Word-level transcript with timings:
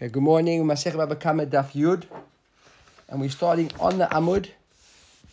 Okay, 0.00 0.08
good 0.08 0.22
morning. 0.22 0.64
Masech 0.64 0.94
Bava 0.94 1.14
Kamma 1.14 1.44
Daf 1.44 1.72
Yud. 1.72 2.04
And 3.10 3.20
we're 3.20 3.28
starting 3.28 3.70
on 3.78 3.98
the 3.98 4.06
Amud. 4.06 4.48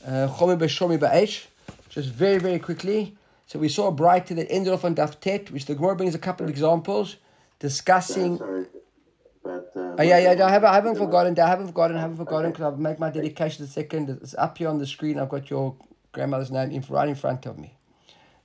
uh, 0.05 0.28
Chomi 0.28 0.59
Beshomi 0.59 0.97
Ba'esh. 1.00 1.46
Just 1.88 2.09
very, 2.09 2.37
very 2.37 2.59
quickly. 2.59 3.16
So 3.45 3.59
we 3.59 3.69
saw 3.69 3.88
a 3.88 3.93
Breita 3.93 4.35
that 4.35 4.51
ended 4.51 4.74
off 4.74 4.83
on 4.83 4.93
Daf 4.93 5.22
Tet, 5.22 5.51
which 5.51 5.67
the 5.67 5.75
Gemara 5.75 5.95
brings 5.95 6.16
a 6.16 6.19
couple 6.19 6.43
of 6.43 6.50
examples 6.50 7.16
discussing. 7.59 8.39
Sorry. 8.39 8.66
But, 9.41 9.71
uh, 9.73 9.95
Oh, 10.00 10.04
yeah, 10.04 10.18
yeah, 10.18 10.45
I 10.45 10.52
haven't, 10.52 10.70
I 10.70 10.73
haven't 10.73 10.95
forgotten. 10.97 11.39
I 11.39 11.47
haven't 11.47 11.68
forgotten. 11.68 11.95
I 11.95 12.02
haven't 12.02 12.18
forgotten 12.18 12.52
because 12.52 12.65
I've 12.65 12.77
made 12.77 12.99
my 12.99 13.09
dedication 13.09 13.63
the 13.63 13.71
second. 13.71 14.09
It's 14.21 14.36
up 14.36 14.57
here 14.57 14.68
on 14.68 14.79
the 14.79 14.86
screen. 14.86 15.18
I've 15.18 15.29
got 15.29 15.49
your 15.49 15.77
grandmother's 16.11 16.52
name 16.52 16.71
in, 16.71 16.84
right 16.89 17.07
in 17.07 17.15
front 17.15 17.45
of 17.45 17.57
me. 17.57 17.73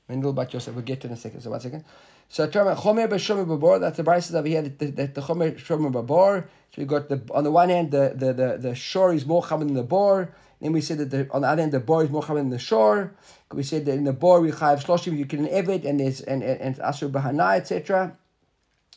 Mendel 0.08 0.32
Bat 0.32 0.52
Yosef. 0.52 0.72
We'll 0.72 0.84
get 0.84 1.00
to 1.00 1.08
it 1.08 1.10
in 1.10 1.14
a 1.14 1.20
second. 1.20 1.40
So 1.40 1.50
one 1.50 1.58
second. 1.58 1.84
So 2.32 2.48
Chomer 2.48 2.74
B'Shomer 2.74 3.44
Babor. 3.44 3.78
That's 3.78 3.98
the 3.98 4.04
Breita 4.04 4.34
over 4.34 4.48
here. 4.48 4.62
That 4.62 4.78
the, 4.78 4.86
that 4.92 5.14
the 5.14 5.20
Chomer 5.20 5.54
Shomer 5.54 5.92
Babor. 5.92 6.44
So 6.70 6.80
we 6.80 6.86
got 6.86 7.10
the 7.10 7.20
on 7.30 7.44
the 7.44 7.50
one 7.50 7.68
hand 7.68 7.90
the 7.90 8.14
the 8.16 8.32
the, 8.32 8.56
the 8.58 8.74
shore 8.74 9.12
is 9.12 9.26
more 9.26 9.42
common 9.42 9.66
than 9.66 9.76
the 9.76 9.82
bor. 9.82 10.34
Then 10.58 10.72
we 10.72 10.80
said 10.80 10.96
that 10.96 11.10
the, 11.10 11.30
on 11.30 11.42
the 11.42 11.48
other 11.48 11.60
hand 11.60 11.72
the 11.72 11.80
bor 11.80 12.02
is 12.02 12.08
more 12.08 12.22
common 12.22 12.44
than 12.44 12.50
the 12.50 12.58
shore. 12.58 13.12
We 13.52 13.62
said 13.62 13.84
that 13.84 13.92
in 13.92 14.04
the 14.04 14.14
bor 14.14 14.40
we 14.40 14.48
have 14.48 14.82
shloshim 14.82 15.18
you 15.18 15.26
can 15.26 15.46
evid 15.46 15.84
and 15.84 16.00
there's 16.00 16.22
and 16.22 16.42
and, 16.42 16.58
and 16.58 16.76
asur 16.76 17.10
bahana 17.10 17.58
etc. 17.58 18.16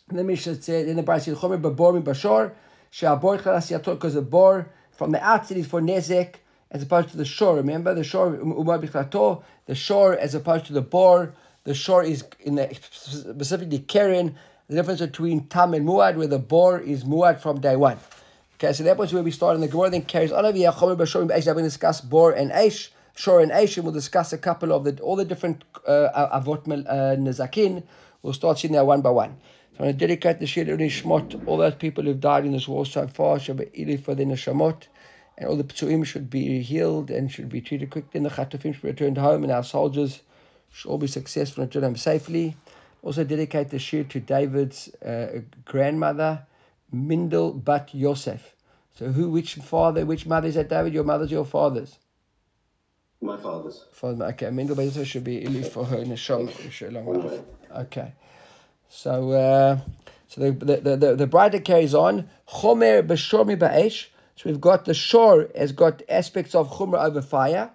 And 0.07 0.17
the 0.17 0.23
Mishnah 0.23 0.61
said 0.61 0.87
in 0.87 0.95
the 0.95 1.03
Breita 1.03 1.23
said 1.23 1.35
Chomer 1.35 1.61
Babor 1.61 1.93
mi 1.93 1.99
Bashor. 1.99 2.53
She'abor 2.89 3.39
chalas 3.39 3.83
because 3.83 4.13
the 4.13 4.21
bor 4.21 4.71
from 4.93 5.11
the 5.11 5.21
outside 5.21 5.57
is 5.57 5.67
for 5.67 5.81
nezek 5.81 6.35
as 6.71 6.83
opposed 6.83 7.09
to 7.09 7.17
the 7.17 7.25
shore. 7.25 7.57
Remember 7.57 7.93
the 7.93 8.05
shore 8.05 8.27
um, 8.27 8.53
umar 8.53 8.79
bichlato. 8.79 9.43
The 9.65 9.75
shore 9.75 10.17
as 10.17 10.35
opposed 10.35 10.67
to 10.67 10.73
the 10.73 10.81
bor. 10.81 11.33
The 11.65 11.73
shore 11.73 12.03
is 12.03 12.23
in 12.39 12.55
the 12.55 12.73
specifically 12.73 13.79
Keren. 13.79 14.35
The 14.67 14.75
difference 14.75 15.01
between 15.01 15.47
tam 15.47 15.73
and 15.73 15.87
muad, 15.87 16.15
where 16.15 16.25
the 16.25 16.39
bor 16.39 16.79
is 16.79 17.03
muad 17.03 17.39
from 17.39 17.59
day 17.59 17.75
one. 17.75 17.99
Okay, 18.55 18.71
so 18.73 18.83
that 18.83 18.97
was 18.97 19.13
where 19.13 19.21
we 19.21 19.31
started. 19.31 19.61
The 19.61 19.67
Gemara 19.67 19.89
then 19.89 20.03
carries 20.03 20.31
on 20.31 20.45
over 20.45 20.57
here. 20.57 20.71
Chomer. 20.71 20.97
We're 20.97 21.43
going 21.43 21.57
to 21.57 21.63
discuss 21.63 22.01
bor 22.01 22.31
and 22.31 22.51
eish, 22.51 22.89
shore 23.15 23.41
and 23.41 23.51
eish, 23.51 23.75
and 23.75 23.83
we'll 23.83 23.93
discuss 23.93 24.31
a 24.31 24.37
couple 24.37 24.71
of 24.71 24.85
the 24.85 24.99
all 25.01 25.15
the 25.15 25.25
different 25.25 25.63
uh, 25.85 26.29
avot 26.33 26.67
uh, 26.67 27.15
nezakin. 27.15 27.83
We'll 28.21 28.33
start 28.33 28.57
seeing 28.59 28.73
that 28.73 28.85
one 28.85 29.01
by 29.01 29.09
one. 29.11 29.37
So 29.73 29.79
I'm 29.79 29.85
going 29.85 29.93
to 29.93 29.99
dedicate 29.99 30.39
the 30.39 30.47
shir 30.47 30.65
Shmot, 30.65 31.47
all 31.47 31.57
those 31.57 31.75
people 31.75 32.03
who've 32.05 32.19
died 32.19 32.45
in 32.45 32.53
this 32.53 32.67
war 32.67 32.85
so 32.85 33.07
far, 33.07 33.37
Shabbat 33.37 33.71
Ili 33.73 33.97
for 33.97 34.15
the 34.15 34.23
Neshamot, 34.23 34.83
and 35.37 35.49
all 35.49 35.57
the 35.57 35.65
Ptsuim 35.65 36.05
should 36.05 36.29
be 36.29 36.61
healed 36.61 37.11
and 37.11 37.29
should 37.29 37.49
be 37.49 37.59
treated 37.59 37.89
quickly, 37.89 38.19
and 38.19 38.25
the 38.25 38.29
Chatufim 38.29 38.73
should 38.73 38.83
be 38.83 38.87
returned 38.87 39.17
home, 39.17 39.43
and 39.43 39.51
our 39.51 39.63
soldiers 39.63 40.21
should 40.75 40.89
all 40.89 40.97
be 40.97 41.07
successful 41.07 41.63
and 41.63 41.73
return 41.73 41.83
home 41.83 41.95
safely. 41.95 42.57
Also 43.01 43.23
dedicate 43.23 43.69
the 43.69 43.77
shiur 43.77 44.07
to 44.09 44.19
David's 44.19 44.93
uh, 44.95 45.39
grandmother, 45.63 46.45
Mindel 46.93 47.63
Bat 47.63 47.91
Yosef. 47.93 48.55
So 48.93 49.07
who, 49.07 49.29
which 49.29 49.55
father, 49.55 50.05
which 50.05 50.25
mother 50.25 50.49
is 50.49 50.55
that, 50.55 50.67
David? 50.67 50.93
Your 50.93 51.05
mother's 51.05 51.31
your 51.31 51.45
father's? 51.45 51.97
my 53.21 53.37
father's. 53.37 53.85
Father, 53.93 54.25
okay, 54.25 54.47
Mindel 54.47 54.75
Bat 54.75 54.85
Yosef 54.85 55.07
should 55.07 55.23
be 55.23 55.43
Ili 55.43 55.63
for 55.63 55.85
her 55.85 55.99
Neshama. 55.99 56.91
Long 56.91 57.25
life. 57.25 57.41
Okay. 57.73 58.11
So, 58.89 59.31
uh, 59.31 59.79
so 60.27 60.41
the 60.41 60.51
the 60.51 60.97
the, 60.97 61.15
the, 61.15 61.27
Breita 61.27 61.53
that 61.53 61.65
carries 61.65 61.95
on 61.95 62.29
chomer 62.49 63.01
b'shormi 63.01 63.57
ba'esh. 63.57 64.07
So 64.35 64.49
we've 64.49 64.59
got 64.59 64.83
the 64.83 64.93
shore 64.93 65.47
has 65.55 65.71
got 65.71 66.01
aspects 66.09 66.53
of 66.53 66.69
chomer 66.69 67.01
over 67.01 67.21
fire. 67.21 67.71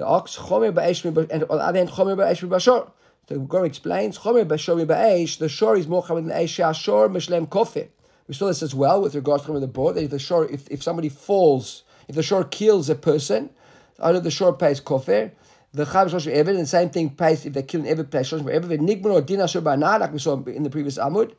The 0.00 0.06
ox 0.06 0.34
chomer 0.34 0.72
ba'esh 0.72 1.04
and 1.04 1.44
on 1.44 1.58
the 1.58 1.62
other 1.62 1.76
hand 1.76 1.90
chomer 1.90 2.16
ba'esh 2.16 2.40
b'shor. 2.48 2.90
So 3.28 3.34
the 3.34 3.38
Gemara 3.38 3.66
explains 3.66 4.16
chomer 4.16 4.46
b'shormi 4.46 4.86
ba'esh. 4.86 5.36
The 5.36 5.46
shore 5.50 5.76
is 5.76 5.86
more 5.86 6.02
common 6.02 6.26
than 6.26 6.38
eish. 6.38 6.74
Shore 6.74 7.10
mishlem 7.10 7.46
kofir. 7.46 7.88
We 8.26 8.32
saw 8.32 8.46
this 8.46 8.62
as 8.62 8.74
well 8.74 9.02
with 9.02 9.14
regards 9.14 9.44
to 9.44 9.60
the 9.60 9.66
board. 9.66 9.96
That 9.96 10.04
if 10.04 10.10
the 10.10 10.18
shore, 10.18 10.46
if, 10.46 10.66
if 10.70 10.82
somebody 10.82 11.10
falls, 11.10 11.82
if 12.08 12.14
the 12.14 12.22
shore 12.22 12.44
kills 12.44 12.88
a 12.88 12.94
person, 12.94 13.50
under 13.98 14.20
the 14.20 14.30
shore 14.30 14.54
pays 14.54 14.80
kofir. 14.80 15.32
The 15.74 15.84
Chav 15.84 16.08
Shlosh 16.08 16.34
Eved, 16.34 16.48
and 16.48 16.60
the 16.60 16.66
same 16.66 16.88
thing 16.88 17.10
pays 17.10 17.44
if 17.44 17.52
they 17.52 17.62
kill 17.62 17.82
an 17.82 17.94
Eved, 17.94 18.10
pays 18.10 18.30
Shlosh 18.30 18.40
Eved. 18.40 18.78
Nigmar 18.78 19.12
or 19.12 19.20
Din 19.20 19.42
Asher 19.42 19.60
Bana, 19.60 19.98
like 19.98 20.14
we 20.14 20.18
saw 20.18 20.42
in 20.44 20.62
the 20.62 20.70
previous 20.70 20.96
Amud. 20.96 21.34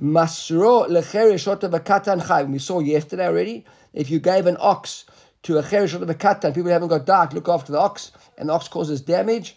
Masro 0.00 0.88
Lecher 0.88 1.34
Shota 1.34 1.70
Vakatan 1.70 2.22
Chav. 2.22 2.50
We 2.50 2.58
saw 2.58 2.80
yesterday 2.80 3.26
already. 3.26 3.66
If 3.92 4.08
you 4.08 4.18
gave 4.18 4.46
an 4.46 4.56
ox 4.60 5.04
to 5.48 5.56
a 5.56 5.62
Cher 5.66 5.84
a 5.84 6.14
katan, 6.14 6.54
people 6.54 6.70
haven't 6.70 6.88
got 6.88 7.06
dark, 7.06 7.32
look 7.32 7.48
after 7.48 7.72
the 7.72 7.78
ox, 7.78 8.12
and 8.36 8.50
the 8.50 8.52
ox 8.52 8.68
causes 8.68 9.00
damage. 9.00 9.56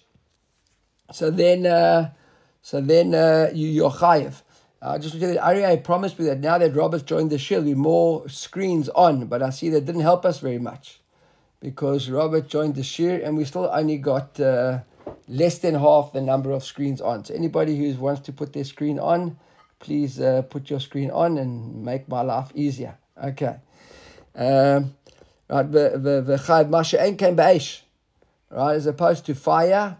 So 1.11 1.29
then, 1.29 1.65
uh, 1.65 2.11
so 2.61 2.79
then 2.79 3.13
uh, 3.13 3.51
you, 3.53 3.67
you're 3.67 3.91
Chayiv. 3.91 4.41
Uh, 4.81 4.97
just 4.97 5.15
to 5.15 5.19
tell 5.19 5.33
you, 5.33 5.39
Ari, 5.39 5.77
promised 5.81 6.17
me 6.17 6.25
that 6.25 6.39
now 6.39 6.57
that 6.57 6.73
Robert's 6.73 7.03
joined 7.03 7.29
the 7.29 7.35
shiur, 7.35 7.61
we 7.63 7.73
more 7.73 8.27
screens 8.29 8.87
on, 8.89 9.25
but 9.25 9.43
I 9.43 9.49
see 9.49 9.67
that 9.69 9.85
didn't 9.85 10.01
help 10.01 10.25
us 10.25 10.39
very 10.39 10.59
much 10.59 11.01
because 11.59 12.09
Robert 12.09 12.47
joined 12.47 12.75
the 12.75 12.81
shiur 12.81 13.23
and 13.23 13.35
we 13.37 13.43
still 13.43 13.69
only 13.71 13.97
got 13.97 14.39
uh, 14.39 14.79
less 15.27 15.59
than 15.59 15.75
half 15.75 16.13
the 16.13 16.21
number 16.21 16.51
of 16.51 16.63
screens 16.63 17.01
on. 17.01 17.25
So 17.25 17.33
anybody 17.33 17.77
who 17.77 17.93
wants 17.99 18.21
to 18.21 18.33
put 18.33 18.53
their 18.53 18.63
screen 18.63 18.97
on, 18.97 19.37
please 19.79 20.21
uh, 20.21 20.43
put 20.43 20.69
your 20.69 20.79
screen 20.79 21.11
on 21.11 21.37
and 21.37 21.83
make 21.83 22.07
my 22.07 22.21
life 22.21 22.49
easier. 22.55 22.97
Okay. 23.21 23.57
Um, 24.35 24.95
right, 25.51 25.71
the 25.71 25.89
the 25.97 26.21
the 26.21 26.35
chayv 26.37 26.69
masha 26.69 26.97
came 27.15 27.35
ba'esh, 27.35 27.81
right, 28.49 28.75
as 28.75 28.85
opposed 28.85 29.25
to 29.25 29.35
fire. 29.35 29.97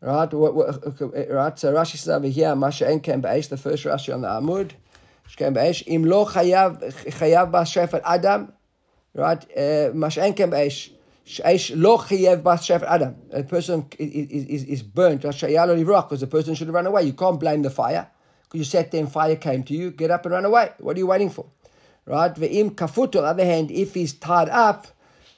Right, 0.00 0.32
what, 0.34 0.54
what, 0.56 1.00
right. 1.30 1.56
So 1.56 1.72
Rashi 1.72 1.96
says 1.96 2.08
over 2.08 2.26
here, 2.26 2.56
masha 2.56 2.98
came 2.98 3.22
ba'esh, 3.22 3.48
the 3.48 3.56
first 3.56 3.84
Rashi 3.84 4.12
on 4.12 4.22
the 4.22 4.28
Amud. 4.28 4.72
Came 5.36 5.54
ba'esh. 5.54 5.84
Im 5.86 6.04
lo 6.04 6.26
chayav 6.26 6.82
chayav 7.04 7.50
ba'shefet 7.50 8.02
adam. 8.04 8.52
Right, 9.14 9.44
eh, 9.54 9.90
masha 9.94 10.22
ein 10.22 10.34
came 10.34 10.50
ba'esh. 10.50 10.90
Sheish 11.24 11.72
lo 11.74 12.02
adam. 12.86 13.16
A 13.32 13.42
person 13.44 13.86
is, 13.98 14.44
is, 14.44 14.64
is 14.64 14.82
burnt. 14.82 15.22
Because 15.22 16.20
the 16.20 16.26
person 16.26 16.54
should 16.54 16.66
have 16.66 16.74
run 16.74 16.86
away. 16.86 17.04
You 17.04 17.12
can't 17.12 17.38
blame 17.38 17.62
the 17.62 17.70
fire 17.70 18.10
because 18.42 18.58
you 18.58 18.64
sat 18.64 18.90
there 18.90 19.00
and 19.00 19.10
fire 19.10 19.36
came 19.36 19.62
to 19.64 19.74
you. 19.74 19.90
Get 19.92 20.10
up 20.10 20.26
and 20.26 20.34
run 20.34 20.44
away. 20.44 20.70
What 20.78 20.96
are 20.96 20.98
you 20.98 21.06
waiting 21.06 21.30
for? 21.30 21.46
Right? 22.06 22.34
Ve'im 22.34 22.70
kafut. 22.74 23.16
On 23.16 23.22
the 23.22 23.28
other 23.28 23.44
hand, 23.44 23.70
if 23.70 23.94
he's 23.94 24.12
tied 24.12 24.48
up, 24.48 24.86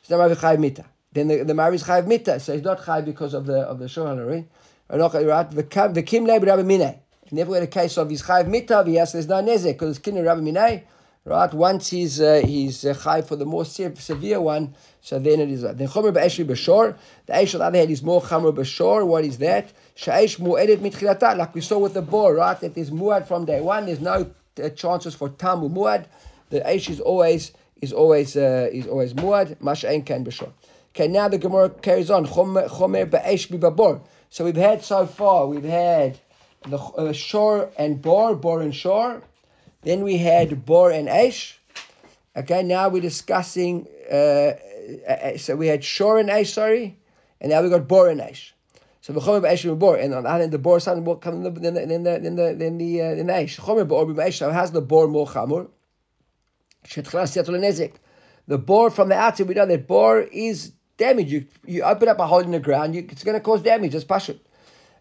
then 0.09 1.29
the 1.29 1.45
the 1.45 1.55
Mari 1.55 1.77
is 1.77 1.85
chayiv 1.85 2.07
mita. 2.07 2.41
So 2.41 2.53
he's 2.55 2.63
not 2.63 2.81
chayiv 2.81 3.05
because 3.05 3.35
of 3.35 3.47
the 3.47 3.61
of 3.61 3.79
the 3.79 3.87
shohalari. 3.87 4.47
Right? 4.91 5.51
The 5.95 6.03
kim 6.03 6.25
leib 6.27 6.43
rabbi 6.45 6.63
minay. 6.63 6.99
Never 7.31 7.55
had 7.55 7.63
a 7.63 7.67
case 7.67 7.97
of 7.97 8.11
he's 8.11 8.23
chayiv 8.23 8.49
mita. 8.49 8.85
He 8.87 8.97
has 8.97 9.13
there's 9.13 9.29
no 9.29 9.43
nezek 9.43 9.73
because 9.75 9.97
it's 9.97 9.99
kin 9.99 10.23
rabbi 10.23 10.41
minay. 10.41 10.83
Right, 11.27 11.55
once 11.55 11.89
he's 11.89 12.21
uh, 12.21 12.43
he's 12.45 12.85
uh, 12.85 13.23
for 13.23 13.37
the 13.37 13.47
more 13.47 13.65
se- 13.65 13.95
severe 13.95 14.43
one, 14.43 14.75
so 15.01 15.19
then 15.19 15.41
it 15.41 15.49
is 15.49 15.63
that. 15.63 15.79
Then 15.79 15.89
chomer 15.89 16.13
b'eshri 16.13 16.45
b'shor. 16.45 16.99
The 17.25 17.33
eish 17.33 17.55
on 17.55 17.61
the 17.61 17.65
other 17.65 17.79
hand 17.79 17.91
is 17.91 18.03
more 18.03 18.21
chomer 18.21 18.55
b'shor. 18.55 19.07
What 19.07 19.25
is 19.25 19.39
that? 19.39 19.73
Shaish 19.97 20.39
mu'edet 20.39 20.81
mitchilata, 20.81 21.35
like 21.35 21.55
we 21.55 21.63
saw 21.63 21.79
with 21.79 21.95
the 21.95 22.03
boar, 22.03 22.35
right? 22.35 22.61
That 22.61 22.75
there's 22.75 22.91
muad 22.91 23.27
from 23.27 23.47
day 23.47 23.63
one. 23.63 23.87
There's 23.87 24.01
no 24.01 24.31
uh, 24.63 24.69
chances 24.69 25.15
for 25.15 25.31
tam 25.31 25.63
muad. 25.63 26.05
The 26.51 26.61
eish 26.61 26.91
is 26.91 27.01
always 27.01 27.53
is 27.81 27.93
always 27.93 28.37
uh, 28.37 28.69
is 28.73 28.87
always 28.87 29.15
muad. 29.15 29.57
Masha'en 29.57 30.05
kan 30.07 30.25
b'shor. 30.25 30.53
Okay, 30.95 31.09
now 31.09 31.29
the 31.29 31.39
Gemara 31.39 31.71
carries 31.71 32.11
on. 32.11 32.27
Chomer 32.27 32.69
b'esh 32.69 33.49
b'babor. 33.49 34.01
So 34.31 34.45
we've 34.45 34.57
had 34.57 34.83
so 34.83 35.07
far. 35.07 35.47
We've 35.47 35.65
had 35.65 36.19
the 36.69 36.79
uh, 36.79 37.13
shore 37.13 37.71
and 37.77 38.01
bor, 38.01 38.35
bor 38.35 38.61
and 38.61 38.75
shore. 38.75 39.23
Then 39.85 40.03
we 40.03 40.17
had 40.17 40.65
Bor 40.65 40.91
and 40.91 41.09
Aish. 41.09 41.55
Okay, 42.35 42.63
now 42.63 42.89
we're 42.89 43.03
discussing. 43.03 43.87
Uh, 44.11 44.53
uh, 45.07 45.37
so 45.37 45.57
we 45.57 45.67
had 45.67 45.85
Shor 45.85 46.19
and 46.19 46.31
Aish, 46.31 46.55
sorry, 46.55 46.97
and 47.41 47.51
now 47.51 47.63
we 47.63 47.69
got 47.69 47.87
Bor 47.87 48.09
and 48.09 48.21
Aish. 48.21 48.53
So 49.03 49.13
the 49.13 49.21
Chomer 49.21 49.43
Aish 49.43 49.65
and 50.03 50.15
on 50.15 50.23
the 50.23 50.29
other 50.29 50.41
hand, 50.41 50.53
the 50.53 50.59
Bor 50.59 50.81
sound 50.81 51.05
more 51.05 51.19
coming 51.19 51.43
than 51.43 51.75
the 51.75 51.87
than 51.87 52.03
the 52.03 52.19
than 52.19 52.35
the 52.35 52.55
than 52.55 52.79
the 52.79 53.03
uh, 53.03 53.15
than 53.15 53.27
Aish. 53.27 53.61
Chomer 53.61 53.87
Bor 53.87 54.07
Aish. 54.07 54.39
So 54.39 54.51
how's 54.51 54.73
the 54.73 54.81
Bor 54.81 55.07
more 55.07 55.27
chamur? 55.27 55.69
The 58.47 58.59
bore 58.59 58.91
from 58.91 59.09
the 59.09 59.15
outside, 59.15 59.49
we 59.49 59.55
know 59.55 59.67
that 59.67 59.87
bore 59.87 60.21
is 60.21 60.73
damage. 60.99 61.33
You 61.33 61.47
you 61.67 61.83
open 61.83 62.09
up 62.09 62.19
a 62.19 62.27
hole 62.27 62.41
in 62.41 62.51
the 62.51 62.61
ground, 62.61 62.95
you, 62.95 63.07
it's 63.11 63.25
going 63.25 63.37
to 63.37 63.41
cause 63.41 63.63
damage. 63.63 63.95
It's 63.95 64.05
pashut. 64.05 64.39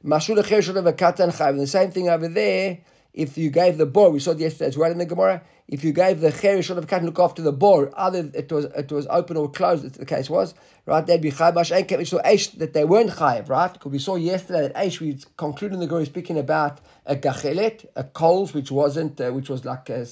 The 0.05 1.67
same 1.67 1.91
thing 1.91 2.09
over 2.09 2.27
there 2.27 2.79
if 3.13 3.37
you 3.37 3.51
gave 3.51 3.77
the 3.77 3.85
bore, 3.85 4.09
we 4.09 4.19
saw 4.19 4.31
it 4.31 4.39
yesterday 4.39 4.67
it's 4.67 4.77
right 4.77 4.91
in 4.91 4.97
the 4.97 5.05
Gemara. 5.05 5.43
If 5.67 5.83
you 5.83 5.93
gave 5.93 6.19
the 6.19 6.31
cherish 6.31 6.69
of 6.69 6.87
cat 6.87 7.03
look 7.03 7.19
after 7.19 7.41
the 7.41 7.51
boar, 7.51 7.91
either 7.95 8.29
it 8.33 8.51
was 8.51 8.65
it 8.65 8.91
was 8.91 9.07
open 9.09 9.37
or 9.37 9.49
closed, 9.49 9.93
the 9.93 10.05
case 10.05 10.29
was, 10.29 10.55
right? 10.85 11.05
They'd 11.05 11.21
be 11.21 11.31
chayiv. 11.31 11.97
We 11.97 12.05
saw 12.05 12.17
that 12.57 12.73
they 12.73 12.83
weren't 12.83 13.11
chayiv, 13.11 13.49
right? 13.49 13.71
Because 13.71 13.91
we 13.91 13.99
saw 13.99 14.15
yesterday 14.15 14.63
that 14.63 14.75
Aish, 14.75 14.99
we 14.99 15.19
concluded 15.37 15.75
in 15.75 15.79
the 15.79 15.87
Gemara 15.87 16.05
speaking 16.05 16.37
about 16.37 16.79
a 17.05 17.15
gachelet, 17.15 17.85
a 17.95 18.03
coals 18.03 18.53
which 18.53 18.71
wasn't, 18.71 19.21
uh, 19.21 19.31
which 19.31 19.49
was 19.49 19.63
like 19.63 19.89
a, 19.89 20.05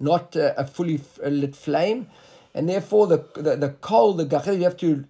not 0.00 0.36
uh, 0.36 0.54
a 0.56 0.66
fully 0.66 1.00
lit 1.24 1.56
flame, 1.56 2.08
and 2.54 2.68
therefore 2.68 3.06
the 3.06 3.24
the, 3.34 3.56
the 3.56 3.70
coal, 3.80 4.14
the 4.14 4.26
gachelet, 4.26 4.58
you 4.58 4.64
have 4.64 4.76
to 4.78 5.04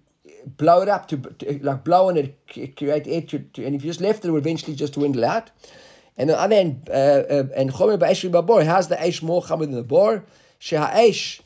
blow 0.57 0.81
it 0.81 0.89
up 0.89 1.07
to, 1.09 1.17
to 1.17 1.59
like 1.63 1.83
blow 1.83 2.09
on 2.09 2.17
it, 2.17 2.37
create 2.77 3.07
air, 3.07 3.21
to, 3.21 3.39
to, 3.39 3.65
and 3.65 3.75
if 3.75 3.83
you 3.83 3.89
just 3.89 4.01
left 4.01 4.23
it, 4.23 4.29
it 4.29 4.31
would 4.31 4.43
eventually 4.43 4.75
just 4.75 4.93
dwindle 4.93 5.25
out. 5.25 5.51
And 6.17 6.29
the 6.29 6.39
other 6.39 6.55
hand, 6.55 6.89
uh, 6.89 6.93
uh, 6.93 7.43
and 7.55 7.71
chomer 7.71 7.97
ba'esh 7.97 8.29
babor, 8.29 8.65
how's 8.65 8.87
the 8.87 9.01
esh 9.01 9.21
more 9.21 9.41
chamer 9.41 9.61
than 9.61 9.71
the 9.71 9.83
bor? 9.83 10.25
She'ha'esh 10.59 11.41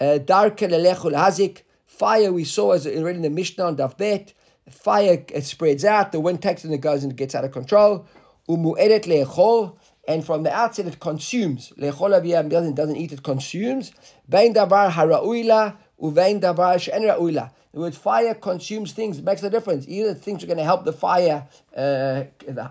uh, 0.00 0.18
darke 0.18 0.58
lelechu 0.58 1.12
hazik. 1.12 1.62
Fire 1.86 2.32
we 2.32 2.44
saw 2.44 2.72
as 2.72 2.86
already 2.86 3.16
in 3.16 3.22
the 3.22 3.30
Mishnah 3.30 3.64
on 3.64 3.76
Daf 3.76 3.96
Bet. 3.96 4.34
Fire 4.68 5.24
it 5.28 5.44
spreads 5.44 5.84
out, 5.84 6.10
the 6.10 6.20
wind 6.20 6.42
takes 6.42 6.64
it 6.64 6.68
and 6.68 6.74
it 6.74 6.80
goes 6.80 7.04
and 7.04 7.12
it 7.12 7.16
gets 7.16 7.34
out 7.34 7.44
of 7.44 7.52
control. 7.52 8.04
Umu'eret 8.48 9.04
le'echol, 9.04 9.76
and 10.08 10.24
from 10.24 10.42
the 10.42 10.52
outset 10.52 10.86
it 10.86 11.00
consumes. 11.00 11.70
Doesn't, 11.78 12.74
doesn't 12.74 12.96
eat, 12.96 13.12
it 13.12 13.22
consumes. 13.22 13.92
Bein 14.28 14.54
davar 14.54 14.90
hara'uila, 14.90 15.76
uvein 16.00 16.40
davar 16.40 16.80
she'en. 16.80 17.02
The 17.02 17.80
word 17.80 17.94
fire 17.94 18.34
consumes 18.34 18.92
things, 18.92 19.20
makes 19.20 19.42
a 19.42 19.50
difference. 19.50 19.86
Either 19.86 20.14
things 20.14 20.42
are 20.42 20.46
going 20.46 20.56
to 20.56 20.64
help 20.64 20.86
the 20.86 20.94
fire, 20.94 21.46
uh, 21.76 22.24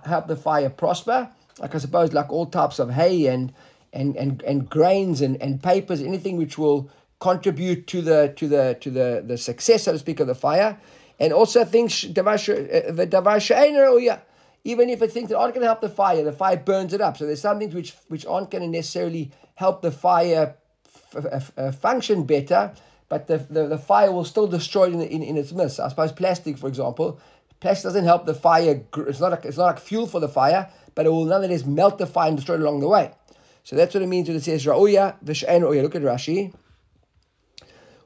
help 0.03 0.27
the 0.27 0.35
fire 0.35 0.69
prosper, 0.69 1.29
like 1.59 1.75
I 1.75 1.77
suppose 1.77 2.11
like 2.11 2.31
all 2.31 2.47
types 2.47 2.79
of 2.79 2.89
hay 2.89 3.27
and 3.27 3.53
and, 3.93 4.15
and, 4.17 4.41
and 4.41 4.69
grains 4.69 5.21
and, 5.21 5.41
and 5.41 5.61
papers, 5.61 6.01
anything 6.01 6.37
which 6.37 6.57
will 6.57 6.89
contribute 7.19 7.87
to 7.87 8.01
the 8.01 8.33
to 8.35 8.47
the 8.47 8.77
to 8.81 8.89
the, 8.89 9.23
the 9.25 9.37
success, 9.37 9.83
so 9.83 9.91
to 9.91 9.99
speak, 9.99 10.19
of 10.19 10.27
the 10.27 10.35
fire, 10.35 10.77
and 11.19 11.31
also 11.31 11.63
things 11.63 12.01
the 12.01 12.13
davar 12.13 13.39
even 14.65 14.89
if 14.89 15.01
it's 15.01 15.13
things 15.13 15.29
that 15.29 15.37
aren't 15.37 15.53
going 15.53 15.61
to 15.61 15.67
help 15.67 15.79
the 15.79 15.89
fire, 15.89 16.23
the 16.23 16.33
fire 16.33 16.57
burns 16.57 16.93
it 16.93 16.99
up. 16.99 17.15
So 17.15 17.25
there's 17.25 17.39
some 17.39 17.59
things 17.59 17.73
which 17.73 17.93
which 18.09 18.25
aren't 18.25 18.51
going 18.51 18.63
to 18.63 18.67
necessarily 18.67 19.31
help 19.53 19.81
the 19.81 19.91
fire 19.91 20.55
f- 21.15 21.25
f- 21.25 21.25
f- 21.31 21.51
uh, 21.57 21.71
function 21.71 22.25
better, 22.25 22.73
but 23.07 23.27
the, 23.27 23.37
the, 23.37 23.67
the, 23.67 23.77
fire 23.77 24.11
will 24.11 24.25
still 24.25 24.47
destroy 24.47 24.87
it 24.87 24.93
in, 24.93 25.01
in, 25.01 25.23
in 25.23 25.37
its 25.37 25.53
midst. 25.53 25.79
I 25.79 25.87
suppose 25.87 26.11
plastic, 26.11 26.57
for 26.57 26.67
example, 26.67 27.19
plastic 27.61 27.83
doesn't 27.85 28.03
help 28.03 28.25
the 28.25 28.33
fire. 28.33 28.81
It's 28.97 29.19
not 29.21 29.31
like, 29.31 29.45
it's 29.45 29.57
not 29.57 29.65
like 29.65 29.79
fuel 29.79 30.07
for 30.07 30.19
the 30.19 30.27
fire, 30.27 30.69
but 30.95 31.05
it 31.05 31.09
will 31.09 31.25
nonetheless 31.25 31.63
melt 31.63 31.99
the 31.99 32.07
fire 32.07 32.29
and 32.29 32.37
destroy 32.37 32.55
it 32.55 32.61
along 32.61 32.81
the 32.81 32.89
way. 32.89 33.11
So 33.63 33.75
that's 33.75 33.93
what 33.93 34.03
it 34.03 34.07
means 34.07 34.27
when 34.27 34.37
it 34.37 34.43
says 34.43 34.65
ra'uya 34.65 35.15
v'she'en 35.23 35.61
ra'uya. 35.61 35.83
Look 35.83 35.95
at 35.95 36.01
Rashi. 36.01 36.53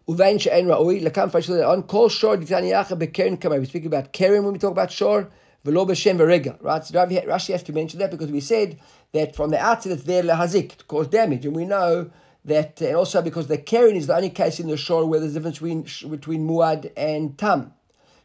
Uvein 0.08 0.40
she'en 0.40 0.66
ra'uy, 0.66 1.02
lekam 1.04 1.32
fashil 1.32 1.68
on 1.68 1.84
kol 1.84 2.10
shor 2.10 2.38
ditaniyacha 2.38 2.98
bekeren 2.98 3.40
kamay. 3.40 3.60
We 3.60 3.66
speak 3.66 3.86
about 3.86 4.12
keren 4.12 4.44
when 4.44 4.54
we 4.54 4.60
talk 4.60 4.72
about 4.72 4.92
shor, 4.92 5.30
v'lo 5.66 5.88
b'shem 5.88 6.18
v'regel. 6.18 6.58
Right? 6.62 6.84
So 6.84 6.94
Rashi 6.94 7.52
has 7.52 7.64
to 7.64 7.74
mention 7.74 8.00
that 8.00 8.12
because 8.12 8.32
we 8.32 8.40
said 8.40 8.80
that 9.14 9.36
from 9.36 9.52
the 9.52 9.60
outset 9.60 9.94
it's 9.94 10.04
there 10.04 10.24
lehazik, 10.24 10.78
to 10.78 10.86
cause 10.86 11.08
damage. 11.08 11.46
And 11.46 11.56
we 11.56 11.66
know 11.66 12.10
that, 12.46 12.82
uh, 12.82 12.86
and 12.86 12.96
also 12.96 13.22
because 13.22 13.48
the 13.48 13.58
keren 13.58 13.96
is 13.96 14.08
the 14.08 14.16
only 14.16 14.30
case 14.30 14.60
in 14.60 14.68
the 14.68 14.78
shore 14.78 15.06
where 15.06 15.20
there's 15.20 15.36
a 15.36 15.40
difference 15.40 15.60
between, 15.60 15.86
between 16.10 16.48
muad 16.48 16.92
and 16.96 17.38
tam. 17.38 17.74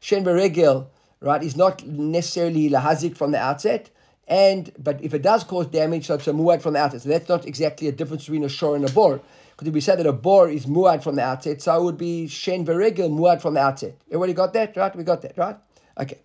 Shen 0.01 0.25
v'regel, 0.25 0.87
right, 1.21 1.43
is 1.43 1.57
not 1.57 1.87
necessarily 1.87 2.71
lahazik 2.71 3.17
from 3.17 3.33
the 3.33 3.39
outset. 3.39 3.91
And 4.27 4.73
but 4.79 5.03
if 5.03 5.13
it 5.13 5.23
does 5.23 5.45
cause 5.45 5.67
damage, 5.67 6.07
so 6.07 6.15
it's 6.15 6.27
a 6.29 6.33
muad 6.33 6.63
from 6.63 6.75
the 6.75 6.81
outset. 6.81 7.03
So 7.03 7.09
that's 7.11 7.29
not 7.29 7.47
exactly 7.47 7.89
a 7.89 7.93
difference 7.93 8.25
between 8.25 8.45
a 8.45 8.49
shore 8.49 8.75
and 8.77 8.89
a 8.89 8.93
bor. 8.93 9.21
Because 9.51 9.69
if 9.69 9.75
we 9.75 9.81
say 9.81 9.97
that 9.97 10.07
a 10.07 10.13
bor 10.13 10.49
is 10.49 10.67
muad 10.67 11.03
from 11.03 11.17
the 11.17 11.23
outset, 11.23 11.61
so 11.63 11.79
it 11.79 11.85
would 11.85 11.99
be 11.99 12.27
shen 12.27 12.65
veregel 12.65 13.11
muad 13.11 13.43
from 13.43 13.55
the 13.55 13.61
outset. 13.61 13.97
Everybody 14.09 14.33
got 14.33 14.53
that, 14.55 14.77
right? 14.77 14.97
We 14.97 15.05
got 15.05 15.23
that, 15.23 15.37
right? 15.37 15.57
Okay. 15.99 16.19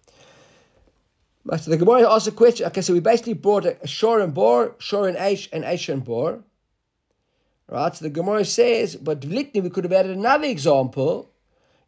So 1.45 1.71
the 1.71 1.77
Gemara 1.77 2.11
asked 2.11 2.27
a 2.27 2.31
question. 2.31 2.67
Okay, 2.67 2.81
so 2.81 2.93
we 2.93 2.99
basically 2.99 3.33
brought 3.33 3.65
a 3.65 3.87
shor 3.87 4.19
and 4.19 4.33
bor, 4.33 4.75
shor 4.77 5.07
and 5.07 5.17
aish, 5.17 5.47
and 5.53 5.63
aish 5.63 5.91
and 5.91 6.03
bor. 6.03 6.43
Right? 7.67 7.95
So 7.95 8.05
the 8.05 8.09
Gemara 8.09 8.45
says, 8.45 8.95
but 8.95 9.21
Vlitni, 9.21 9.63
we 9.63 9.69
could 9.69 9.83
have 9.83 9.93
added 9.93 10.17
another 10.17 10.47
example, 10.47 11.31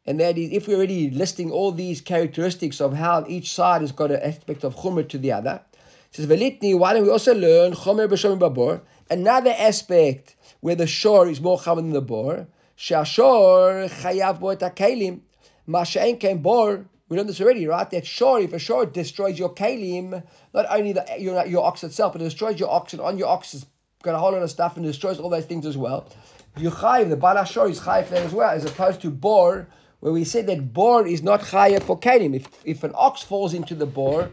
and 0.05 0.19
that 0.19 0.37
is 0.37 0.51
if 0.51 0.67
we're 0.67 0.77
already 0.77 1.09
listing 1.09 1.51
all 1.51 1.71
these 1.71 2.01
characteristics 2.01 2.79
of 2.79 2.93
how 2.93 3.25
each 3.27 3.51
side 3.51 3.81
has 3.81 3.91
got 3.91 4.11
an 4.11 4.21
aspect 4.21 4.63
of 4.63 4.75
chumr 4.75 5.07
to 5.09 5.17
the 5.17 5.31
other. 5.31 5.61
It 5.73 6.15
says 6.15 6.27
Velitni, 6.27 6.77
why 6.77 6.93
don't 6.93 7.03
we 7.03 7.09
also 7.09 7.33
learn 7.35 7.73
chomer 7.73 8.07
b'shomim 8.07 8.39
babor, 8.39 8.81
another 9.09 9.53
aspect 9.57 10.35
where 10.61 10.75
the 10.75 10.87
shore 10.87 11.27
is 11.27 11.41
more 11.41 11.59
common 11.59 11.85
than 11.85 11.93
the 11.93 12.01
bor. 12.01 12.47
Shashor 12.77 13.89
chayav 13.89 14.39
bo 14.39 14.49
et 14.49 14.59
kalim. 14.75 15.21
Masha'en 15.67 16.41
bor. 16.41 16.85
We 17.11 17.17
learned 17.17 17.27
this 17.27 17.41
already, 17.41 17.67
right? 17.67 17.89
That 17.89 18.05
shore, 18.05 18.47
for 18.47 18.57
sure 18.57 18.85
destroys 18.85 19.37
your 19.37 19.53
kalim, 19.53 20.23
not 20.53 20.65
only 20.69 20.93
the, 20.93 21.05
your, 21.19 21.45
your 21.45 21.65
ox 21.65 21.83
itself, 21.83 22.13
but 22.13 22.21
it 22.21 22.23
destroys 22.23 22.57
your 22.57 22.71
ox, 22.71 22.93
and 22.93 23.01
on 23.01 23.17
your 23.17 23.27
ox 23.27 23.51
has 23.51 23.65
got 24.01 24.15
a 24.15 24.17
whole 24.17 24.31
lot 24.31 24.41
of 24.41 24.49
stuff 24.49 24.77
and 24.77 24.85
destroys 24.85 25.19
all 25.19 25.29
those 25.29 25.43
things 25.43 25.65
as 25.65 25.75
well. 25.75 26.07
You 26.55 26.69
chayiv, 26.69 27.09
the 27.09 27.17
bala 27.17 27.45
shore 27.45 27.67
is 27.67 27.81
chayiv 27.81 28.07
there 28.07 28.23
as 28.23 28.31
well, 28.31 28.49
as 28.49 28.63
opposed 28.63 29.01
to 29.01 29.09
bor, 29.09 29.67
where 29.99 30.13
we 30.13 30.23
said 30.23 30.47
that 30.47 30.71
bor 30.71 31.05
is 31.05 31.21
not 31.21 31.41
chayiv 31.41 31.83
for 31.83 31.99
kalim. 31.99 32.33
If, 32.33 32.47
if 32.63 32.81
an 32.85 32.93
ox 32.95 33.21
falls 33.21 33.53
into 33.53 33.75
the 33.75 33.85
bor, 33.85 34.31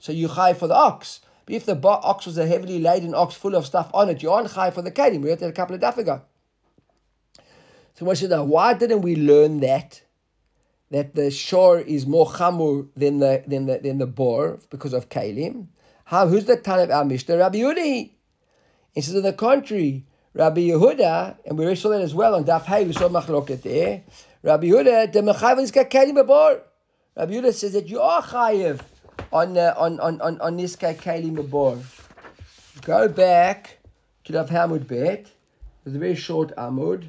so 0.00 0.10
you 0.10 0.26
chayiv 0.26 0.56
for 0.56 0.66
the 0.66 0.74
ox. 0.74 1.20
But 1.46 1.54
if 1.54 1.66
the 1.66 1.80
ox 1.80 2.26
was 2.26 2.36
a 2.36 2.48
heavily 2.48 2.80
laden 2.80 3.14
ox 3.14 3.36
full 3.36 3.54
of 3.54 3.64
stuff 3.64 3.92
on 3.94 4.08
it, 4.08 4.24
you 4.24 4.32
aren't 4.32 4.50
high 4.50 4.72
for 4.72 4.82
the 4.82 4.90
kalim. 4.90 5.22
We 5.22 5.30
heard 5.30 5.38
that 5.38 5.50
a 5.50 5.52
couple 5.52 5.76
of 5.76 5.80
days 5.80 5.98
ago. 5.98 6.22
So 7.94 8.12
should 8.14 8.36
why 8.36 8.74
didn't 8.74 9.02
we 9.02 9.14
learn 9.14 9.60
that? 9.60 10.02
That 10.90 11.14
the 11.14 11.30
shore 11.30 11.80
is 11.80 12.06
more 12.06 12.26
chamur 12.26 12.88
than 12.96 13.18
the 13.18 13.44
than 13.46 13.66
the 13.66 13.78
than 13.78 13.98
the 13.98 14.06
bor 14.06 14.58
because 14.70 14.92
of 14.92 15.08
kalim. 15.08 15.66
How 16.04 16.26
who's 16.26 16.46
the 16.46 16.56
ton 16.56 16.80
of 16.80 16.90
our 16.90 17.04
Mishnah? 17.04 17.36
Rabbi 17.36 17.58
Yehuda. 17.58 18.10
He 18.94 19.00
says 19.02 19.14
on 19.14 19.22
the 19.22 19.34
contrary, 19.34 20.06
Rabbi 20.32 20.62
Yehuda, 20.62 21.36
and 21.44 21.58
we 21.58 21.74
saw 21.74 21.90
that 21.90 22.00
as 22.00 22.14
well 22.14 22.34
on 22.34 22.44
Daf 22.44 22.62
Hay, 22.62 22.84
we 22.84 22.94
saw 22.94 23.08
machloket 23.08 23.62
there. 23.62 24.02
Rabbi 24.42 24.68
Yehuda, 24.68 25.12
the 25.12 25.20
mechayev 25.20 25.60
is 25.60 25.72
kalim 25.72 26.26
bor. 26.26 26.62
Rabbi 27.16 27.32
Yehuda 27.34 27.52
says 27.52 27.74
that 27.74 27.88
you 27.88 28.00
are 28.00 28.22
chayiv 28.22 28.80
on 29.32 29.56
uh, 29.58 29.74
on 29.76 30.00
on 30.00 30.20
on 30.20 30.40
on 30.40 30.58
Niska 30.58 31.00
Kali 31.00 31.30
Mabor. 31.30 31.82
Go 32.82 33.08
back 33.08 33.78
to 34.24 34.32
the 34.32 34.44
Hamud 34.44 34.86
Bet. 34.86 35.30
It's 35.84 35.94
a 35.94 35.98
very 35.98 36.14
short 36.14 36.54
Amud. 36.56 37.08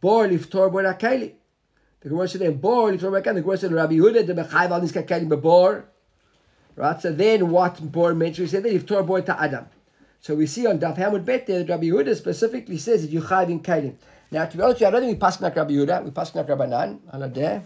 Bor 0.00 0.28
liftor 0.28 0.72
bor 0.72 0.84
akeli. 0.84 1.32
The 2.00 2.08
Gemara 2.08 2.28
said, 2.28 2.60
"Bor 2.60 2.92
liftor 2.92 3.10
bor 3.10 3.20
akeli." 3.20 3.34
The 3.34 3.42
Gemara 3.42 3.58
said, 3.58 3.72
"Rabbi 3.72 3.94
Yehuda 3.94 4.26
the 4.26 4.34
mechayv 4.34 4.70
al 4.70 4.80
niska 4.80 5.06
keli 5.06 5.28
bor." 5.40 5.84
Right. 6.76 7.00
So 7.02 7.12
then, 7.12 7.50
what 7.50 7.80
bor 7.92 8.14
mentioned? 8.14 8.46
We 8.46 8.50
said 8.50 8.62
that 8.62 8.72
liftor 8.72 9.04
bor 9.06 9.20
to 9.20 9.40
Adam. 9.40 9.66
So 10.20 10.34
we 10.34 10.46
see 10.46 10.66
on 10.66 10.78
Daf 10.78 10.96
Hamud 10.96 11.24
Bet 11.24 11.46
there 11.46 11.58
that 11.58 11.68
Rabbi 11.68 11.86
Yehuda 11.86 12.14
specifically 12.14 12.78
says 12.78 13.02
that 13.02 13.10
you 13.10 13.20
chayv 13.20 13.50
in 13.50 13.60
kalim. 13.60 13.96
Now, 14.30 14.44
to 14.46 14.56
be 14.56 14.62
honest 14.62 14.76
with 14.76 14.82
you, 14.82 14.86
I 14.86 14.90
don't 14.90 15.00
think 15.00 15.14
we 15.14 15.18
pass 15.18 15.40
like 15.40 15.56
Rabbi 15.56 15.72
Yehuda. 15.72 16.04
We 16.04 16.12
pass 16.12 16.34
like 16.34 16.48
Rabbi 16.48 16.66
Nan, 16.66 17.00
Aladeh. 17.12 17.62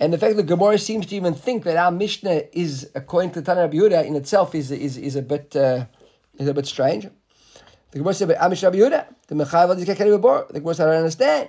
And 0.00 0.12
the 0.12 0.18
fact 0.18 0.36
that 0.36 0.44
Gemara 0.44 0.78
seems 0.78 1.06
to 1.06 1.16
even 1.16 1.34
think 1.34 1.64
that 1.64 1.76
our 1.76 1.90
Mishnah 1.90 2.44
is 2.52 2.88
according 2.94 3.32
to 3.32 3.42
Tana 3.42 3.62
Rabbi 3.62 3.76
Yehuda 3.76 4.06
in 4.06 4.16
itself 4.16 4.54
is 4.54 4.70
is, 4.70 4.96
is 4.96 5.16
a 5.16 5.22
bit 5.22 5.54
uh, 5.54 5.84
is 6.38 6.48
a 6.48 6.54
bit 6.54 6.66
strange. 6.66 7.08
The 7.90 8.00
Gemara 8.00 8.12
said, 8.12 8.28
"Amish 8.28 8.62
Rabbi 8.62 8.76
Yehuda, 8.76 9.06
the 9.28 9.34
Mechayev 9.34 9.70
of 9.70 9.78
the 9.78 9.84
The 10.52 10.60
Gemara 10.60 10.74
said, 10.74 10.88
"I 10.88 10.90
don't 10.90 10.98
understand. 10.98 11.48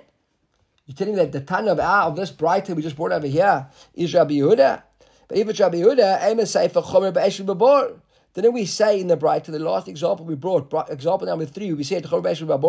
You're 0.85 0.95
telling 0.95 1.15
me 1.15 1.19
that 1.19 1.33
the 1.33 1.41
Tana 1.41 1.73
of 1.73 1.81
our 1.81 2.07
of 2.07 2.15
this 2.15 2.31
Breita 2.31 2.73
we 2.73 2.81
just 2.81 2.95
brought 2.95 3.11
over 3.11 3.27
here 3.27 3.67
is 3.93 4.13
Rabbi 4.13 4.35
Yehuda, 4.35 4.81
but 5.27 5.37
if 5.37 5.49
it's 5.49 5.59
Rabbi 5.59 5.79
Yehuda, 5.79 6.23
Amos 6.23 6.51
say 6.51 6.69
for 6.69 6.81
Chomer 6.81 7.11
Ba'esh 7.11 7.45
Babor." 7.45 7.99
Didn't 8.35 8.53
we 8.53 8.65
say 8.65 9.01
in 9.01 9.07
the 9.07 9.17
Breita 9.17 9.43
to 9.45 9.51
the 9.51 9.57
last 9.59 9.87
example 9.89 10.25
we 10.25 10.35
brought, 10.35 10.73
example 10.89 11.27
number 11.27 11.45
three, 11.45 11.73
we 11.73 11.83
said 11.83 12.05
and 12.05 12.13
then 12.13 12.21
we 12.31 12.45
said 12.45 12.61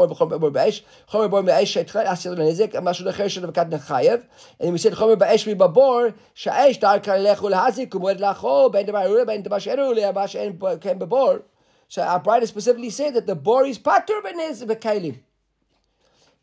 Chomer 4.94 5.16
Ba'esh 5.16 5.46
Babor, 5.54 6.14
Sha'esh 6.34 6.80
Dar 6.80 6.98
Kalechul 6.98 7.52
Hazik, 7.52 7.90
Kumwed 7.90 8.18
Lacho, 8.18 8.72
Ben 8.72 8.84
Debarura, 8.84 9.24
Ben 9.24 9.44
Debasheru, 9.44 9.94
Leabash 9.94 10.34
and 10.34 10.58
Ken 10.80 10.98
Babor. 10.98 11.44
So 11.90 12.02
our 12.02 12.22
Breita 12.22 12.46
specifically 12.46 12.90
said 12.90 13.14
that 13.14 13.26
the 13.26 13.34
bor 13.34 13.66
is 13.66 13.76
patur 13.76 14.22
b'kalim. 14.22 15.18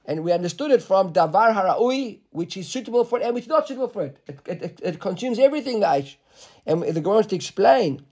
And 0.03 0.25
we 0.25 0.33
understood 0.33 0.71
it 0.71 0.83
from 0.83 1.13
davar 1.13 1.55
haraui, 1.55 2.19
which 2.31 2.57
is 2.57 2.67
suitable 2.67 3.05
for 3.05 3.17
it 3.19 3.23
and 3.23 3.33
which 3.33 3.45
is 3.45 3.47
not 3.47 3.65
suitable 3.65 3.87
for 3.87 4.03
it. 4.03 4.17
It, 4.27 4.39
it, 4.45 4.61
it, 4.61 4.81
it 4.83 4.99
consumes 4.99 5.39
everything, 5.39 5.79
guys. 5.79 6.17
And 6.65 6.83
the 6.83 6.99
Gemara 6.99 7.23
to 7.23 7.35
explain 7.37 8.05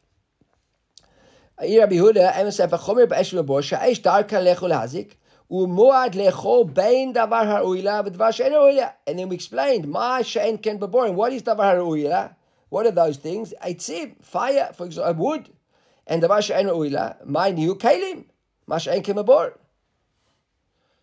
Rabbi 1.59 1.95
Yehuda, 1.95 2.35
Emes 2.35 2.65
Chomer 2.69 3.05
B'Esh 3.05 3.33
Mabor, 3.33 3.61
Sha'esh 3.61 4.01
Darka 4.01 4.41
Lechol 4.41 4.71
Hazik, 4.71 5.15
U'moad 5.51 6.13
Lechol 6.13 6.73
Bein 6.73 7.13
Davar 7.13 7.45
Ha'uila 7.47 8.07
V'Dvar 8.07 8.33
She'en 8.33 8.53
Ha'uila. 8.53 8.93
And 9.05 9.19
then 9.19 9.27
we 9.27 9.35
explained, 9.35 9.89
Ma 9.89 10.21
She'en 10.21 10.57
Ken 10.57 10.79
Babor, 10.79 11.05
and 11.05 11.17
what 11.17 11.33
is 11.33 11.43
Davar 11.43 11.75
Ha'uila? 11.75 12.33
What 12.69 12.85
are 12.85 12.91
those 12.91 13.17
things? 13.17 13.53
Eitzim, 13.61 14.23
fire, 14.23 14.71
for 14.73 14.85
example, 14.85 15.25
wood 15.25 15.49
and 16.07 16.21
the 16.21 16.27
Masha 16.27 16.55
Ein 16.57 16.67
Uila, 16.67 17.25
my 17.25 17.51
new 17.51 17.75
Kalim, 17.75 18.25
Masha 18.67 18.91
Ein 18.91 19.01
came 19.01 19.17
aboard. 19.17 19.53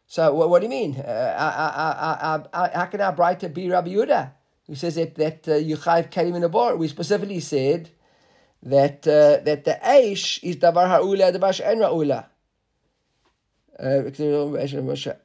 So 0.07 0.35
what, 0.35 0.51
what 0.51 0.59
do 0.61 0.67
you 0.67 0.71
mean? 0.71 0.97
Uh, 0.97 1.03
uh, 1.03 2.43
uh, 2.53 2.69
how 2.75 2.85
can 2.87 3.01
write 3.01 3.17
Breita 3.41 3.53
be 3.53 3.71
Rabbi 3.71 3.91
Yehuda? 3.91 4.33
Who 4.67 4.75
says 4.75 4.95
that, 4.97 5.15
that 5.17 5.49
uh, 5.49 5.53
Yuchayv 5.53 6.11
Kalim 6.11 6.37
in 6.37 6.45
a 6.45 6.49
bar? 6.49 6.77
We 6.77 6.89
specifically 6.89 7.41
said 7.41 7.91
that 8.63 9.07
uh, 9.07 9.43
that 9.45 9.65
the 9.65 9.79
Aish 9.85 10.43
is 10.43 10.57
Davar 10.57 10.87
Ha'ula, 10.89 11.33
Davar 11.33 11.53
She'en 11.55 11.79
Ra'ula. 11.79 12.27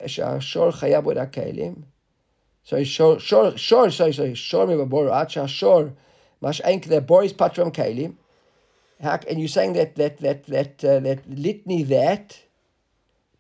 שהשור 0.05 0.71
חייב 0.71 1.05
עוד 1.05 1.17
הכלים. 1.17 1.75
Sorry, 2.63 2.83
שור, 2.83 3.19
שור, 3.19 3.49
sorry, 3.55 4.11
sorry, 4.11 4.33
שור 4.33 4.65
מבבור, 4.65 5.09
עד 5.09 5.29
שהשור, 5.29 5.81
מה 6.41 6.53
שאין 6.53 6.79
כדי 6.79 6.99
בוריס 6.99 7.31
פטרם 7.31 7.71
כלים. 7.71 8.15
How, 9.01 9.19
and 9.29 9.39
you're 9.39 9.47
saying 9.47 9.73
that 9.73 9.95
that 9.95 10.17
that 10.19 10.45
that 10.45 10.83
uh, 10.83 10.99
that 11.01 11.29
litany 11.29 11.83
that, 11.83 12.39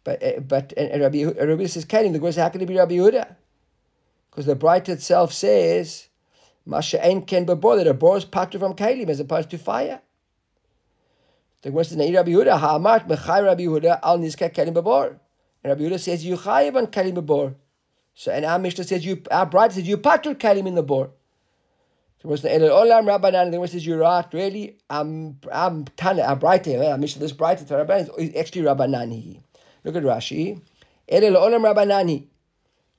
but 0.03 0.21
uh, 0.23 0.39
but 0.39 0.73
and, 0.77 0.91
and 0.91 1.01
Rabbi 1.01 1.23
Rabbi 1.23 1.65
says 1.65 1.85
kalim. 1.85 2.13
The 2.13 2.19
question, 2.19 2.43
how 2.43 2.49
can 2.49 2.61
it 2.61 2.67
be 2.67 2.77
Rabbi 2.77 2.95
Yehuda? 2.95 3.35
Because 4.29 4.45
the 4.45 4.55
Breita 4.55 4.89
itself 4.89 5.33
says, 5.33 6.09
Masha 6.65 7.03
Ein 7.03 7.23
Ken 7.23 7.45
Babor, 7.45 7.77
that 7.77 7.87
a 7.87 7.93
bor 7.93 8.17
is 8.17 8.25
patram 8.25 8.59
from 8.59 8.75
kalim 8.75 9.09
as 9.09 9.19
opposed 9.19 9.49
to 9.49 9.57
fire. 9.57 10.01
The 11.63 11.71
question 11.71 11.99
is, 12.01 12.13
Rabbi 12.13 12.31
Yehuda, 12.31 12.59
Ha'amat 12.59 13.07
Mechai 13.07 13.43
Rabbi 13.43 13.63
Yehuda 13.63 13.99
al 14.03 14.19
Nizka 14.19 14.53
Kalim 14.53 14.75
Babor. 14.75 15.17
And 15.63 15.71
Rabbi 15.71 15.81
Yehuda 15.81 15.99
says, 15.99 16.23
you 16.23 16.37
chayiv 16.37 16.75
on 16.75 16.87
Kalim 16.87 17.15
Babor. 17.15 17.55
So, 18.13 18.31
and 18.31 18.45
our 18.45 18.59
Mishnah 18.59 18.83
says, 18.83 19.05
you, 19.05 19.23
our 19.31 19.49
Breita 19.49 19.73
says, 19.73 19.87
you 19.87 19.97
patr 19.97 20.35
Kalim 20.35 20.67
in 20.67 20.75
the 20.75 20.83
bor. 20.83 21.09
So 22.21 22.29
what's 22.29 22.41
the 22.41 22.49
Elul 22.49 22.71
Olam 22.71 23.05
Rabbanan? 23.05 23.51
The 23.51 23.59
one 23.59 23.67
says, 23.67 23.85
you're 23.85 23.99
right, 23.99 24.25
really, 24.33 24.77
I'm, 24.89 25.39
I'm 25.51 25.85
Tana, 25.85 26.35
Breita 26.35 26.65
here, 26.65 26.81
eh? 26.81 26.91
our 26.91 26.97
Mishnah, 26.97 27.19
this 27.19 27.31
Breita 27.31 27.67
to 27.67 27.73
Rabbanan 27.75 28.17
is 28.17 28.35
actually 28.35 28.63
Rabbanani. 28.63 29.41
Look 29.83 29.95
at 29.95 30.03
Rashi. 30.03 30.59
Elul 31.11 31.35
Olam 31.35 31.61
Rabbanani. 31.71 32.25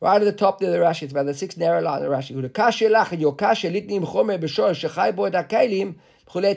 Right 0.01 0.23
at 0.23 0.25
the 0.25 0.33
top 0.33 0.61
there, 0.61 0.71
the 0.71 0.79
Rashi, 0.79 1.03
it's 1.03 1.13
about 1.13 1.27
the 1.27 1.35
sixth 1.35 1.59
narrow 1.59 1.83
line 1.83 2.05
of 2.05 2.11
Rashi. 2.11 2.33
Hu 2.33 2.49
kashe 2.49 2.89
lach, 2.89 3.11
and 3.11 3.21
your 3.21 3.35
kashe 3.35 3.69
litnim 3.69 4.07
chomer 4.07 4.41
b'shor 4.41 4.71
shechai 4.71 5.17
bo 5.17 5.25
et 5.25 5.33
hakalim, 5.33 5.97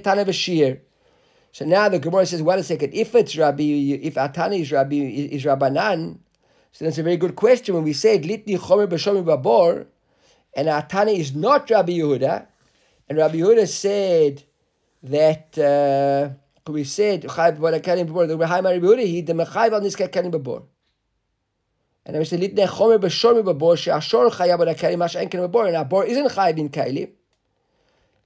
tana 0.03 0.23
v'shir. 0.23 0.81
So 1.51 1.65
now 1.65 1.89
the 1.89 1.97
Gemara 1.97 2.27
says, 2.27 2.43
wait 2.43 2.59
a 2.59 2.63
second, 2.63 2.93
if 2.93 3.15
it's 3.15 3.35
Rabbi, 3.35 3.63
if 3.63 4.13
Atani 4.13 4.61
is 4.61 4.71
Rabbi, 4.71 4.95
is 4.95 5.43
Rabbanan, 5.43 6.19
so 6.71 6.85
that's 6.85 6.97
a 6.97 7.03
very 7.03 7.17
good 7.17 7.35
question. 7.35 7.75
When 7.75 7.83
we 7.83 7.93
said, 7.93 8.23
Litni 8.23 8.57
Chomer 8.57 8.87
B'Shomi 8.87 9.23
Babor, 9.25 9.87
and 10.53 10.67
Atani 10.67 11.17
is 11.17 11.35
not 11.35 11.69
Rabbi 11.69 11.93
Yehuda, 11.93 12.47
and 13.09 13.17
Rabbi 13.17 13.35
Yehuda 13.35 13.67
said 13.67 14.43
that, 15.03 15.57
uh, 15.57 16.71
we 16.71 16.83
said, 16.83 17.23
Chayv 17.23 17.57
B'Akalim 17.57 18.07
Babor, 18.07 18.27
the 18.27 18.37
Rabbi 18.37 18.77
Yehuda, 18.79 19.05
he, 19.05 19.21
the 19.21 19.33
Mechayv 19.33 19.73
al 19.73 19.81
Niska 19.81 20.07
Kalim 20.09 20.31
Babor. 20.31 20.63
And 22.05 22.17
we 22.17 22.25
said, 22.25 22.39
Litni 22.39 22.67
Chomer 22.67 22.99
B'Shomi 22.99 23.43
Babor, 23.43 23.77
She'ashor 23.77 24.31
Chayav 24.31 24.59
B'Akalim, 24.59 24.97
Mash 24.97 25.15
Enkin 25.15 25.47
Babor, 25.49 25.67
and 25.67 25.89
Abor 25.89 26.05
isn't 26.05 26.27
Chayv 26.29 26.57
in 26.57 26.69
Kalim. 26.69 27.09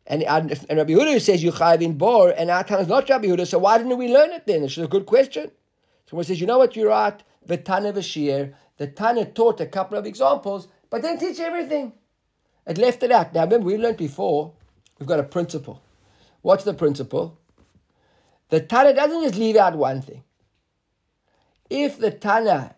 And, 0.08 0.24
and 0.24 0.52
Rabbi 0.70 0.94
Yehuda 0.94 1.20
says 1.20 1.44
you 1.44 1.52
chayiv 1.52 1.82
in 1.82 1.98
bor, 1.98 2.30
and 2.30 2.52
our 2.52 2.64
time 2.64 2.80
is 2.80 2.88
not 2.88 3.10
Rabbi 3.10 3.26
Yehuda. 3.26 3.48
So 3.48 3.58
why 3.58 3.80
didn't 3.80 3.98
we 3.98 4.08
learn 4.08 4.32
it 4.34 4.46
then? 4.46 4.64
It's 4.64 4.78
a 4.78 4.88
good 4.88 5.08
question. 5.08 5.50
Someone 6.08 6.26
says, 6.26 6.40
you 6.40 6.46
know 6.46 6.60
what, 6.60 6.76
you're 6.76 6.90
right. 6.90 7.20
The 7.48 7.58
Tana 7.58 7.92
Vashir, 7.92 8.54
the 8.78 8.86
Tana 8.86 9.26
taught 9.26 9.62
a 9.62 9.66
couple 9.66 9.98
of 9.98 10.06
examples, 10.06 10.68
but 10.92 11.02
didn't 11.02 11.20
teach 11.20 11.40
everything. 11.40 11.94
It 12.68 12.78
left 12.78 13.02
it 13.02 13.12
out. 13.12 13.34
Now 13.34 13.46
remember, 13.46 13.66
we 13.66 13.78
learned 13.78 13.98
before. 13.98 14.54
We've 15.00 15.08
got 15.08 15.20
a 15.20 15.24
principle. 15.24 15.82
What's 16.42 16.64
the 16.64 16.74
principle? 16.74 17.38
The 18.50 18.62
Tana 18.62 18.94
doesn't 18.94 19.24
just 19.24 19.36
leave 19.36 19.56
out 19.56 19.76
one 19.76 20.02
thing. 20.02 20.24
If 21.70 21.98
the 21.98 22.12
Tana 22.12 22.76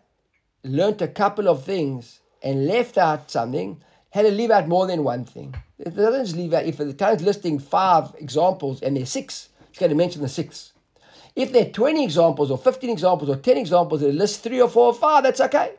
learnt 0.64 1.02
a 1.02 1.08
couple 1.08 1.48
of 1.48 1.64
things 1.64 2.20
and 2.42 2.66
left 2.66 2.98
out 2.98 3.30
something, 3.30 3.82
had 4.10 4.22
to 4.22 4.30
leave 4.30 4.50
out 4.50 4.68
more 4.68 4.86
than 4.86 5.04
one 5.04 5.24
thing. 5.24 5.54
It 5.78 5.94
doesn't 5.94 6.24
just 6.24 6.36
leave 6.36 6.54
out, 6.54 6.64
if 6.64 6.78
the 6.78 6.92
Tana 6.92 7.16
is 7.16 7.22
listing 7.22 7.58
five 7.58 8.14
examples 8.18 8.82
and 8.82 8.96
there's 8.96 9.10
six, 9.10 9.50
it's 9.68 9.78
going 9.78 9.90
to 9.90 9.96
mention 9.96 10.22
the 10.22 10.28
six. 10.28 10.72
If 11.36 11.52
there 11.52 11.66
are 11.66 11.70
20 11.70 12.02
examples 12.02 12.50
or 12.50 12.58
15 12.58 12.90
examples 12.90 13.30
or 13.30 13.36
10 13.36 13.56
examples 13.58 14.02
and 14.02 14.12
it 14.12 14.16
lists 14.16 14.38
three 14.38 14.60
or 14.60 14.68
four 14.68 14.86
or 14.86 14.94
five, 14.94 15.22
that's 15.22 15.40
okay. 15.42 15.74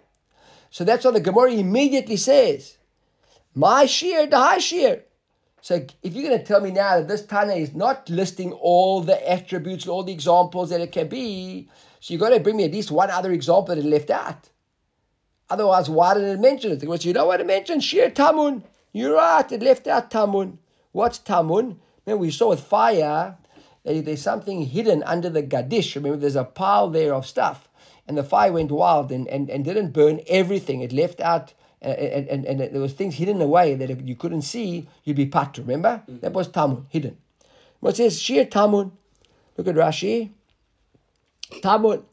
So 0.70 0.84
that's 0.84 1.04
why 1.04 1.12
the 1.12 1.20
Gemara 1.20 1.52
immediately 1.52 2.16
says, 2.16 2.78
my 3.56 3.86
shear, 3.88 4.28
the 4.28 4.38
high 4.38 4.60
shear. 4.60 5.04
So 5.62 5.86
if 6.04 6.14
you're 6.14 6.28
going 6.28 6.40
to 6.40 6.46
tell 6.46 6.62
me 6.62 6.72
now 6.72 6.98
that 6.98 7.08
this 7.08 7.26
Tana 7.26 7.54
is 7.54 7.74
not 7.74 8.10
listing 8.10 8.54
all 8.54 9.02
the 9.02 9.30
attributes, 9.30 9.88
all 9.88 10.04
the 10.04 10.14
examples 10.14 10.70
that 10.70 10.82
it 10.82 10.92
can 10.92 11.08
be, 11.08 11.70
so 12.00 12.14
you've 12.14 12.22
got 12.22 12.30
to 12.30 12.40
bring 12.40 12.58
me 12.58 12.64
at 12.64 12.72
least 12.72 12.92
one 12.92 13.12
other 13.12 13.32
example 13.32 13.76
that 13.76 13.78
it 13.78 13.86
left 13.86 14.10
out. 14.10 14.50
Otherwise, 15.50 15.90
why 15.90 16.14
didn't 16.14 16.30
it 16.30 16.40
mention 16.40 16.72
it? 16.72 16.80
Because 16.80 17.06
you 17.06 17.14
know 17.14 17.26
what 17.26 17.42
it 17.42 17.48
mentioned? 17.48 17.84
Sheer 17.84 18.10
Tamun. 18.10 18.64
You're 18.94 19.16
right, 19.16 19.52
it 19.52 19.62
left 19.62 19.88
out 19.88 20.10
Tamun. 20.10 20.58
What's 20.92 21.20
Tamun? 21.20 21.78
Remember, 22.06 22.22
we 22.22 22.32
saw 22.32 22.50
with 22.50 22.62
fire 22.62 23.38
that 23.84 24.06
there's 24.06 24.22
something 24.22 24.66
hidden 24.66 25.04
under 25.04 25.30
the 25.30 25.44
Gadish. 25.44 25.96
Remember, 25.96 26.18
there's 26.18 26.36
a 26.36 26.44
pile 26.44 26.90
there 26.90 27.14
of 27.14 27.26
stuff. 27.26 27.68
And 28.08 28.18
the 28.18 28.24
fire 28.24 28.52
went 28.52 28.72
wild 28.72 29.12
and, 29.12 29.28
and, 29.28 29.50
and 29.50 29.64
didn't 29.64 29.92
burn 29.92 30.22
everything. 30.28 30.82
It 30.82 30.92
left 30.92 31.20
out, 31.20 31.54
uh, 31.82 31.88
and, 31.88 32.28
and, 32.28 32.46
and 32.46 32.76
there 32.76 32.82
was 32.82 32.94
things 32.94 33.16
hidden 33.16 33.42
away 33.42 33.76
that 33.76 33.90
if 33.90 34.02
you 34.04 34.16
couldn't 34.16 34.42
see, 34.42 34.88
you'd 35.04 35.16
be 35.16 35.26
pat. 35.26 35.58
Remember? 35.58 36.04
That 36.08 36.34
was 36.34 36.50
Tamun, 36.50 36.86
hidden. 36.90 37.18
What 37.80 37.96
says 37.96 38.22
Sheer 38.22 38.46
Tamun? 38.46 38.92
Look 39.58 39.68
at 39.68 39.76
Rashi. 39.76 40.32
Tamun. 41.52 42.04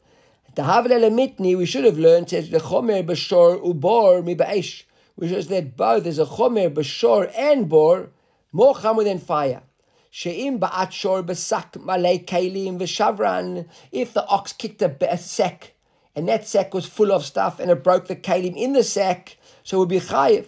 The 0.55 0.63
Havle 0.63 1.09
Mitni, 1.11 1.57
we 1.57 1.65
should 1.65 1.83
have 1.83 1.99
learned 1.99 2.29
says 2.29 2.49
the 2.49 2.59
Chomer 2.59 3.05
Bashor 3.05 3.61
Ubor 3.63 4.23
Mi 4.23 4.35
Ba'esh, 4.35 4.83
which 5.15 5.31
is 5.31 5.47
that 5.49 5.77
both 5.77 6.03
there's 6.03 6.17
a 6.17 6.25
Chomer 6.25 6.73
Bashor 6.73 7.31
and 7.37 7.69
Bor 7.69 8.09
more 8.51 8.73
chamer 8.73 9.03
than 9.03 9.19
fire. 9.19 9.61
She'im 10.09 10.59
Ba'at 10.59 10.91
Shor 10.91 11.21
Basak 11.21 11.83
Malay 11.83 12.19
Kalim 12.19 12.79
V'Shavran. 12.79 13.67
If 13.91 14.13
the 14.13 14.25
ox 14.25 14.53
kicked 14.53 14.81
a, 14.81 14.95
a 15.11 15.17
sack 15.17 15.73
and 16.17 16.27
that 16.27 16.47
sack 16.47 16.73
was 16.73 16.87
full 16.87 17.11
of 17.11 17.23
stuff 17.23 17.59
and 17.59 17.69
it 17.69 17.83
broke 17.83 18.07
the 18.07 18.15
kalim 18.15 18.55
in 18.57 18.73
the 18.73 18.83
sack, 18.83 19.36
so 19.67 19.75
it 19.75 19.79
would 19.81 19.89
be 19.89 19.99
chayiv. 19.99 20.45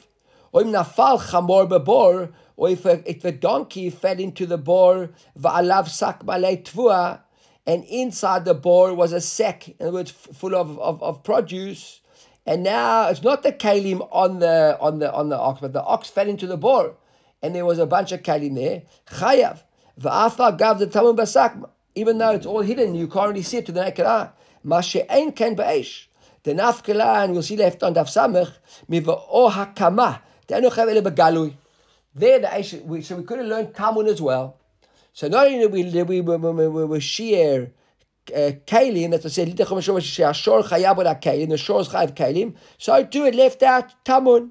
Or 0.53 0.61
im 0.61 0.69
nafal 0.69 1.19
chamor 1.19 1.67
bebor, 1.67 2.31
or 2.55 2.69
if 2.69 2.85
a, 2.85 3.03
if 3.05 3.25
a 3.25 3.33
donkey 3.33 3.89
fell 3.89 4.17
into 4.17 4.45
the 4.45 4.57
bor, 4.57 5.09
va'alav 5.37 5.89
sak 5.89 6.23
malay 6.23 6.55
tvua, 6.55 7.19
and 7.67 7.83
inside 7.83 8.45
the 8.45 8.53
bor 8.53 8.93
was 8.93 9.11
a 9.11 9.19
sack, 9.19 9.67
in 9.67 9.75
other 9.81 9.91
words, 9.91 10.11
full 10.11 10.55
of, 10.55 10.79
of, 10.79 11.03
of 11.03 11.21
produce. 11.21 11.99
And 12.45 12.63
now 12.63 13.09
it's 13.09 13.21
not 13.21 13.43
the 13.43 13.51
kalim 13.51 14.07
on 14.09 14.39
the 14.39 14.77
on 14.79 14.99
the 14.99 15.11
on 15.13 15.27
the 15.27 15.37
ox, 15.37 15.59
but 15.59 15.73
the 15.73 15.83
ox 15.83 16.09
fell 16.09 16.29
into 16.29 16.47
the 16.47 16.55
bor, 16.55 16.95
and 17.41 17.53
there 17.53 17.65
was 17.65 17.77
a 17.77 17.85
bunch 17.85 18.13
of 18.13 18.23
kalim 18.23 18.55
there. 18.55 18.83
Chayav 19.17 19.63
va'afa 19.99 20.57
gav 20.57 20.79
the 20.79 20.87
tamun 20.87 21.17
basak, 21.17 21.69
even 21.93 22.19
though 22.19 22.31
it's 22.31 22.45
all 22.45 22.61
hidden, 22.61 22.95
you 22.95 23.09
can't 23.09 23.27
really 23.27 23.43
see 23.43 23.57
it 23.57 23.65
to 23.65 23.73
the 23.73 23.83
naked 23.83 24.05
eye. 24.05 24.29
Ken 24.63 25.55
ba'esh. 25.57 26.05
The 26.43 26.53
nafkela, 26.53 27.23
and 27.23 27.33
we'll 27.33 27.43
see 27.43 27.57
left 27.57 27.83
on 27.83 27.93
daf 27.93 28.07
samech 28.07 28.51
miva'o 28.89 29.51
hakama. 29.51 30.21
There 32.15 32.39
the 32.39 32.47
Aish, 32.47 32.83
we, 32.83 33.01
so 33.01 33.15
we 33.17 33.23
could 33.23 33.37
have 33.37 33.47
learned 33.47 33.73
Tamun 33.73 34.07
as 34.07 34.19
well. 34.19 34.57
So 35.13 35.27
not 35.27 35.45
only 35.45 35.59
did 35.59 35.71
we 35.71 35.83
did 35.83 36.07
we, 36.07 36.21
we, 36.21 36.35
we, 36.37 36.67
we, 36.67 36.85
we 36.85 36.99
shear 36.99 37.71
uh, 38.33 38.51
kalim, 38.65 39.11
that's 39.11 39.23
what 39.23 39.31
I 39.31 39.45
said, 39.45 39.55
Mashor 39.55 39.99
Shashor 39.99 40.63
Chayab 40.63 41.21
Kalim, 41.21 41.49
the 41.49 41.57
shore 41.57 41.81
is 41.81 41.89
Chayav 41.89 42.15
Kalim. 42.15 42.55
So 42.77 43.03
too 43.03 43.25
it 43.25 43.35
left 43.35 43.61
out 43.61 43.93
Tamun. 44.03 44.49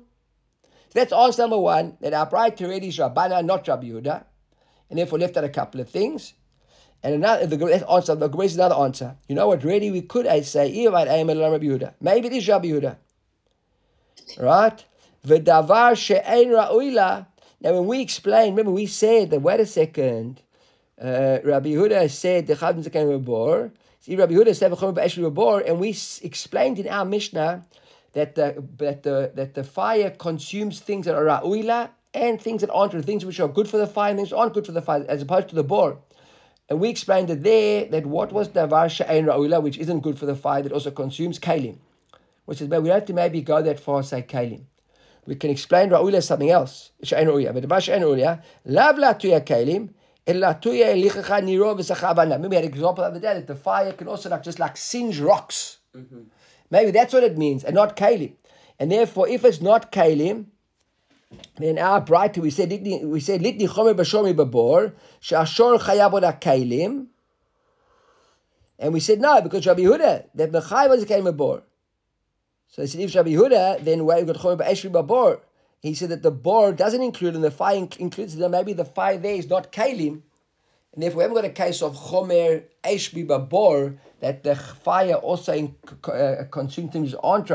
So 0.62 0.70
that's 0.94 1.12
answer 1.12 1.42
number 1.42 1.58
one, 1.58 1.96
that 2.00 2.14
our 2.14 2.30
Breita 2.30 2.62
already 2.62 2.88
is 2.88 2.98
Rabbana, 2.98 3.44
not 3.44 3.66
Rabbi 3.66 3.86
Yehuda, 3.88 4.24
and 4.88 4.98
therefore 4.98 5.18
left 5.18 5.36
out 5.36 5.44
a 5.44 5.48
couple 5.48 5.80
of 5.80 5.88
things. 5.88 6.34
And 7.02 7.14
another, 7.14 7.46
the 7.46 7.56
that's 7.56 7.84
answer, 7.84 8.14
the 8.16 8.28
Gemara 8.28 8.46
is 8.46 8.56
another 8.56 8.74
answer. 8.74 9.16
You 9.28 9.36
know 9.36 9.46
what? 9.46 9.62
Really, 9.62 9.90
we 9.90 10.02
could 10.02 10.26
I 10.26 10.40
say. 10.40 10.70
Maybe 10.72 12.26
it 12.26 12.32
is 12.32 12.48
Rabbi 12.48 12.66
Yehuda. 12.66 12.96
Right? 14.38 14.84
V'davar 15.26 15.96
she'ein 15.96 16.48
ra'uila. 16.48 17.26
Now, 17.60 17.72
when 17.72 17.86
we 17.86 18.00
explained, 18.00 18.56
remember 18.56 18.72
we 18.72 18.86
said 18.86 19.30
that, 19.30 19.40
wait 19.40 19.60
a 19.60 19.66
second, 19.66 20.42
uh, 21.00 21.38
Rabbi 21.44 21.70
Yehuda 21.70 22.10
said, 22.10 22.46
the 22.46 22.54
Chavim 22.54 22.84
Zakan 22.84 23.18
Rabor, 23.18 23.70
see, 24.00 24.16
Rabbi 24.16 24.34
Yehuda 24.34 24.54
said, 24.56 24.72
V'chom 24.72 24.94
ba'esh 24.94 25.18
Rabor, 25.18 25.64
and 25.66 25.78
we 25.80 25.90
explained 26.22 26.78
in 26.78 26.88
our 26.88 27.04
Mishnah 27.04 27.64
that 28.12 28.34
the, 28.34 28.64
that 28.76 29.02
the, 29.02 29.32
that 29.34 29.54
the 29.54 29.64
fire 29.64 30.10
consumes 30.10 30.80
things 30.80 31.06
that 31.06 31.14
are 31.14 31.24
ra'uila 31.24 31.90
and 32.14 32.40
things 32.40 32.60
that 32.62 32.70
aren't, 32.70 33.04
things 33.04 33.24
which 33.24 33.38
are 33.40 33.48
good 33.48 33.68
for 33.68 33.76
the 33.76 33.86
fire 33.86 34.10
and 34.10 34.18
things 34.18 34.32
aren't 34.32 34.54
good 34.54 34.66
for 34.66 34.72
the 34.72 34.82
fire, 34.82 35.04
as 35.08 35.22
opposed 35.22 35.48
to 35.48 35.54
the 35.54 35.64
bor. 35.64 35.98
And 36.68 36.80
we 36.80 36.90
explained 36.90 37.28
that 37.28 37.42
there, 37.42 37.86
that 37.86 38.04
what 38.06 38.32
was 38.32 38.48
davar 38.48 38.90
she'ein 38.90 39.26
ra'uila, 39.26 39.62
which 39.62 39.78
isn't 39.78 40.00
good 40.00 40.18
for 40.18 40.26
the 40.26 40.34
fire, 40.34 40.62
that 40.62 40.72
also 40.72 40.90
consumes 40.90 41.38
kalim. 41.38 41.78
Which 42.44 42.60
is, 42.60 42.68
but 42.68 42.82
we 42.82 42.88
don't 42.88 42.98
have 42.98 43.06
to 43.06 43.14
maybe 43.14 43.40
go 43.40 43.62
that 43.62 43.80
far 43.80 43.98
and 43.98 44.06
say 44.06 44.22
kalim. 44.22 44.64
We 45.26 45.34
can 45.34 45.50
explain 45.50 45.90
ra'uila 45.90 46.14
as 46.14 46.26
something 46.26 46.50
else. 46.50 46.90
She'ein 47.02 47.26
ra'uila. 47.26 47.54
But 47.54 47.64
davar 47.64 47.82
she'ein 47.82 48.02
ra'uila, 48.02 48.42
lav 48.66 48.96
la'tuya 48.96 49.44
kalim, 49.44 49.90
ela 50.26 50.58
tuya 50.60 50.94
elichacha 50.94 51.42
niro 51.42 51.74
v'sachavana. 51.74 52.38
Maybe 52.38 52.48
we 52.48 52.56
had 52.56 52.64
an 52.64 52.70
example 52.70 53.04
the 53.04 53.10
other 53.10 53.20
day 53.20 53.34
that 53.34 53.46
the 53.46 53.54
fire 53.54 53.92
can 53.92 54.08
also 54.08 54.28
like 54.28 54.42
just 54.42 54.58
like 54.58 54.76
singe 54.76 55.20
rocks. 55.20 55.78
Mm-hmm. 55.96 56.20
Maybe 56.70 56.90
that's 56.90 57.14
what 57.14 57.24
it 57.24 57.38
means, 57.38 57.64
and 57.64 57.74
not 57.74 57.96
kalim. 57.96 58.34
And 58.78 58.92
therefore, 58.92 59.26
if 59.26 59.44
it's 59.44 59.62
not 59.62 59.90
kalim, 59.90 60.46
then 61.56 61.78
our 61.78 62.00
Breita 62.00 62.38
we 62.38 62.50
said 62.50 62.70
we 62.70 63.20
said 63.20 63.40
litni 63.40 63.68
chomer 63.68 63.94
b'shomi 63.94 64.34
b'bor 64.34 64.92
she'ashor 65.20 65.78
chayab 65.78 66.12
ola 66.12 66.32
kalim, 66.32 67.06
and 68.78 68.92
we 68.92 69.00
said 69.00 69.20
no 69.20 69.40
because 69.40 69.66
Rabbi 69.66 69.82
Yehuda 69.82 70.26
that 70.34 70.52
mechay 70.52 70.88
was 70.88 71.02
a 71.02 71.06
kalim 71.06 71.32
b'bor. 71.32 71.62
So 72.68 72.82
they 72.82 72.86
said 72.86 73.00
if 73.00 73.14
Rabbi 73.14 73.30
Yehuda 73.30 73.84
then 73.84 74.04
why 74.04 74.20
we 74.20 74.24
got 74.24 74.36
chomer 74.36 74.58
b'eshri 74.58 74.90
b'bor 74.90 75.40
he 75.80 75.94
said 75.94 76.08
that 76.08 76.22
the 76.22 76.30
bor 76.30 76.72
doesn't 76.72 77.02
include, 77.02 77.36
and 77.36 77.44
the 77.44 77.52
fire 77.52 77.86
includes, 77.98 78.34
that 78.34 78.48
maybe 78.48 78.72
the 78.72 78.84
fire 78.84 79.16
there 79.16 79.34
is 79.34 79.48
not 79.48 79.70
kalim, 79.70 80.22
and 80.92 81.02
therefore 81.02 81.18
we 81.18 81.22
haven't 81.22 81.36
got 81.36 81.44
a 81.44 81.50
case 81.50 81.82
of 81.82 81.94
chomer 81.94 82.64
eshbi 82.82 83.48
bor 83.48 83.94
that 84.20 84.42
the 84.42 84.56
fire 84.56 85.14
also 85.14 85.52
in, 85.52 85.76
uh, 86.04 86.44
consumed 86.50 86.92
things 86.92 87.14
aren't 87.14 87.48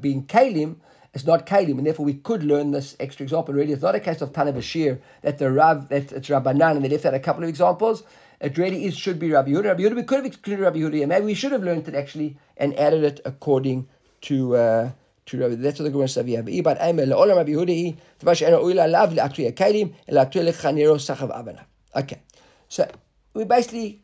being 0.00 0.24
kalim. 0.26 0.76
It's 1.16 1.24
not 1.24 1.46
Kalim, 1.46 1.78
and 1.78 1.86
therefore 1.86 2.04
we 2.04 2.12
could 2.12 2.42
learn 2.42 2.72
this 2.72 2.94
extra 3.00 3.24
example. 3.24 3.54
Really, 3.54 3.72
it's 3.72 3.80
not 3.80 3.94
a 3.94 4.00
case 4.00 4.20
of 4.20 4.32
Tanavashir 4.32 5.00
that 5.22 5.38
the 5.38 5.50
Rav 5.50 5.88
that 5.88 6.12
it's 6.12 6.28
Rabbanan, 6.28 6.72
and 6.76 6.84
they 6.84 6.90
left 6.90 7.06
out 7.06 7.14
a 7.14 7.18
couple 7.18 7.42
of 7.42 7.48
examples. 7.48 8.02
It 8.38 8.58
really 8.58 8.84
is 8.84 8.94
should 8.94 9.18
be 9.18 9.30
Rabbi 9.30 9.52
Yehuda. 9.52 9.64
Rabbi 9.64 9.82
Yehuda, 9.84 9.96
we 9.96 10.02
could 10.02 10.16
have 10.16 10.26
excluded 10.26 10.62
Rabbi 10.62 10.80
Yehuda. 10.80 11.00
and 11.00 11.08
maybe 11.08 11.24
we 11.24 11.32
should 11.32 11.52
have 11.52 11.62
learned 11.62 11.88
it 11.88 11.94
actually 11.94 12.36
and 12.58 12.78
added 12.78 13.02
it 13.02 13.20
according 13.24 13.88
to. 14.28 14.56
Uh, 14.56 14.90
to 15.24 15.38
Rabbi. 15.38 15.54
That's 15.54 15.78
what 15.78 15.86
the 15.86 15.90
Gemara 15.90 16.06
says. 16.06 16.26
But 16.26 16.62
But 16.62 16.78
Amel 16.82 17.06
Olam 17.06 17.36
Rabbi 17.38 17.52
Yehuda, 17.52 17.96
the 18.18 18.46
Ena 18.46 18.58
Uila 18.58 18.90
Lav 18.90 19.14
LaAkriya 19.14 19.54
Kalim, 19.54 19.94
LaAkriya 20.10 20.52
LeChanero 20.52 20.96
Sachav 21.00 21.30
Avana. 21.34 21.64
Okay, 21.96 22.20
so 22.68 22.86
we 23.32 23.44
basically 23.44 24.02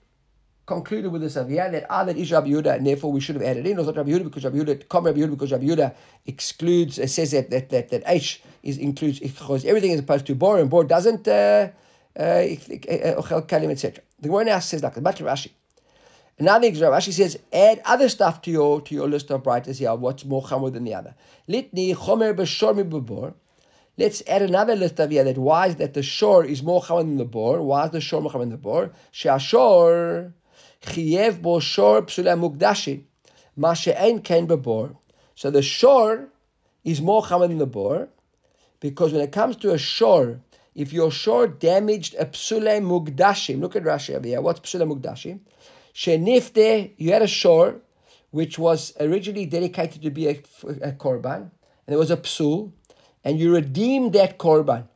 concluded 0.67 1.11
with 1.11 1.23
this 1.23 1.37
Aviyah 1.37 1.73
that 1.73 1.87
ah, 1.91 2.05
is 2.07 2.31
Rabbi 2.31 2.49
Yehuda, 2.49 2.77
and 2.77 2.87
therefore 2.87 3.13
we 3.13 3.21
should 3.21 3.35
have 3.35 3.45
added 3.45 3.67
in. 3.67 3.79
It's 3.79 3.87
not 3.87 3.97
Rabbi 3.97 4.11
Yehuda 4.11 4.25
because 4.25 4.45
Rabbi 4.45 4.59
Yehuda, 4.59 4.89
come 4.89 5.05
Rabbi 5.07 5.21
Yehuda 5.21 5.31
because 5.31 5.53
Rabbi 5.53 5.65
Yehuda 5.65 5.95
excludes, 6.27 6.99
uh, 6.99 7.07
says 7.07 7.33
that 7.33 7.51
that 7.51 7.71
that, 7.71 7.89
that 7.91 8.03
H 8.07 8.43
is 8.63 8.79
includes 8.79 9.19
because 9.21 9.65
everything 9.65 9.91
is 9.91 10.01
opposed 10.01 10.27
to 10.27 10.35
Bor, 10.35 10.59
and 10.59 10.71
Bor 10.71 10.85
doesn't. 10.85 11.27
Uh, 11.27 11.69
uh, 12.19 12.21
etc. 12.21 14.03
The 14.21 14.29
Gemara 14.29 14.45
now 14.45 14.59
says 14.59 14.83
like 14.83 14.95
the 14.95 15.01
Batra 15.01 15.23
Rashi. 15.23 15.51
Another 16.39 16.67
example, 16.67 16.99
Rashi 16.99 17.13
says, 17.13 17.39
add 17.53 17.81
other 17.85 18.09
stuff 18.09 18.43
to 18.43 18.51
your 18.51 18.81
to 18.83 18.95
your 18.95 19.09
list 19.09 19.31
of 19.31 19.43
brightness 19.43 19.79
here. 19.79 19.95
What's 19.95 20.25
more 20.25 20.43
chomer 20.43 20.73
than 20.73 20.85
the 20.85 20.95
other? 20.95 21.15
Litni 21.49 21.95
chomer 21.95 22.35
b'shor 22.35 22.75
b'bor. 22.83 23.35
Let's 23.99 24.23
add 24.27 24.43
another 24.43 24.75
list 24.75 24.99
of 25.01 25.11
here 25.11 25.25
that 25.25 25.37
why 25.37 25.69
is 25.69 25.77
that 25.77 25.95
the 25.95 26.03
shore 26.03 26.45
is 26.45 26.63
more 26.63 26.83
chomer 26.83 27.01
than 27.01 27.17
the 27.19 27.25
bor? 27.25 27.63
Why 27.63 27.85
is 27.87 27.93
the 27.93 28.01
shore 28.01 28.23
more 28.23 28.33
chomer 28.33 28.41
than 28.41 28.51
the 28.51 28.57
bor? 28.57 28.91
She'ashor 29.11 30.33
chiev 30.83 31.41
bo 31.43 31.61
shor 31.61 32.03
mukdashi. 32.03 33.05
Ma 33.57 33.75
she'en 33.75 34.21
ken 34.21 34.47
b'bor. 34.47 34.97
So 35.35 35.51
the 35.51 35.63
shore 35.63 36.29
is 36.85 37.01
more 37.01 37.23
chomer 37.23 37.49
than 37.49 37.59
the 37.59 37.67
bor 37.67 38.09
because 38.81 39.13
when 39.13 39.23
it 39.23 39.33
comes 39.33 39.57
to 39.57 39.73
a 39.73 39.79
shore 39.79 40.41
if 40.75 40.93
your 40.93 41.11
shore 41.11 41.47
damaged 41.47 42.15
a 42.19 42.27
psule 42.27 43.61
look 43.61 43.77
at 43.77 43.83
Rashi 43.83 44.15
over 44.15 44.27
here. 44.27 44.41
What's 44.41 44.61
psule 44.61 44.91
mugdashim? 44.91 45.41
Shenifte, 45.95 46.93
you 46.97 47.13
had 47.13 47.23
a 47.23 47.27
shore 47.27 47.81
which 48.31 48.59
was 48.59 48.95
originally 48.99 49.45
dedicated 49.45 50.03
to 50.03 50.11
be 50.11 50.29
a, 50.29 50.31
a 50.31 50.93
korban, 50.93 51.37
and 51.37 51.51
there 51.87 51.99
was 51.99 52.11
a 52.11 52.17
psul, 52.17 52.73
and 53.25 53.39
you 53.39 53.53
redeemed 53.53 54.15
that 54.15 54.39
korban. 54.39 54.89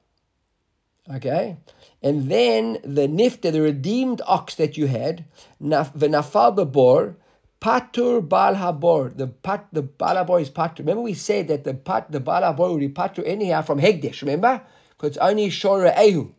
Okay? 1.14 1.58
And 2.02 2.30
then 2.30 2.78
the 2.82 3.08
nifte, 3.08 3.50
the 3.52 3.62
redeemed 3.62 4.20
ox 4.26 4.54
that 4.56 4.76
you 4.76 4.86
had, 4.86 5.24
v'nafal 5.60 6.56
bebor, 6.56 7.16
patur 7.60 8.26
bal 8.28 8.54
habor. 8.54 9.16
The 9.16 9.28
pat, 9.28 9.66
the 9.72 9.82
bal 9.82 10.16
habor 10.16 10.40
is 10.40 10.50
patur. 10.50 10.80
Remember 10.80 11.02
we 11.02 11.14
said 11.14 11.48
that 11.48 11.64
the 11.64 11.74
pat, 11.74 12.12
the 12.12 12.20
bal 12.20 12.42
habor 12.42 12.70
would 12.70 12.80
be 12.80 12.88
patur 12.88 13.26
anyhow 13.26 13.62
from 13.62 13.80
hegdesh. 13.80 14.20
Remember? 14.20 14.62
because 14.96 15.16
it's 15.16 15.18
only 15.18 15.48
Shora 15.48 15.94
Ehu. 15.94 16.32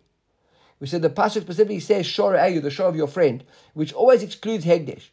We 0.79 0.87
said 0.87 1.01
the 1.01 1.09
Pasuk 1.09 1.41
specifically 1.41 1.79
says 1.79 2.05
Shora 2.05 2.39
Ehu, 2.49 2.61
the 2.61 2.69
shore 2.69 2.87
of 2.87 2.95
your 2.95 3.07
friend, 3.07 3.43
which 3.73 3.93
always 3.93 4.23
excludes 4.23 4.65
Hegdesh. 4.65 5.09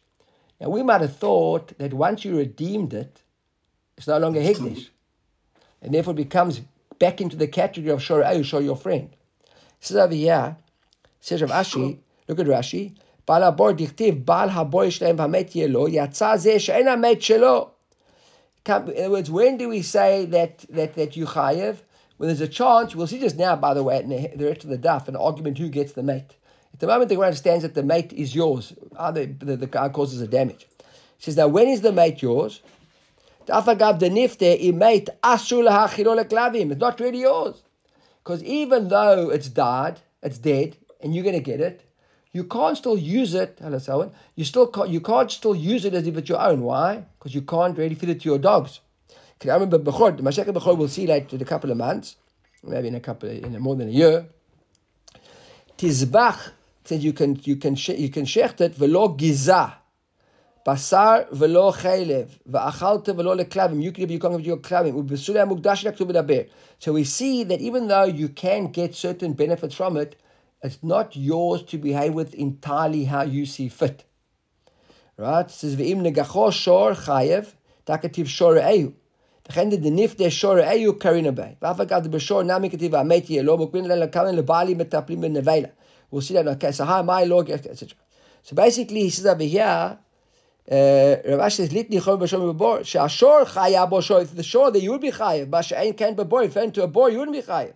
Now 0.59 0.69
we 0.69 0.83
might 0.83 1.01
have 1.01 1.15
thought 1.15 1.77
that 1.77 1.93
once 1.93 2.23
you 2.23 2.37
redeemed 2.37 2.93
it, 2.93 3.21
it's 3.97 4.07
no 4.07 4.17
longer 4.17 4.39
Hegdesh. 4.39 4.89
And 5.81 5.93
therefore 5.93 6.13
it 6.13 6.17
becomes 6.17 6.61
back 6.99 7.19
into 7.19 7.35
the 7.35 7.47
category 7.47 7.91
of 7.91 7.99
Shora 7.99 8.25
Ehu, 8.33 8.45
show 8.45 8.59
your 8.59 8.75
friend. 8.75 9.14
Says 9.85 9.97
Aviyah, 9.97 10.55
says 11.21 11.41
Rav 11.43 11.51
Ashi, 11.51 11.99
look 12.27 12.39
at 12.39 12.47
Rashi, 12.47 12.93
בעל 13.27 13.43
הבור 13.43 13.71
דכתיב, 13.71 14.25
בעל 14.25 14.49
הבור 14.49 14.89
שלהם 14.89 15.15
והמת 15.19 15.55
יהיה 15.55 15.67
לו, 15.67 15.87
יצא 15.87 16.37
זה 16.37 16.59
שאין 16.59 16.87
המת 16.87 17.21
שלו. 17.21 17.69
In 18.67 18.71
other 18.71 19.11
words, 19.11 19.29
when 19.29 19.57
do 19.57 19.69
we 19.69 19.83
say 19.83 20.25
that, 20.25 20.65
that, 20.69 20.95
that 20.95 21.15
you 21.15 21.27
chayev? 21.27 21.77
When 22.17 22.29
there's 22.29 22.41
a 22.41 22.47
chance, 22.47 22.95
we'll 22.95 23.05
see 23.05 23.19
just 23.19 23.37
now, 23.37 23.55
by 23.55 23.75
the 23.75 23.83
way, 23.83 23.99
in 23.99 24.09
the 24.09 24.45
rest 24.45 24.63
of 24.63 24.71
the 24.71 24.77
daf, 24.79 25.07
an 25.07 25.15
argument 25.15 25.59
who 25.59 25.69
gets 25.69 25.91
the 25.91 26.01
mate. 26.01 26.35
At 26.73 26.79
the 26.79 26.87
moment, 26.87 27.09
the 27.09 27.15
guy 27.17 27.25
understands 27.25 27.61
that 27.61 27.75
the 27.75 27.83
mate 27.83 28.11
is 28.11 28.33
yours. 28.33 28.73
Either 28.97 29.27
the, 29.27 29.55
the 29.55 29.67
guy 29.67 29.89
causes 29.89 30.19
a 30.19 30.27
damage. 30.27 30.67
She 31.19 31.25
says, 31.25 31.37
now 31.37 31.47
when 31.47 31.67
is 31.67 31.81
the 31.81 31.91
mate 31.91 32.23
yours? 32.23 32.61
It's 33.47 33.67
not 36.79 36.99
really 36.99 37.19
yours. 37.19 37.61
Because 38.25 38.41
even 38.43 38.87
though 38.87 39.29
it's 39.29 39.49
died, 39.49 39.99
it's 40.23 40.39
dead, 40.39 40.77
and 40.99 41.13
you're 41.13 41.23
going 41.23 41.35
to 41.35 41.41
get 41.41 41.61
it, 41.61 41.83
you 42.31 42.43
can't 42.43 42.75
still 42.75 42.97
use 42.97 43.35
it. 43.35 43.59
Hello, 43.61 43.77
someone. 43.77 44.11
You 44.35 44.43
still 44.43 44.65
can't, 44.65 44.89
you 44.89 44.99
can't 44.99 45.29
still 45.29 45.55
use 45.55 45.85
it 45.85 45.93
as 45.93 46.07
if 46.07 46.17
it's 46.17 46.27
your 46.27 46.41
own. 46.41 46.61
Why? 46.61 47.05
Because 47.19 47.35
you 47.35 47.43
can't 47.43 47.77
really 47.77 47.93
feed 47.93 48.09
it 48.09 48.21
to 48.21 48.29
your 48.29 48.39
dogs. 48.39 48.79
I 49.43 49.53
remember 49.53 49.77
Bechor, 49.77 50.19
Mashiach 50.21 50.47
Bechor 50.47 50.75
we'll 50.75 50.87
see 50.87 51.05
later 51.05 51.35
in 51.35 51.41
a 51.43 51.45
couple 51.45 51.69
of 51.69 51.77
months, 51.77 52.15
maybe 52.63 52.87
in 52.87 52.95
a 52.95 52.99
couple, 52.99 53.29
of, 53.29 53.43
in 53.43 53.53
a, 53.53 53.59
more 53.59 53.75
than 53.75 53.89
a 53.89 53.91
year. 53.91 54.25
Tizbach 55.77 56.51
says 56.83 57.05
you 57.05 57.13
can 57.13 57.39
you 57.43 57.57
can 57.57 57.75
you 57.75 58.09
can 58.09 58.25
shecht 58.25 58.59
it 58.61 58.73
velo 58.73 59.09
giza, 59.09 59.75
basar 60.66 61.30
velo 61.30 61.72
chaylev, 61.72 62.28
va'achalta 62.48 63.14
velo 63.14 63.36
leklavim. 63.36 63.82
You 63.82 63.92
can 63.92 64.08
you 64.08 64.18
can't 64.18 64.36
give 64.36 64.46
your 64.46 64.56
klavim. 64.58 65.02
Ubesula 65.02 65.48
mukdash 65.48 65.84
lektu 65.84 66.48
So 66.78 66.92
we 66.92 67.04
see 67.04 67.44
that 67.44 67.60
even 67.60 67.88
though 67.88 68.04
you 68.04 68.28
can 68.28 68.68
get 68.68 68.94
certain 68.94 69.32
benefits 69.32 69.74
from 69.74 69.96
it, 69.96 70.16
it's 70.62 70.82
not 70.82 71.16
yours 71.16 71.62
to 71.64 71.78
behave 71.78 72.14
with 72.14 72.34
entirely 72.34 73.04
how 73.04 73.22
you 73.22 73.46
see 73.46 73.68
fit. 73.68 74.04
Right? 75.16 75.46
It 75.46 75.50
says 75.50 75.76
v'im 75.76 76.02
negacho 76.02 76.52
shor 76.52 76.92
chayev 76.92 77.52
takativ 77.86 78.26
shor 78.26 78.54
eyu. 78.56 78.94
וכן 79.50 79.70
דנפדה 79.70 80.30
שור 80.30 80.58
איו 80.58 80.98
קרינה 80.98 81.30
בי. 81.30 81.42
ואף 81.62 81.80
אגב 81.80 82.06
בשור 82.06 82.42
נמי 82.42 82.70
כתיב 82.70 82.94
האמת 82.94 83.30
יהיה 83.30 83.42
לו, 83.42 83.56
מוקבין 83.58 83.84
להם 83.84 83.98
לכמה 83.98 84.32
לבעלים 84.32 84.78
מטפלים 84.78 85.20
בנבלה. 85.20 85.68
We'll 86.12 86.20
see 86.20 86.34
that, 86.34 86.46
okay, 86.46 86.72
so 86.72 86.84
how 86.84 87.00
am 87.00 87.10
I 87.10 87.24
Lord, 87.24 87.50
etc. 87.50 87.88
So 88.42 88.54
basically 88.54 89.02
he 89.02 89.10
says 89.10 89.26
over 89.26 89.42
here, 89.42 89.98
uh, 90.69 91.21
Rav 91.27 91.39
Ashi 91.41 91.57
says, 91.57 91.69
Litni 91.69 92.01
chom 92.01 92.19
b'shom 92.19 92.57
the 94.35 94.43
shore 94.43 94.71
that 94.71 94.81
you 94.81 94.91
would 94.91 95.01
be 95.01 95.11
chayiv, 95.11 95.49
but 95.49 95.61
she'ain 95.63 95.93
ken 95.93 96.15
boy, 96.15 96.45
if 96.45 96.53
to 96.73 96.83
a 96.83 96.87
boy, 96.87 97.07
you 97.07 97.19
wouldn't 97.19 97.37
be 97.37 97.43
chayiv. 97.43 97.73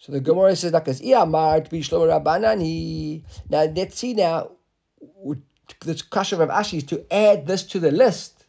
So 0.00 0.12
the 0.12 0.20
Gemara 0.20 0.56
says, 0.56 0.72
"Nakas 0.72 1.00
iamar 1.00 1.62
to 1.62 1.70
be 1.70 1.82
shlomo 1.82 2.08
rabbanani." 2.08 3.22
Now 3.50 3.64
let's 3.64 3.98
see 3.98 4.14
now, 4.14 4.50
The 5.80 6.02
kasha 6.10 6.40
of 6.40 6.48
Ashi 6.48 6.78
is 6.78 6.84
to 6.84 7.04
add 7.12 7.46
this 7.46 7.62
to 7.64 7.78
the 7.78 7.92
list 7.92 8.46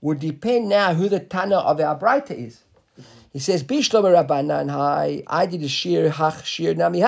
would 0.00 0.18
depend 0.18 0.68
now 0.68 0.94
who 0.94 1.08
the 1.08 1.20
Tana 1.20 1.58
of 1.58 1.76
the 1.76 1.96
Brita 2.00 2.34
is. 2.36 2.64
He 3.32 3.38
says, 3.38 3.62
"Be 3.62 3.80
shlomo 3.80 4.10
rabbanan 4.10 4.70
hai, 4.70 5.22
I 5.26 5.46
did 5.46 5.62
a 5.62 5.68
shir 5.68 6.08
hach 6.08 6.44
shir 6.44 6.74
nami. 6.74 7.02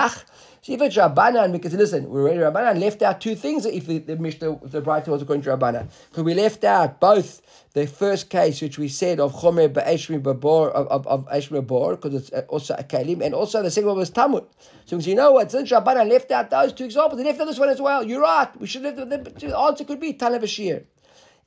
See, 0.61 0.75
if 0.75 0.83
it's 0.83 0.97
Rabbanan, 0.97 1.53
because 1.53 1.73
listen, 1.75 2.09
we 2.11 2.21
already 2.21 2.41
Rabbanan 2.41 2.81
left 2.81 3.03
out 3.03 3.21
two 3.21 3.35
things 3.35 3.65
if 3.65 3.87
the, 3.87 3.99
the 3.99 4.17
Mishnah, 4.17 4.59
the 4.63 4.83
Breita 4.83 5.09
was 5.09 5.23
according 5.23 5.43
to 5.43 5.51
Rabbanan. 5.51 5.89
Because 6.11 6.25
we 6.25 6.35
left 6.35 6.65
out 6.65 7.01
both 7.01 7.41
the 7.75 7.87
first 7.87 8.29
case, 8.29 8.61
which 8.61 8.79
we 8.79 8.89
said 8.89 9.21
of 9.21 9.33
Chomer 9.35 9.69
Ba'eshmi 9.69 10.21
Babor, 10.21 10.71
of, 10.73 10.89
of, 10.89 11.07
of 11.07 11.29
Eshmi 11.29 11.65
Babor, 11.65 11.93
because 11.93 12.15
it's 12.15 12.33
uh, 12.33 12.45
also 12.49 12.75
a 12.75 12.83
Kalim, 12.83 13.25
and 13.25 13.35
also 13.35 13.63
the 13.63 13.71
second 13.71 13.89
one 13.89 13.99
was 13.99 14.11
Tamun. 14.11 14.45
So 14.87 14.97
you 14.99 15.15
know 15.15 15.33
what, 15.33 15.51
since 15.51 15.71
Rabbanan 15.71 16.09
left 16.09 16.31
out 16.33 16.51
those 16.51 16.73
two 16.73 16.85
examples, 16.85 17.19
they 17.19 17.25
left 17.25 17.41
out 17.41 17.47
this 17.47 17.59
one 17.59 17.69
as 17.69 17.81
well. 17.81 18.05
You're 18.05 18.23
right. 18.23 18.49
We 18.61 18.67
should 18.67 18.85
have, 18.85 18.97
the, 18.97 19.05
the 19.05 19.57
answer 19.57 19.85
could 19.85 20.01
be 20.01 20.15
Tana 20.15 20.39
Bashir. 20.39 20.85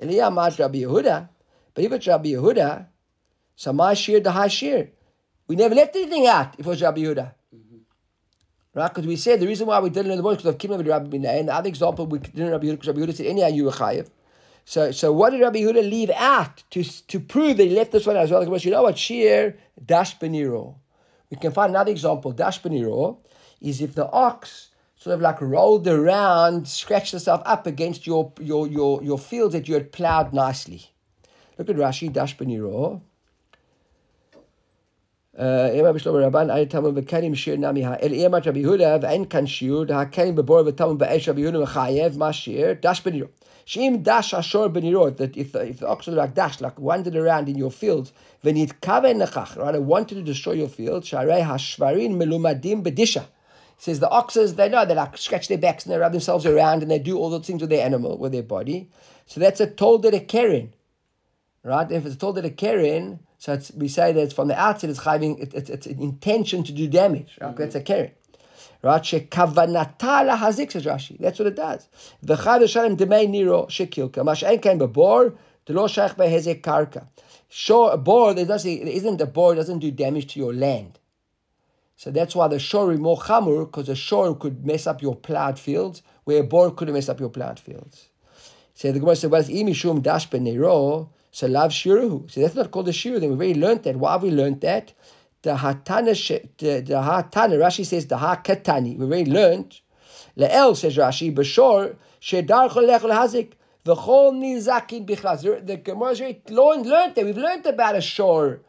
Eliyah 0.02 0.34
Mat 0.34 0.58
Rabbi 0.58 0.80
Yehuda, 0.80 1.30
but 1.74 1.84
if 1.84 1.92
it's 1.92 2.08
Rabbi 2.08 2.30
Yehuda, 2.30 2.88
so 3.56 3.74
my 3.74 3.94
shir 3.94 4.20
the 4.20 4.32
high 4.32 4.48
shir. 4.48 4.90
We 5.48 5.56
never 5.56 5.76
left 5.76 5.96
anything 5.96 6.26
out 6.26 6.54
if 6.58 6.66
it 6.66 6.66
was 6.66 6.82
Rabbi 6.82 7.02
Yehuda. 7.02 7.34
Right? 8.74 8.88
Because 8.88 9.06
we 9.06 9.16
said 9.18 9.40
the 9.40 9.48
reason 9.48 9.68
why 9.68 9.80
we 9.80 9.90
didn't 9.90 10.12
in 10.12 10.18
the 10.18 10.24
book 10.24 10.38
because 10.38 10.54
of 10.54 10.58
Kimah 10.58 10.86
Rabbi 10.86 11.18
Binay. 11.18 11.40
And 11.40 11.50
the 11.50 11.54
other 11.54 11.68
example, 11.68 12.06
we 12.06 12.20
didn't 12.20 12.52
Rabbi 12.52 12.68
Yehuda 12.68 12.80
because 12.80 12.88
Rabbi 12.88 13.12
said, 13.12 13.26
anyhow, 13.26 13.48
you 13.48 13.66
were 13.66 13.72
chayiv. 13.72 14.10
So, 14.64 14.92
so 14.92 15.12
what 15.12 15.32
did 15.32 15.42
Rabbi 15.42 15.60
Yehuda 15.60 15.90
leave 15.90 16.12
out 16.12 16.64
to, 16.72 16.84
to 16.84 17.20
prove 17.20 17.58
that 17.58 17.66
he 17.66 17.76
left 17.76 17.92
this 17.92 18.06
one 18.06 18.16
as 18.16 18.32
well? 18.32 18.44
You 18.44 18.72
know 18.72 18.84
what? 18.84 18.98
Shir 18.98 19.56
dash 19.86 20.18
beniro. 20.20 20.76
We 21.30 21.38
can 21.38 21.52
find 21.52 21.72
another 21.72 21.92
example. 21.92 22.32
Dash 22.32 22.62
beniro 22.62 23.18
is 23.60 23.82
if 23.82 23.96
the 23.96 24.10
ox 24.10 24.70
sort 24.96 25.16
of 25.16 25.22
like 25.22 25.42
rolled 25.42 25.88
around, 25.88 26.68
scratched 26.68 27.14
itself 27.16 27.42
up 27.44 27.66
against 27.66 28.06
your, 28.06 28.32
your, 28.40 28.68
your, 28.68 29.04
your 29.04 29.18
fields 29.18 29.54
that 29.54 29.68
you 29.68 29.74
had 29.74 29.92
plowed 29.92 30.32
nicely. 30.32 30.92
Look 31.58 31.70
at 31.70 31.76
Rashi, 31.76 32.12
Dash 32.14 32.38
Beniro. 32.38 33.02
אמא 35.81 35.93
בשלום 35.93 36.17
רבן, 36.17 36.51
אי 36.51 36.67
תמון 36.67 36.93
וקנים 36.97 37.35
שיר 37.35 37.57
נמי 37.57 37.85
האל 37.85 38.13
אמא 38.15 38.39
רבי 38.47 38.61
יהודה 38.61 38.97
ואין 39.03 39.25
כאן 39.25 39.47
שיעור, 39.47 39.85
דהקנים 39.85 40.35
בבור 40.37 40.61
ותמון 40.67 40.99
באש 40.99 41.29
רבי 41.29 41.41
יהודה 41.41 41.59
מחייב, 41.59 42.19
מה 42.19 42.33
שיר? 42.33 42.75
דש 42.83 43.01
בנירו. 43.01 43.29
Shim 43.67 44.05
dash 44.05 44.33
ashor 44.33 44.69
benirot, 44.69 45.17
that 45.17 45.37
if 45.37 45.51
the, 45.51 45.69
if 45.69 45.81
the 45.81 45.89
ox 45.89 46.07
was 46.07 46.15
like 46.15 46.35
dash, 46.35 46.61
like 46.61 46.79
wandered 46.79 47.17
around 47.17 47.49
in 47.49 47.57
your 47.57 47.73
fields, 47.73 48.13
when 48.43 48.57
it 48.57 48.81
kaven 48.81 49.21
nechach, 49.21 49.57
right, 49.57 49.75
I 49.75 49.79
wanted 49.79 50.15
to 50.15 50.23
destroy 50.23 50.53
your 50.53 50.69
field, 50.69 51.03
sharei 51.03 51.45
hashvarin 51.45 52.13
melumadim 52.17 52.85
bedisha. 52.85 53.25
He 53.77 53.83
says 53.83 53.99
the 53.99 54.09
oxes, 54.09 54.55
they 54.55 54.69
know, 54.69 54.85
they 54.87 54.95
like 54.95 55.19
scratch 55.19 55.49
their 55.49 55.59
backs 55.59 55.85
and 55.85 55.93
they 55.93 55.99
rub 55.99 56.13
themselves 56.13 56.47
around 56.47 56.83
and 56.83 56.91
they 56.91 57.01
do 57.01 57.19
all 57.19 57.29
the 57.29 57.41
things 57.41 57.61
with 57.61 57.71
their 57.71 57.85
animal, 57.85 58.17
with 58.17 58.31
their 58.31 58.45
body. 58.45 58.89
So 59.27 59.41
that's 59.41 59.61
a 59.61 59.67
told 59.67 60.05
that 60.05 60.15
a 60.15 60.21
keren. 60.21 60.73
Right? 61.65 61.91
If 61.91 62.07
it's 62.07 62.15
told 62.15 62.37
that 62.37 62.45
a 62.45 62.51
keren, 62.51 63.19
so 63.42 63.60
we 63.76 63.88
say 63.88 64.12
that 64.12 64.22
it's 64.22 64.36
from 64.36 64.50
the 64.50 64.60
outset, 64.60 64.92
it's 64.92 65.04
having 65.04 65.40
it, 65.40 65.52
it, 65.56 65.68
it's 65.68 65.88
an 65.88 66.00
intention 66.00 66.64
to 66.64 66.72
do 66.72 66.88
damage. 66.88 67.32
Mm-hmm. 67.34 67.46
Right? 67.46 67.58
That's 67.58 67.74
a 67.74 67.82
keren. 67.82 68.12
Right? 68.84 69.02
Shekavanata 69.02 69.98
lahazik 70.30 70.72
says 70.72 70.86
Rashi. 70.86 71.18
That's 71.18 71.40
what 71.40 71.48
it 71.48 71.56
does. 71.56 71.90
V'chad 72.24 72.70
shalem 72.70 72.98
demei 72.98 73.28
niro 73.28 73.68
shekilka. 73.68 74.24
Mash 74.24 74.44
ein 74.44 74.60
kain 74.60 74.78
bebor, 74.78 75.36
delo 75.66 75.88
shach 75.88 76.16
behezek 76.18 76.62
karka. 76.62 77.08
Sure, 77.50 77.90
a 77.92 77.98
bore, 77.98 78.36
there 78.36 78.48
isn't 78.56 79.20
a 79.20 79.26
bore, 79.26 79.56
doesn't 79.56 79.80
do 79.80 79.90
damage 79.90 80.32
to 80.36 80.40
your 80.40 80.54
land. 80.54 81.00
So 81.96 82.12
that's 82.12 82.36
why 82.36 82.48
the 82.48 82.60
shore 82.60 82.92
is 82.94 83.00
more 83.00 83.18
chamur, 83.18 83.66
because 83.66 83.90
a 83.90 83.96
shore 83.96 84.36
could 84.36 84.64
mess 84.64 84.86
up 84.86 85.02
your 85.02 85.16
plowed 85.16 85.58
fields, 85.58 86.04
where 86.26 86.42
a 86.42 86.44
bore 86.44 86.70
couldn't 86.70 86.94
mess 86.94 87.10
up 87.10 87.20
your 87.20 87.30
plowed 87.30 87.60
fields. 87.60 88.10
So 88.76 88.92
the 88.92 89.00
Gemara 89.00 89.16
said, 89.16 89.32
well, 89.32 89.42
imishum 89.42 90.04
dash 90.04 90.30
benero, 90.30 91.10
so 91.32 91.48
lav 91.48 91.72
shiruhu. 91.72 92.30
So 92.30 92.42
that's 92.42 92.56
not 92.56 92.72
called 92.72 92.90
a 92.90 92.92
shiru, 92.92 93.20
then 93.20 93.30
we 93.30 93.36
already 93.36 93.60
learned 93.60 93.84
that. 93.84 93.96
Why 93.96 94.14
have 94.14 94.24
we 94.24 94.32
learned 94.32 94.62
that? 94.62 94.94
The 95.42 95.56
hatana, 95.56 96.14
the, 96.58 96.82
the 96.82 96.94
hatana, 96.94 97.58
Rashi 97.58 97.86
says 97.86 98.06
the 98.06 98.18
ha 98.18 98.42
katani. 98.44 98.98
We 98.98 99.06
already 99.06 99.32
learned. 99.32 99.80
Le'el 100.38 100.76
says 100.76 100.98
Rashi, 100.98 101.34
b'shor, 101.34 101.96
shedar 102.22 102.70
cholech 102.70 103.02
hazik. 103.02 103.54
V'chol 103.86 104.34
nizakin 104.34 105.08
bichlaz. 105.08 105.66
The 105.66 105.78
Gemara 105.78 106.14
learned, 106.14 106.86
learned 106.86 107.16
that. 107.16 107.26
We've 107.26 107.38
learned 107.38 107.66
about 107.66 107.96
a 107.96 108.02
shore. 108.02 108.60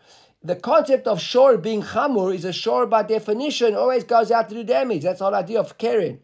The 0.44 0.56
concept 0.56 1.06
of 1.06 1.20
shore 1.20 1.56
being 1.58 1.82
chamur 1.82 2.34
is 2.34 2.44
a 2.44 2.52
shore 2.52 2.86
by 2.86 3.02
definition 3.02 3.74
always 3.74 4.04
goes 4.04 4.30
out 4.30 4.48
to 4.48 4.54
do 4.54 4.64
damage. 4.64 5.02
That's 5.02 5.18
the 5.18 5.24
whole 5.26 5.34
idea 5.34 5.60
of 5.60 5.76
keren. 5.78 6.20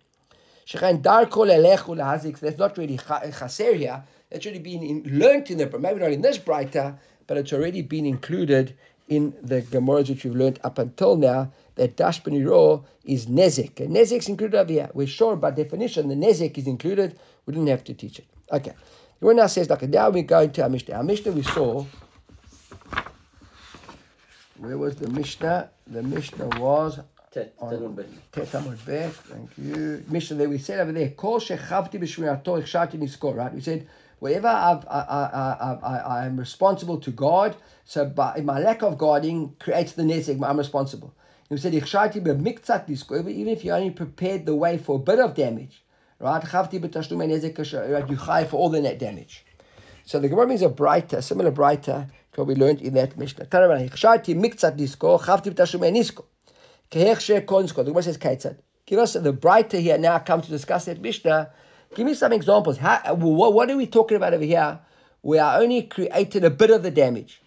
Shechen 0.66 1.03
darko 1.03 1.46
lelechu 1.46 1.96
lahazik. 1.96 2.38
That's 2.40 2.59
not 2.59 2.77
really 2.79 2.98
chaser 2.98 3.74
here. 3.74 4.03
That's 4.30 4.44
already 4.44 4.60
been 4.60 4.82
in, 4.82 5.18
learned 5.18 5.50
in 5.50 5.58
the, 5.58 5.78
maybe 5.78 6.00
not 6.00 6.12
in 6.12 6.22
this 6.22 6.38
brighter, 6.38 6.98
but 7.26 7.36
it's 7.36 7.52
already 7.52 7.82
been 7.82 8.06
included 8.06 8.74
in 9.08 9.34
the 9.42 9.62
Gemaras 9.62 10.10
which 10.10 10.24
we've 10.24 10.36
learned 10.36 10.60
up 10.62 10.78
until 10.78 11.16
now, 11.16 11.50
that 11.76 11.96
Dash 11.96 12.22
Beniro 12.22 12.84
is 13.04 13.26
Nezek. 13.26 13.80
And 13.80 13.96
Nezek 13.96 14.18
is 14.18 14.28
included 14.28 14.58
over 14.58 14.70
here. 14.70 14.90
We're 14.92 15.06
sure 15.06 15.36
by 15.36 15.52
definition 15.52 16.08
the 16.08 16.14
Nezek 16.14 16.58
is 16.58 16.66
included. 16.66 17.18
We 17.46 17.54
didn't 17.54 17.68
have 17.68 17.84
to 17.84 17.94
teach 17.94 18.18
it. 18.18 18.26
Okay. 18.52 18.74
The 19.20 19.26
one 19.26 19.36
now 19.36 19.46
says, 19.46 19.70
like, 19.70 19.82
now 19.82 20.10
we 20.10 20.22
go 20.22 20.40
into 20.40 20.62
our 20.62 20.68
Mishnah. 20.68 20.94
Our 20.96 21.02
Mishnah 21.02 21.32
we 21.32 21.42
saw, 21.42 21.84
where 24.58 24.76
was 24.76 24.96
the 24.96 25.08
Mishnah? 25.08 25.70
The 25.86 26.02
Mishnah 26.02 26.48
was 26.60 27.00
Tet, 27.30 27.54
on 27.58 27.94
Bet. 27.94 28.06
Tet 28.32 28.48
Amud 28.48 28.84
Bet. 28.84 29.12
Thank 29.12 29.50
you. 29.58 30.04
Mishnah 30.08 30.36
there, 30.36 30.48
we 30.48 30.58
said 30.58 30.80
over 30.80 30.92
there, 30.92 31.10
Kol 31.10 31.40
shechavti 31.40 31.94
b'shmirato 31.94 32.62
ichshati 32.62 32.94
niskor, 32.98 33.36
right? 33.36 33.52
We 33.52 33.60
said, 33.60 33.88
wherever 34.20 34.48
I've, 34.48 34.85
I, 34.87 35.00
I, 35.00 35.78
I, 35.83 35.96
I, 35.98 36.26
am 36.26 36.38
responsible 36.38 36.98
to 37.00 37.11
God, 37.11 37.57
so 37.85 38.04
by 38.04 38.40
my 38.42 38.59
lack 38.59 38.83
of 38.83 38.98
guarding 38.98 39.54
creates 39.59 39.92
the 39.92 40.02
nezek, 40.02 40.42
I'm 40.42 40.59
responsible. 40.59 41.14
We 41.50 41.57
said, 41.57 41.72
even 41.72 43.48
if 43.48 43.64
you 43.64 43.72
only 43.72 43.90
prepared 43.90 44.44
the 44.44 44.54
way 44.54 44.76
for 44.76 44.96
a 44.96 44.98
bit 44.98 45.18
of 45.18 45.35
damage, 45.35 45.83
right? 46.18 46.42
You 46.42 48.16
chai 48.16 48.44
for 48.44 48.57
all 48.57 48.68
the 48.68 48.81
net 48.83 48.98
damage. 48.98 49.46
So 50.04 50.18
the 50.18 50.28
Gemara 50.28 50.46
means 50.46 50.62
a 50.62 50.68
Breita, 50.68 51.22
similar 51.22 51.50
Breita, 51.50 52.11
because 52.31 52.46
we 52.46 52.54
learned 52.54 52.83
in 52.83 52.94
that 52.94 53.16
Mishnah. 53.16 53.44
The 53.44 53.50
Gemara 57.85 58.02
says. 58.02 58.57
Give 58.87 58.98
us 58.98 59.12
the 59.12 59.33
Breita 59.35 59.81
here 59.81 59.98
now 59.98 60.18
come 60.18 60.40
to 60.40 60.50
discuss 60.50 60.87
that 60.87 61.00
Mishnah. 61.02 61.50
Give 61.94 62.07
me 62.07 62.14
some 62.14 62.33
examples. 62.33 62.79
How, 62.79 63.14
what, 63.14 63.53
what 63.55 63.70
are 63.70 63.77
we 63.77 63.87
talking 63.87 64.16
about 64.16 64.35
over 64.35 64.44
here? 64.44 64.79
We 65.22 65.38
are 65.38 65.61
only 65.61 65.83
created 65.83 66.44
a 66.44 66.51
bit 66.51 66.70
of 66.70 66.83
the 66.83 66.90
damage. 66.90 67.40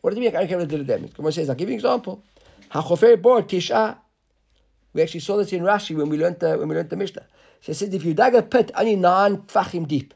What 0.00 0.10
does 0.10 0.18
it 0.18 0.20
mean? 0.20 0.36
I 0.36 0.46
created 0.46 0.72
a 0.72 0.76
the 0.78 0.84
damage. 0.84 1.14
Gemara 1.14 1.32
says, 1.32 1.48
I'll 1.48 1.56
give 1.56 1.68
you 1.68 1.74
an 1.74 1.78
example. 1.78 2.22
We 4.94 5.02
actually 5.02 5.20
saw 5.20 5.36
this 5.36 5.52
in 5.52 5.62
Rashi 5.62 5.96
when 5.96 6.08
we 6.08 6.18
learned 6.18 6.40
the 6.40 6.58
when 6.58 6.68
we 6.68 6.74
learned 6.74 6.90
the 6.90 6.96
Mishnah. 6.96 7.26
So 7.60 7.72
it 7.72 7.74
says 7.76 7.94
if 7.94 8.04
you 8.04 8.14
dug 8.14 8.34
a 8.34 8.42
pit 8.42 8.70
only 8.74 8.96
nine 8.96 9.38
tfachim 9.38 9.88
deep, 9.88 10.14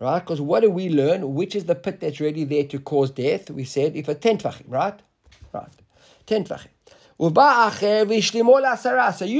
right? 0.00 0.20
Because 0.20 0.40
what 0.40 0.60
do 0.60 0.70
we 0.70 0.88
learn? 0.88 1.34
Which 1.34 1.54
is 1.54 1.64
the 1.64 1.74
pit 1.74 2.00
that's 2.00 2.20
really 2.20 2.44
there 2.44 2.64
to 2.64 2.78
cause 2.78 3.10
death? 3.10 3.50
We 3.50 3.64
said 3.64 3.96
if 3.96 4.08
a 4.08 4.14
ten 4.14 4.38
tfachim, 4.38 4.64
right? 4.68 4.98
Right, 5.52 5.68
ten 6.26 6.44
tfachim. 6.44 6.71
So 7.22 7.28
you 7.28 7.34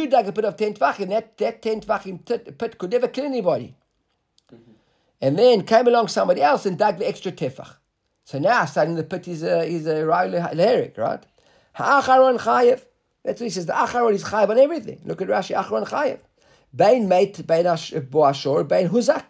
dug 0.06 0.28
a 0.28 0.32
pit 0.32 0.44
of 0.44 0.56
10 0.56 0.74
tvachim, 0.74 1.08
that, 1.08 1.36
that 1.38 1.62
10 1.62 1.80
tvachim 1.80 2.56
pit 2.56 2.78
could 2.78 2.92
never 2.92 3.08
kill 3.08 3.24
anybody. 3.24 3.74
And 5.20 5.36
then 5.36 5.64
came 5.64 5.88
along 5.88 6.06
somebody 6.06 6.42
else 6.42 6.64
and 6.64 6.78
dug 6.78 6.98
the 6.98 7.08
extra 7.08 7.32
tefach. 7.32 7.74
So 8.24 8.38
now 8.38 8.66
suddenly 8.66 9.02
the 9.02 9.08
pit 9.08 9.26
is 9.26 9.42
a, 9.42 9.64
is 9.64 9.88
a 9.88 9.94
leherik, 9.94 10.96
right? 10.96 11.26
Ha'acharon 11.72 12.38
chayev. 12.38 12.82
That's 13.24 13.40
what 13.40 13.46
he 13.46 13.50
says. 13.50 13.66
The 13.66 13.72
acharon 13.72 14.14
is 14.14 14.22
chayev 14.22 14.50
on 14.50 14.58
everything. 14.58 15.00
Look 15.04 15.20
at 15.20 15.26
Rashi, 15.26 15.60
acharon 15.60 15.88
chayev. 15.88 16.20
Bain 16.72 17.08
mate, 17.08 17.44
bain 17.44 17.64
boashor, 17.64 18.68
bain 18.68 18.90
huzak. 18.90 19.24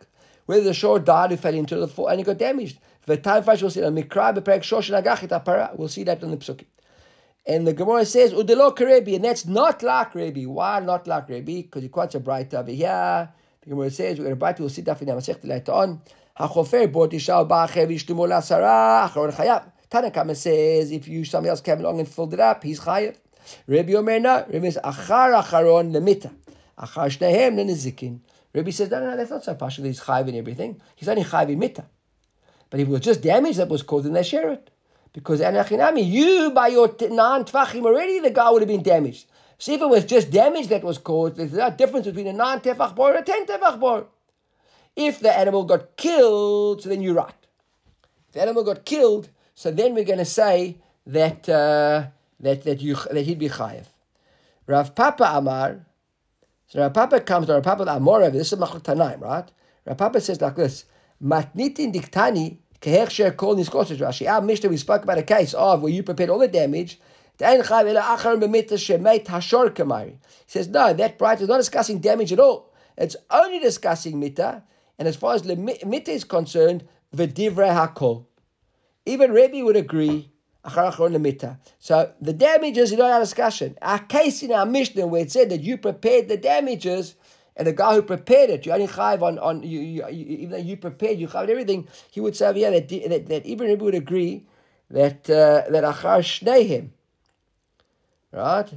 Whether 0.45 0.65
the 0.65 0.75
shore 0.75 0.99
died 0.99 1.31
who 1.31 1.39
fell 1.39 1.55
into 1.55 1.77
the 1.77 1.89
fall 1.89 2.09
and 2.09 2.19
he 2.19 2.25
got 2.25 2.37
damaged. 2.37 2.79
We'll 3.07 3.17
see 3.17 3.23
that 3.25 3.49
in 6.23 6.31
the 6.31 6.37
psukim. 6.37 6.67
And 7.45 7.67
the 7.67 7.73
Gemara 7.73 8.05
says, 8.05 8.33
Udelo 8.33 8.77
Karebi, 8.77 9.17
and 9.17 9.25
that's 9.25 9.47
not 9.47 9.83
like 9.83 10.13
Rebi. 10.13 10.47
Why 10.47 10.79
not 10.79 11.09
like 11.09 11.27
Rebi? 11.27 11.65
Because 11.65 11.83
he 11.83 11.89
quotes 11.89 12.15
a 12.15 12.21
bright 12.21 12.55
over 12.55 12.71
here. 12.71 13.33
The 13.63 13.71
Gemara 13.71 13.91
says, 13.91 14.21
we're 14.21 14.35
going 14.35 14.55
to 14.55 14.69
see 14.69 14.83
that 14.83 15.01
in 15.03 15.09
the 15.09 15.15
Masech 15.15 15.45
later 15.45 15.73
on. 15.73 16.03
HaChofer 16.39 16.93
bought 16.93 17.11
Ishal 17.11 17.49
Ba'achev 17.49 17.89
Ishtumo 17.93 18.29
Lasara, 18.29 19.09
Acharon 19.09 19.33
Chayav. 19.33 19.73
Tanakama 19.91 20.37
says, 20.37 20.93
if 20.93 21.09
you, 21.09 21.25
somebody 21.25 21.51
else 21.51 21.61
came 21.61 21.81
along 21.81 21.99
and 21.99 22.09
filled 22.09 22.33
it 22.33 22.41
up, 22.41 22.63
he's 22.63 22.79
Chayav. 22.81 23.17
Rabbi 23.67 23.93
Omer, 23.95 24.21
no. 24.21 24.47
Rabbi 24.49 24.71
says, 24.71 24.79
Achar 24.85 25.43
Acharon 25.43 25.93
Lemita. 25.93 26.33
Achar 26.79 27.09
Shnehem 27.11 27.57
Lenizikin. 27.57 28.21
Rabbi 28.55 28.71
says, 28.71 28.89
no, 28.91 29.01
no, 29.01 29.11
no, 29.11 29.17
that's 29.17 29.31
not 29.31 29.45
so 29.45 29.55
partial. 29.55 29.85
He's 29.85 30.01
Chayav 30.01 30.29
in 30.29 30.37
everything. 30.37 30.81
He's 30.95 31.09
only 31.09 31.25
Chayav 31.25 31.51
in 31.51 31.59
Mita. 31.59 31.85
But 32.71 32.81
if 32.81 32.89
it 32.89 32.91
was 32.91 33.01
just 33.01 33.21
damage 33.21 33.57
that 33.57 33.69
was 33.69 33.83
caused, 33.83 34.07
then 34.07 34.13
they 34.13 34.23
share 34.23 34.51
it. 34.53 34.71
Because 35.13 35.41
Anachinami, 35.41 36.05
you 36.05 36.51
by 36.53 36.69
your 36.69 36.95
non 37.11 37.45
tvachim 37.45 37.85
already, 37.85 38.21
the 38.21 38.31
guy 38.31 38.51
would 38.51 38.63
have 38.63 38.69
been 38.69 38.83
damaged. 38.83 39.27
See, 39.59 39.75
if 39.75 39.81
it 39.81 39.89
was 39.89 40.05
just 40.05 40.31
damage 40.31 40.69
that 40.69 40.83
was 40.83 40.99
caused, 40.99 41.37
there's 41.37 41.55
a 41.55 41.71
difference 41.71 42.07
between 42.07 42.27
a 42.27 42.33
non 42.33 42.61
tefach 42.61 42.95
bor 42.95 43.11
and 43.11 43.21
a 43.21 43.23
ten 43.23 43.47
tefach 43.47 43.79
bor. 43.79 44.07
If 44.97 45.21
the 45.21 45.37
animal 45.37 45.65
got 45.65 45.97
killed, 45.97 46.83
so 46.83 46.89
then 46.89 47.03
you're 47.03 47.15
right. 47.15 47.35
If 48.29 48.35
the 48.35 48.43
animal 48.43 48.65
got 48.65 48.85
killed, 48.85 49.29
so 49.55 49.71
then 49.71 49.95
we're 49.95 50.05
going 50.05 50.19
to 50.19 50.25
say 50.25 50.79
that 51.07 51.49
uh, 51.49 52.07
that 52.41 52.65
that 52.65 52.81
you 52.81 52.97
that 53.11 53.23
he'd 53.23 53.39
be 53.39 53.49
chayev. 53.49 53.85
Rav 54.67 54.95
Papa 54.95 55.31
Amar. 55.35 55.85
So 56.69 56.81
Rav 56.81 56.95
Papa 56.95 57.21
comes 57.21 57.47
to 57.47 57.55
Rav 57.55 57.63
Papa 57.63 57.85
Amor. 57.89 58.31
This 58.31 58.53
is 58.53 58.59
Machlok 58.59 58.83
Tanaim, 58.83 59.21
right? 59.21 59.51
Rav 59.85 59.97
Papa 59.97 60.21
says 60.21 60.41
like 60.41 60.57
this: 60.57 60.87
Matnitin 61.23 61.93
diktani 61.93 62.59
Kehechsher 62.83 63.37
kol 63.37 63.55
niskoshes 63.57 63.99
Rashi. 63.99 64.27
Ah, 64.29 64.35
our 64.35 64.41
Mishnah, 64.43 64.69
we 64.69 64.77
spoke 64.77 65.05
about 65.05 65.17
a 65.17 65.23
case 65.23 65.55
of 65.55 65.83
where 65.83 65.93
you 65.93 66.03
prepared 66.03 66.31
all 66.31 66.41
the 66.41 66.49
damage. 66.49 66.99
He 67.39 67.47
says, 67.47 67.71
no, 70.69 70.93
that 70.93 71.19
Breita 71.19 71.41
is 71.41 71.49
not 71.49 71.57
discussing 71.59 72.01
damage 72.01 72.33
at 72.33 72.41
all. 72.41 72.73
It's 72.99 73.17
only 73.31 73.59
discussing 73.61 74.19
mita. 74.21 74.65
And 74.99 75.09
as 75.09 75.17
far 75.17 75.35
as 75.35 75.45
mita 75.45 76.11
is 76.11 76.25
concerned, 76.25 76.87
v'divrei 77.17 77.73
hakol. 77.73 78.27
Even 79.07 79.33
Rebbe 79.33 79.65
would 79.65 79.77
agree. 79.77 80.29
So 80.65 82.13
the 82.21 82.33
damages 82.33 82.93
is 82.93 82.99
not 82.99 83.11
our 83.11 83.21
discussion. 83.21 83.77
Our 83.83 83.99
case 83.99 84.43
in 84.45 84.53
our 84.53 84.67
Mishnah 84.67 85.09
where 85.09 85.23
it 85.23 85.33
said 85.33 85.51
that 85.51 85.63
you 85.63 85.77
prepared 85.77 86.29
the 86.29 86.37
damages, 86.37 87.17
and 87.57 87.67
the 87.67 87.73
guy 87.73 87.95
who 87.95 88.03
prepared 88.03 88.51
it, 88.51 88.65
you 88.65 88.73
only 88.73 88.87
chayiv 88.87 89.23
on, 89.23 89.39
on 89.39 89.63
you, 89.63 89.81
you, 89.81 90.09
you, 90.09 90.27
even 90.27 90.51
though 90.51 90.57
you 90.57 90.77
prepared, 90.77 91.19
you 91.19 91.29
chayiv 91.29 91.49
everything. 91.49 91.87
He 92.11 92.21
would 92.21 92.35
say, 92.35 92.53
yeah, 92.57 92.71
that 92.71 92.89
that, 92.89 93.27
that 93.29 93.47
even 93.47 93.69
Rebbe 93.69 93.85
would 93.85 93.95
agree 93.95 94.47
that 94.91 95.29
uh, 95.29 95.71
that 95.71 95.85
achar 95.85 96.21
shneihem, 96.21 96.89
right? 98.33 98.73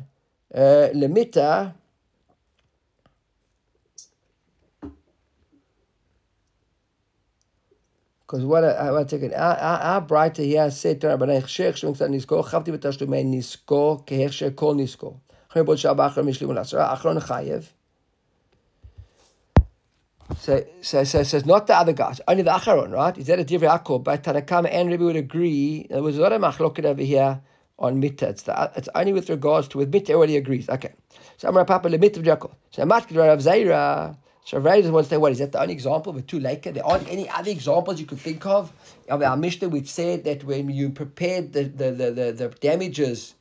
Uh, 0.54 0.90
lemita. 0.94 1.74
Because 8.28 8.44
what 8.44 8.64
I 8.64 8.92
want 8.92 9.08
to 9.08 9.20
take 9.20 9.32
it, 9.32 9.36
our, 9.36 10.02
Breita 10.02 10.44
here 10.44 10.72
said 10.72 11.00
to 11.02 11.10
Rabbi 11.10 11.28
Nechshech, 11.28 11.74
Shemim 11.74 11.96
Tzad 11.96 12.10
Nisko, 12.10 12.44
Chavti 12.44 12.76
B'Tashlumei 12.76 13.24
Nisko, 13.24 14.04
Kehechsher 14.08 14.56
Kol 14.56 14.74
Nisko. 14.74 15.20
Chayim 15.54 15.64
Bod 15.64 15.78
Shabbat 15.78 16.16
Achar 16.16 16.24
Mishlim 16.24 16.50
Ulasra, 16.50 16.98
Achron 16.98 17.22
Chayev. 20.36 20.66
So, 20.82 21.04
so, 21.04 21.24
so 21.24 21.40
not 21.46 21.68
the 21.68 21.76
other 21.76 21.94
guys, 21.94 22.22
only 22.28 22.44
the 22.44 22.52
Acharon, 22.52 22.92
right? 22.92 23.18
Is 23.18 23.28
that 23.28 23.40
a 23.40 23.44
Divrei 23.44 23.70
Akol? 23.80 24.04
But 24.04 24.24
Tanakama 24.24 24.70
and 24.72 24.90
Rebbe 24.90 25.04
would 25.04 25.16
agree. 25.16 25.88
There 25.90 26.04
was 26.04 26.18
a 26.18 26.22
lot 26.22 26.34
of 26.34 26.42
machloket 26.42 26.86
over 26.86 27.02
here 27.02 27.42
on 27.80 28.00
Mitta. 28.00 28.30
It's, 28.30 28.44
the, 28.44 28.72
it's 28.76 28.90
only 28.96 29.14
with 29.14 29.30
regards 29.30 29.68
to 29.70 29.78
with 29.80 29.92
Mitta 29.92 30.14
already 30.14 30.38
agrees. 30.38 30.70
Okay. 30.70 30.94
So 31.38 31.50
Amar 31.50 31.66
Papa 31.66 31.88
le 31.88 31.98
Mitta 31.98 32.22
Jakol. 32.22 32.54
So 32.72 32.84
Matkid 32.84 33.18
Rav 33.18 33.40
Zeira. 33.40 34.18
So 34.46 34.60
Rav 34.60 34.84
Zeira 34.84 34.92
wants 34.92 35.10
to 35.10 35.16
say, 35.16 35.18
what 35.18 35.32
is 35.32 35.40
that 35.40 35.52
the 35.52 35.62
only 35.62 35.74
example 35.74 36.14
with 36.14 36.28
two 36.28 36.40
laker? 36.40 36.72
There 36.72 36.86
aren't 36.86 37.08
any 37.10 37.30
other 37.30 37.52
examples 37.52 38.00
you 38.00 38.06
could 38.06 38.20
think 38.20 38.46
of 38.46 38.72
of 39.10 39.22
our 39.22 39.36
Mishnah 39.36 39.70
which 39.70 39.90
said 39.90 40.24
that 40.26 40.44
when 40.44 40.70
you 40.70 40.90
prepared 40.90 41.54
the 41.54 41.64
the 41.64 41.92
the, 41.92 42.12
the, 42.12 42.32
the 42.32 42.50
damages. 42.60 43.36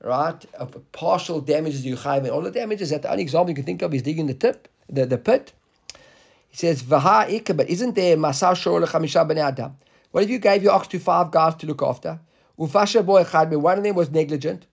Right, 0.00 0.44
of 0.54 0.80
partial 0.92 1.40
damages 1.40 1.84
you 1.84 1.96
have, 1.96 2.22
and 2.22 2.30
all 2.30 2.40
the 2.40 2.52
damages. 2.52 2.90
That 2.90 3.02
the 3.02 3.10
only 3.10 3.24
example 3.24 3.48
you 3.50 3.56
can 3.56 3.64
think 3.64 3.82
of 3.82 3.92
is 3.92 4.02
digging 4.02 4.28
the 4.28 4.34
tip, 4.34 4.68
the, 4.88 5.04
the 5.06 5.18
pit. 5.18 5.52
He 6.48 6.56
says, 6.56 6.82
Vaha 6.82 7.30
Ika, 7.30 7.54
but 7.54 7.68
isn't 7.68 7.94
there 7.94 8.16
Masar 8.16 8.56
Shor 8.56 8.80
Lechamisha 8.80 9.28
Bnei 9.28 9.46
Adam? 9.48 9.76
What 10.10 10.24
if 10.24 10.30
you 10.30 10.38
gave 10.38 10.62
your 10.62 10.72
ox 10.72 10.88
to 10.88 10.98
five 10.98 11.30
guys 11.30 11.54
to 11.56 11.66
look 11.66 11.82
after? 11.82 12.20
Ufasha 12.58 13.04
boy 13.04 13.24
one 13.58 13.78
of 13.78 13.84
them 13.84 13.94
was 13.94 14.10
negligent. 14.10 14.66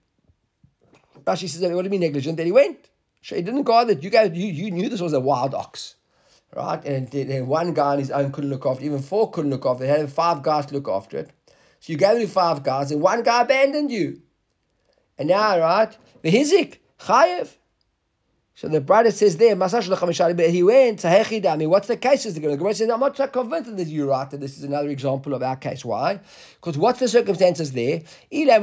Rashi 1.24 1.48
says, 1.48 1.60
what 1.60 1.82
do 1.82 1.84
you 1.84 1.90
mean 1.90 2.00
negligent? 2.00 2.36
Then 2.36 2.46
he 2.46 2.52
went. 2.52 2.88
So 3.22 3.36
He 3.36 3.42
didn't 3.42 3.64
guard 3.64 3.90
it. 3.90 4.02
You 4.02 4.10
guys, 4.10 4.30
you, 4.32 4.46
you 4.46 4.70
knew 4.70 4.88
this 4.88 5.00
was 5.00 5.12
a 5.12 5.20
wild 5.20 5.54
ox. 5.54 5.96
Right? 6.54 6.82
And 6.84 7.08
then 7.08 7.48
one 7.48 7.74
guy 7.74 7.92
on 7.92 7.98
his 7.98 8.10
own 8.10 8.32
couldn't 8.32 8.50
look 8.50 8.64
after 8.64 8.84
even 8.84 9.00
four 9.00 9.30
couldn't 9.30 9.50
look 9.50 9.66
after 9.66 9.84
it. 9.84 9.88
They 9.88 9.98
had 9.98 10.12
five 10.12 10.42
guys 10.42 10.66
to 10.66 10.74
look 10.74 10.88
after 10.88 11.18
it. 11.18 11.30
So 11.80 11.92
you 11.92 11.98
gave 11.98 12.16
it 12.16 12.20
to 12.20 12.28
five 12.28 12.62
guys, 12.62 12.90
and 12.90 13.00
one 13.00 13.22
guy 13.22 13.42
abandoned 13.42 13.90
you. 13.90 14.22
And 15.18 15.28
now, 15.28 15.58
right? 15.58 15.96
The 16.22 16.30
Hizik, 16.30 16.78
Chayev. 17.00 17.54
So 18.56 18.68
the 18.68 18.80
brother 18.80 19.10
says 19.10 19.36
there, 19.36 19.54
Masash 19.54 20.34
but 20.34 20.48
he 20.48 20.62
went 20.62 21.00
to 21.00 21.08
Hechidami. 21.08 21.68
What's 21.68 21.88
the 21.88 21.96
case? 21.98 22.24
Is 22.24 22.32
the 22.32 22.40
Gemara 22.40 22.72
says, 22.72 22.88
I'm 22.88 23.00
not 23.00 23.14
convinced 23.30 23.76
that 23.76 23.86
you're 23.86 24.06
right, 24.06 24.30
that 24.30 24.40
this 24.40 24.56
is 24.56 24.64
another 24.64 24.88
example 24.88 25.34
of 25.34 25.42
our 25.42 25.56
case. 25.56 25.84
Why? 25.84 26.20
Because 26.54 26.78
what's 26.78 26.98
the 26.98 27.06
circumstances 27.06 27.72
there? 27.72 28.00
If 28.30 28.62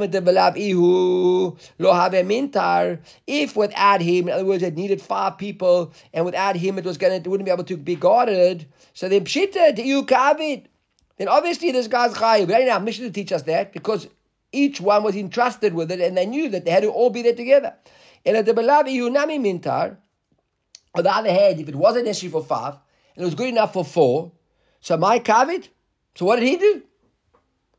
without 3.56 4.02
him, 4.02 4.28
in 4.28 4.34
other 4.34 4.44
words, 4.44 4.64
it 4.64 4.74
needed 4.74 5.00
five 5.00 5.38
people, 5.38 5.92
and 6.12 6.24
without 6.24 6.56
him 6.56 6.76
it 6.76 6.84
was 6.84 6.98
gonna 6.98 7.14
it 7.14 7.28
wouldn't 7.28 7.44
be 7.44 7.52
able 7.52 7.62
to 7.62 7.76
be 7.76 7.94
guarded. 7.94 8.66
So 8.94 9.08
then 9.08 9.24
Pshita, 9.24 9.78
you 9.84 10.02
kavid. 10.02 10.64
Then 11.18 11.28
obviously 11.28 11.70
this 11.70 11.86
guy's 11.86 12.14
chayiv. 12.14 12.48
We 12.48 12.54
don't 12.54 12.66
have 12.66 12.82
mission 12.82 13.04
to 13.04 13.12
teach 13.12 13.30
us 13.30 13.42
that 13.42 13.72
because 13.72 14.08
each 14.50 14.80
one 14.80 15.04
was 15.04 15.14
entrusted 15.14 15.72
with 15.72 15.92
it 15.92 16.00
and 16.00 16.16
they 16.16 16.26
knew 16.26 16.48
that 16.48 16.64
they 16.64 16.72
had 16.72 16.82
to 16.82 16.90
all 16.90 17.10
be 17.10 17.22
there 17.22 17.36
together. 17.36 17.74
And 18.26 18.36
at 18.36 18.46
the 18.46 18.54
Balavi 18.54 18.94
Yunami 18.94 19.38
Mintar, 19.38 19.96
on 20.94 21.02
the 21.02 21.14
other 21.14 21.30
hand, 21.30 21.60
if 21.60 21.68
it 21.68 21.74
wasn't 21.74 22.06
necessary 22.06 22.30
for 22.30 22.42
five, 22.42 22.74
and 23.14 23.22
it 23.22 23.24
was 23.24 23.34
good 23.34 23.48
enough 23.48 23.72
for 23.72 23.84
four, 23.84 24.32
so 24.80 24.96
my 24.96 25.18
kavit, 25.18 25.68
so 26.14 26.24
what 26.26 26.38
did 26.38 26.48
he 26.48 26.56
do? 26.56 26.82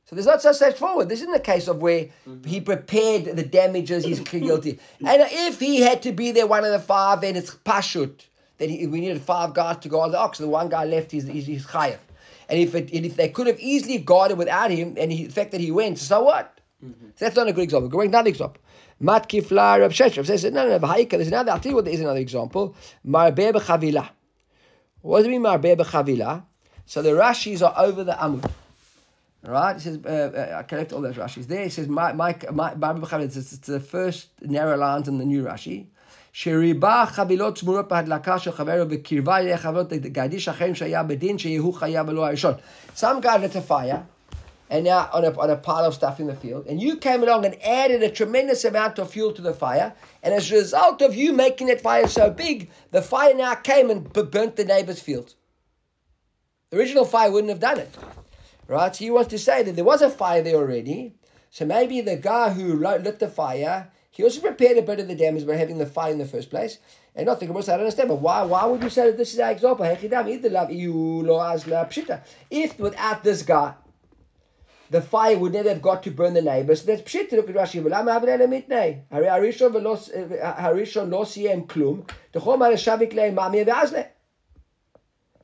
So 0.06 0.16
there's 0.16 0.28
not 0.28 0.42
so 0.42 0.52
straightforward. 0.52 1.10
This 1.10 1.22
isn't 1.22 1.34
a 1.34 1.40
case 1.40 1.68
of 1.68 1.82
where 1.82 2.06
mm-hmm. 2.28 2.44
he 2.44 2.62
prepared 2.62 3.26
the 3.26 3.44
damages, 3.44 4.06
he's 4.06 4.20
guilty. 4.20 4.80
and 5.00 5.24
if 5.32 5.60
he 5.60 5.82
had 5.82 6.04
to 6.04 6.12
be 6.12 6.32
there, 6.32 6.46
one 6.46 6.64
of 6.64 6.72
the 6.72 6.80
five, 6.80 7.22
then 7.22 7.36
it's 7.36 7.56
pashut. 7.56 8.26
Then 8.58 8.70
he, 8.70 8.86
we 8.88 9.02
needed 9.02 9.22
five 9.22 9.54
guys 9.54 9.78
to 9.78 9.90
guard 9.90 10.12
the 10.12 10.20
ox. 10.20 10.38
The 10.38 10.48
one 10.48 10.70
guy 10.70 10.86
left, 10.86 11.12
he's, 11.12 11.26
he's, 11.26 11.48
he's 11.48 11.66
chayav. 11.66 11.98
And 12.48 12.60
if, 12.60 12.76
it, 12.76 12.92
and 12.94 13.06
if 13.06 13.16
they 13.16 13.30
could 13.30 13.48
have 13.48 13.60
easily 13.60 13.98
guarded 13.98 14.38
without 14.38 14.70
him, 14.70 14.96
and 14.98 15.12
he, 15.12 15.26
the 15.26 15.34
fact 15.34 15.52
that 15.52 15.60
he 15.60 15.72
went, 15.72 15.98
so 15.98 16.24
what? 16.24 16.60
Mm-hmm. 16.86 17.08
So 17.16 17.26
that's 17.26 17.36
not 17.36 17.48
a 17.48 17.54
good 17.54 17.64
example. 17.64 17.90
Go 17.90 18.02
another 18.02 18.30
example. 18.30 18.62
Matkifla 19.02 19.80
Rav 19.80 19.92
Sheshet 19.92 20.26
says, 20.26 20.46
no, 20.46 20.68
no, 20.68 20.78
no, 20.78 20.80
V'haika, 20.80 21.12
there's 21.12 21.28
another, 21.28 21.52
I'll 21.52 21.60
tell 21.60 21.72
you 21.72 21.76
what, 21.76 21.86
there 21.86 21.94
is 21.94 22.00
another 22.00 22.20
example. 22.20 22.76
Marbe 23.06 23.52
b'chavila. 23.52 24.10
What 25.02 25.20
does 25.20 25.28
it 25.28 25.30
mean, 25.32 25.42
Marbe 25.42 25.76
b'chavila? 25.76 26.44
So 26.86 27.02
the 27.02 27.10
Rashis 27.10 27.66
are 27.66 27.74
over 27.86 28.04
the 28.04 28.14
Amud. 28.14 28.50
Right? 29.44 29.76
It 29.76 29.82
says, 29.82 30.00
uh, 30.06 30.10
uh, 30.10 30.60
I 30.60 30.64
collect 30.64 30.94
all 30.94 31.02
those 31.02 31.16
Rashis. 31.16 31.46
There 31.48 31.64
it 31.64 31.74
says, 31.74 31.88
my, 31.88 32.14
my, 32.14 32.36
my, 32.52 32.74
it's, 33.20 33.36
it's 33.36 33.58
the 33.58 33.80
first 33.80 34.30
narrow 34.42 34.78
lines 34.78 35.08
in 35.08 35.18
the 35.18 35.26
new 35.26 35.44
Rashi. 35.44 35.88
שריבה 36.38 37.04
חבילות 37.08 37.58
צמורות 37.58 37.88
בהדלקה 37.88 38.40
של 38.40 38.52
חברו 38.52 38.86
בקרבה 38.88 39.42
לחברות 39.42 39.94
גדיש 39.94 40.50
אחרים 40.50 40.76
שהיה 40.76 41.04
בדין 41.04 41.38
שיהיו 41.38 41.72
חייב 41.72 42.10
ולא 42.10 42.28
הראשון. 42.28 42.54
Some 42.98 43.22
guy 43.22 43.38
lit 43.38 43.56
a 43.56 43.62
fire 43.62 44.00
and 44.70 44.86
now 44.86 45.10
on 45.14 45.24
a, 45.24 45.40
on 45.40 45.50
a 45.50 45.56
pile 45.56 45.86
of 45.86 45.94
stuff 45.94 46.20
in 46.20 46.28
the 46.28 46.36
field, 46.36 46.66
and 46.68 46.82
you 46.82 46.98
came 46.98 47.24
along 47.24 47.46
and 47.46 47.62
added 47.64 48.02
a 48.02 48.10
tremendous 48.10 48.66
amount 48.66 49.00
of 49.00 49.10
fuel 49.10 49.32
to 49.34 49.42
the 49.42 49.54
fire, 49.54 49.94
and 50.24 50.34
as 50.34 50.52
a 50.52 50.56
result 50.56 51.02
of 51.02 51.16
you 51.16 51.34
making 51.34 51.68
that 51.68 51.82
fire 51.82 52.08
so 52.08 52.30
big, 52.30 52.70
the 52.92 53.02
fire 53.02 53.34
now 53.34 53.54
came 53.56 53.90
and 53.90 54.12
burnt 54.12 54.56
the 54.56 54.66
neighbor's 54.66 55.00
field. 55.00 55.36
The 56.70 56.78
original 56.78 57.06
fire 57.06 57.32
wouldn't 57.32 57.52
have 57.52 57.60
done 57.60 57.80
it. 57.80 57.96
Right? 58.68 58.96
So 58.96 59.04
he 59.04 59.12
wants 59.12 59.30
to 59.30 59.38
say 59.38 59.62
that 59.62 59.76
there 59.76 59.86
was 59.86 60.02
a 60.02 60.10
fire 60.10 60.42
there 60.42 60.56
already, 60.56 61.16
so 61.52 61.66
maybe 61.66 62.02
the 62.02 62.18
guy 62.18 62.50
who 62.50 62.76
lit 62.76 63.20
the 63.20 63.30
fire, 63.30 63.92
he 64.10 64.24
also 64.24 64.42
prepared 64.42 64.78
a 64.78 64.82
bit 64.82 65.00
of 65.00 65.08
the 65.08 65.16
damage 65.16 65.46
by 65.46 65.56
having 65.56 65.78
the 65.78 65.86
fire 65.86 66.12
in 66.12 66.18
the 66.18 66.26
first 66.26 66.50
place. 66.50 66.80
And 67.16 67.28
not 67.28 67.40
thinking, 67.40 67.56
I 67.56 67.62
don't 67.62 67.80
understand, 67.80 68.10
but 68.10 68.20
why, 68.20 68.44
why 68.44 68.66
would 68.66 68.84
you 68.84 68.90
say 68.90 69.06
that 69.06 69.18
this 69.18 69.34
is 69.34 69.40
our 69.40 69.52
example? 69.52 69.86
If 72.50 72.80
without 72.80 73.24
this 73.24 73.42
guy, 73.42 73.74
the 74.90 75.02
fire 75.02 75.38
would 75.38 75.54
never 75.54 75.70
have 75.70 75.82
got 75.82 76.04
to 76.04 76.12
burn 76.12 76.34
the 76.34 76.42
neighbors. 76.42 76.84
That's 76.84 77.02
pshit. 77.02 77.32
Look 77.32 77.50
at 77.50 77.56
Rashi. 77.56 77.82
V'lam 77.82 78.08
avnele 78.08 78.48
mitnei. 78.48 79.02
Harishon 79.12 79.72
v'los 79.72 80.12
eh, 80.14 80.54
harishon 80.62 81.12
lo 81.12 81.24
siyem 81.24 81.68
klum. 81.68 82.08
Dechom 82.34 82.60
harashavik 82.60 83.14
leim 83.14 83.36
mamia 83.36 83.66
v'azle. 83.66 84.08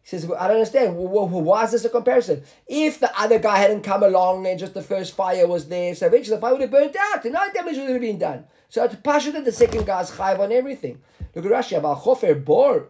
He 0.03 0.07
says, 0.07 0.25
I 0.25 0.47
don't 0.47 0.57
understand. 0.57 0.95
Why 0.95 1.63
is 1.63 1.71
this 1.71 1.85
a 1.85 1.89
comparison? 1.89 2.43
If 2.67 2.99
the 2.99 3.11
other 3.19 3.37
guy 3.37 3.57
hadn't 3.57 3.83
come 3.83 4.01
along 4.01 4.47
and 4.47 4.59
just 4.59 4.73
the 4.73 4.81
first 4.81 5.15
fire 5.15 5.45
was 5.45 5.67
there, 5.67 5.93
so 5.93 6.07
eventually 6.07 6.37
the 6.37 6.41
fire 6.41 6.53
would 6.53 6.61
have 6.61 6.71
burnt 6.71 6.95
out 6.95 7.23
and 7.23 7.33
no 7.33 7.51
damage 7.53 7.77
would 7.77 7.89
have 7.89 8.01
been 8.01 8.17
done. 8.17 8.45
So 8.69 8.83
it's 8.83 8.95
passion 8.95 9.33
that 9.33 9.45
the 9.45 9.51
second 9.51 9.85
guy's 9.85 10.09
chayiv 10.09 10.39
on 10.39 10.51
everything. 10.51 10.99
Look 11.35 11.45
at 11.45 11.51
Rashi. 11.51 11.77
About 11.77 11.99
chofer 11.99 12.43
bor. 12.43 12.87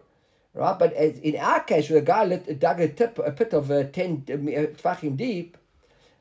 Right, 0.54 0.78
but 0.78 0.92
in 0.92 1.36
our 1.36 1.60
case, 1.60 1.88
where 1.88 2.00
the 2.00 2.06
guy 2.06 2.24
lit, 2.24 2.58
dug 2.58 2.80
a, 2.80 2.88
tip, 2.88 3.18
a 3.18 3.32
pit 3.32 3.54
of 3.54 3.70
uh, 3.70 3.84
10 3.84 4.26
uh, 4.28 4.88
uh 4.88 4.94
deep, 5.16 5.56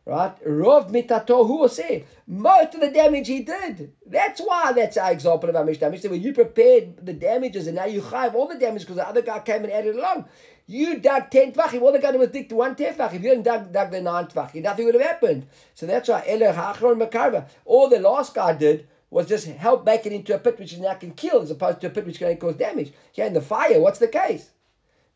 Right? 0.04 0.34
Rov 0.44 0.92
mitato 0.92 1.46
who 1.46 1.68
say 1.68 2.06
most 2.26 2.74
of 2.74 2.82
the 2.82 2.90
damage 2.90 3.28
he 3.28 3.44
did. 3.44 3.94
That's 4.08 4.42
why 4.42 4.74
that's 4.74 4.98
our 4.98 5.12
example 5.12 5.50
of 5.50 5.56
our 5.56 5.64
Mishnah. 5.64 5.92
Mishnah 5.92 6.10
where 6.10 6.20
you 6.20 6.34
prepared 6.34 7.06
the 7.06 7.14
damages 7.14 7.68
and 7.68 7.76
now 7.76 7.86
you 7.86 8.02
have 8.02 8.36
all 8.36 8.48
the 8.48 8.58
damage 8.58 8.82
because 8.82 8.96
the 8.96 9.08
other 9.08 9.22
guy 9.22 9.40
came 9.40 9.64
and 9.64 9.72
added 9.72 9.96
along. 9.96 10.26
You 10.66 10.98
dug 11.00 11.30
10 11.30 11.54
tvachim, 11.54 11.82
all 11.82 11.92
the 11.92 12.00
guy 12.00 12.12
was 12.12 12.30
dig 12.30 12.50
to 12.50 12.56
one 12.56 12.76
tefach. 12.76 13.14
If 13.14 13.22
you 13.22 13.30
didn't 13.30 13.44
dug, 13.44 13.72
dug 13.72 13.92
the 13.92 14.02
9 14.02 14.26
tvachim, 14.26 14.64
nothing 14.64 14.86
would 14.86 14.96
have 14.96 15.04
happened. 15.04 15.46
So 15.76 15.86
that's 15.86 16.10
why 16.10 16.24
Ele 16.26 16.52
Hachron 16.52 16.98
Makarva. 16.98 17.48
All 17.66 17.88
the 17.88 18.00
last 18.00 18.34
guy 18.34 18.54
did 18.54 18.88
was 19.12 19.28
just 19.28 19.46
help 19.46 19.86
make 19.86 20.08
it 20.08 20.14
into 20.14 20.34
a 20.34 20.40
pit 20.40 20.58
which 20.58 20.74
is 20.74 20.80
now 20.80 20.96
can 20.96 21.12
kill 21.12 21.42
as 21.42 21.52
opposed 21.52 21.82
to 21.82 21.88
a 21.88 21.90
pit 21.92 22.08
which 22.08 22.18
can 22.18 22.36
cause 22.38 22.56
damage. 22.56 22.92
Here 23.12 23.28
in 23.28 23.34
the 23.34 23.42
fire, 23.42 23.80
what's 23.80 24.00
the 24.00 24.08
case? 24.08 24.50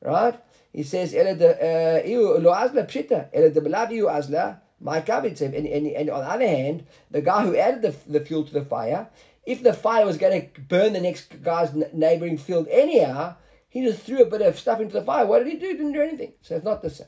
Right? 0.01 0.39
He 0.73 0.83
says, 0.83 1.15
Ele 1.15 1.35
de 1.35 1.49
uh, 1.49 2.53
azla 2.53 2.83
pshita, 2.83 3.31
belavi 3.33 4.13
azla. 4.13 4.61
My 4.85 4.99
garbage 4.99 5.41
and, 5.41 5.55
and, 5.55 5.65
and 5.65 6.09
on 6.11 6.19
the 6.19 6.29
other 6.29 6.47
hand, 6.47 6.85
the 7.09 7.19
guy 7.19 7.43
who 7.43 7.55
added 7.55 7.81
the, 7.81 7.95
the 8.07 8.23
fuel 8.23 8.43
to 8.43 8.53
the 8.53 8.63
fire, 8.63 9.09
if 9.43 9.63
the 9.63 9.73
fire 9.73 10.05
was 10.05 10.19
going 10.19 10.39
to 10.39 10.61
burn 10.61 10.93
the 10.93 11.01
next 11.01 11.41
guy's 11.41 11.73
neighboring 11.91 12.37
field 12.37 12.67
anyhow, 12.69 13.35
he 13.67 13.83
just 13.83 14.03
threw 14.03 14.21
a 14.21 14.29
bit 14.29 14.43
of 14.43 14.59
stuff 14.59 14.79
into 14.79 14.93
the 14.93 15.03
fire. 15.03 15.25
What 15.25 15.43
did 15.43 15.51
he 15.51 15.57
do? 15.57 15.69
He 15.69 15.73
didn't 15.73 15.93
do 15.93 16.03
anything. 16.03 16.33
So 16.43 16.55
it's 16.55 16.63
not 16.63 16.83
the 16.83 16.91
same. 16.91 17.07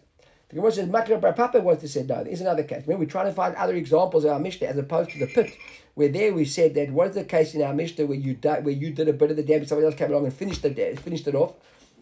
The 0.49 0.55
Gemara 0.55 0.71
says, 0.71 0.89
Makra 0.89 1.35
Papa 1.35 1.59
wants 1.59 1.81
to 1.83 1.87
say, 1.87 2.01
no, 2.01 2.23
there's 2.23 2.41
another 2.41 2.63
case. 2.63 2.81
Remember, 2.87 3.05
we're 3.05 3.11
trying 3.11 3.27
to 3.27 3.33
find 3.33 3.55
other 3.55 3.75
examples 3.75 4.25
of 4.25 4.31
our 4.31 4.39
Mishnah 4.39 4.69
as 4.69 4.77
opposed 4.77 5.11
to 5.11 5.19
the 5.19 5.27
pit, 5.27 5.53
where 5.93 6.09
there 6.09 6.33
we 6.33 6.45
said 6.45 6.73
that 6.73 6.89
what 6.89 7.09
is 7.09 7.15
the 7.15 7.25
case 7.25 7.53
in 7.53 7.61
our 7.61 7.75
Mishnah 7.75 8.07
where 8.07 8.17
you 8.17 8.33
did, 8.33 8.65
where 8.65 8.73
you 8.73 8.89
did 8.89 9.07
a 9.07 9.13
bit 9.13 9.29
of 9.29 9.37
the 9.37 9.43
damage, 9.43 9.67
somebody 9.67 9.85
else 9.85 9.95
came 9.95 10.09
along 10.09 10.25
and 10.25 10.33
finished, 10.33 10.63
the, 10.63 10.99
finished 11.03 11.27
it 11.27 11.35
off. 11.35 11.53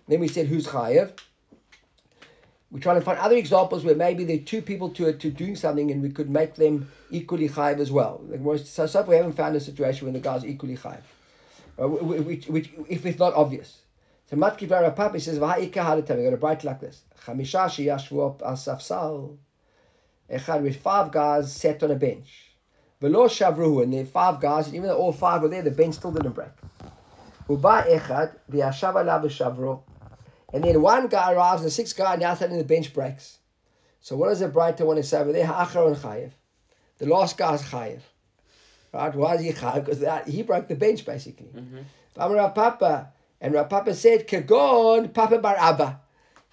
Then 0.07 0.21
we 0.21 0.29
said, 0.29 0.47
who's 0.47 0.67
Chayev? 0.67 1.19
We're 2.75 2.81
trying 2.81 2.99
to 2.99 3.05
find 3.05 3.17
other 3.19 3.37
examples 3.37 3.85
where 3.85 3.95
maybe 3.95 4.25
there 4.25 4.35
are 4.35 4.39
two 4.41 4.61
people 4.61 4.89
to, 4.95 5.13
to 5.13 5.31
doing 5.31 5.55
something 5.55 5.91
and 5.91 6.01
we 6.01 6.09
could 6.09 6.29
make 6.29 6.55
them 6.55 6.91
equally 7.09 7.47
chayiv 7.47 7.79
as 7.79 7.89
well. 7.89 8.21
So, 8.65 8.85
so 8.85 9.01
we 9.03 9.15
haven't 9.15 9.31
found 9.31 9.55
a 9.55 9.61
situation 9.61 10.07
when 10.07 10.13
the 10.13 10.19
guy's 10.19 10.43
equally 10.43 10.75
chayiv, 10.75 10.99
uh, 11.79 11.87
which, 11.87 12.47
which, 12.47 12.71
if 12.89 13.05
it's 13.05 13.17
not 13.17 13.33
obvious. 13.33 13.77
So 14.29 14.35
Matki 14.35 14.67
Papi 14.67 15.21
says, 15.21 15.39
V'ha'ika 15.39 15.77
ha'letem, 15.77 16.17
we're 16.17 16.37
going 16.37 16.57
to 16.57 16.67
like 16.67 16.81
this. 16.81 17.03
Chamisha 17.25 17.69
sheyashvu 17.69 18.27
up 18.27 18.41
al 18.41 18.55
safsal. 18.55 19.37
Echad 20.29 20.61
with 20.61 20.75
five 20.75 21.13
guys 21.13 21.55
sat 21.55 21.81
on 21.81 21.91
a 21.91 21.95
bench. 21.95 22.51
V'lo 23.01 23.29
shavruhu, 23.29 23.83
and 23.83 23.93
there 23.93 24.01
are 24.01 24.05
five 24.05 24.41
guys, 24.41 24.65
and 24.65 24.75
even 24.75 24.89
though 24.89 24.97
all 24.97 25.13
five 25.13 25.41
were 25.41 25.47
there, 25.47 25.61
the 25.61 25.71
bench 25.71 25.95
still 25.95 26.11
didn't 26.11 26.33
break. 26.33 26.49
Uba 27.47 27.85
echad, 27.87 28.33
v'yashav 28.51 28.95
alav 28.95 29.23
v'shavru. 29.23 29.79
And 30.55 30.63
then 30.63 30.81
one 30.81 31.07
guy 31.07 31.33
arrives, 31.33 31.63
and 31.63 31.67
the 31.67 31.71
sixth 31.71 31.97
guy 31.97 32.15
now 32.15 32.33
sitting 32.33 32.57
the 32.57 32.63
bench 32.63 32.93
breaks. 32.93 33.39
So 33.99 34.15
what 34.15 34.29
does 34.29 34.39
the 34.39 34.47
Breita 34.47 34.85
want 34.85 34.95
to 34.95 35.03
say 35.03 35.19
over 35.19 35.33
there? 35.33 35.45
Ha'achron 35.45 35.97
chayev. 35.97 36.31
The 36.97 37.07
last 37.07 37.37
guy 37.37 37.51
guy's 37.51 37.63
chayev. 37.63 37.99
Right? 38.93 39.13
Why 39.13 39.35
is 39.35 39.41
he 39.41 39.51
chayev? 39.51 39.83
Because 39.83 40.33
he 40.33 40.43
broke 40.43 40.69
the 40.69 40.75
bench 40.75 41.05
basically. 41.05 41.49
Mm-hmm. 41.53 42.53
Papa, 42.53 43.11
and 43.41 43.53
Rav 43.53 43.69
Papa 43.69 43.93
said, 43.93 44.29
Kagon 44.29 45.13
Papa 45.13 45.39
Bar 45.39 45.57
Abba. 45.59 45.99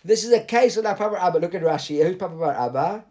This 0.05 0.25
is 0.25 0.33
a 0.33 0.41
case 0.41 0.77
of 0.77 0.83
Papa 0.83 1.17
Abba. 1.23 1.39
Look 1.39 1.55
at 1.55 1.63
Rashi. 1.63 2.05
Who's 2.05 2.17
Papa 2.17 2.35
Bar 2.35 2.55
Abba? 2.55 3.05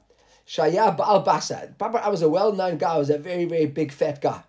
Shaya 0.46 0.98
Baal 0.98 1.24
Basa. 1.24 1.78
Papa 1.78 2.00
Abba 2.00 2.12
was 2.12 2.22
a 2.22 2.28
well-known 2.28 2.78
guy. 2.78 2.96
He 2.96 3.00
was 3.00 3.10
a 3.10 3.18
very, 3.18 3.46
very 3.46 3.68
big, 3.68 3.94
fat 3.94 4.22
guy. 4.22 4.44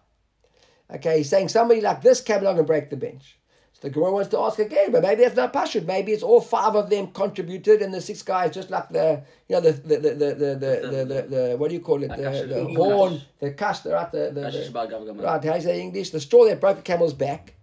Okay, 0.93 1.19
he's 1.19 1.31
saying 1.31 1.51
somebody 1.51 1.81
like 1.81 2.03
this 2.03 2.21
came 2.21 2.41
along 2.41 2.59
and 2.59 2.67
broke 2.67 2.91
the 2.91 2.97
bench. 2.97 3.39
The 3.83 3.91
Gemara 3.91 4.13
wants 4.13 4.31
to 4.31 4.39
ask 4.39 4.61
again, 4.61 4.93
but 4.93 5.03
maybe 5.03 5.23
that's 5.23 5.35
not 5.35 5.53
Pashut. 5.53 5.87
Maybe 5.87 6.13
it's 6.13 6.23
all 6.23 6.41
five 6.41 6.77
of 6.77 6.89
them 6.89 7.09
contributed, 7.09 7.83
and 7.83 7.93
the 7.93 8.01
six 8.01 8.23
guys 8.23 8.55
just 8.55 8.71
like 8.71 8.89
the, 8.91 9.25
you 9.49 9.57
know, 9.57 9.61
the 9.61 9.73
the 9.73 9.97
the 9.99 10.15
the 10.15 10.15
the 10.15 10.35
the, 10.35 10.55
the, 10.55 11.05
the, 11.05 11.23
the 11.23 11.57
what 11.59 11.69
do 11.69 11.75
you 11.75 11.81
call 11.81 12.01
it? 12.05 12.09
The, 12.09 12.17
the 12.47 12.75
horn, 12.75 13.21
the 13.41 13.51
cast, 13.51 13.85
right? 13.87 14.09
The, 14.13 14.31
the, 14.31 14.41
the, 14.41 14.51
right, 15.25 15.45
how 15.45 15.55
you 15.57 15.61
say 15.61 15.81
English? 15.81 16.11
The 16.11 16.21
straw 16.21 16.45
that 16.45 16.61
broke 16.61 16.77
the 16.77 16.83
camel's 16.83 17.13
back. 17.13 17.55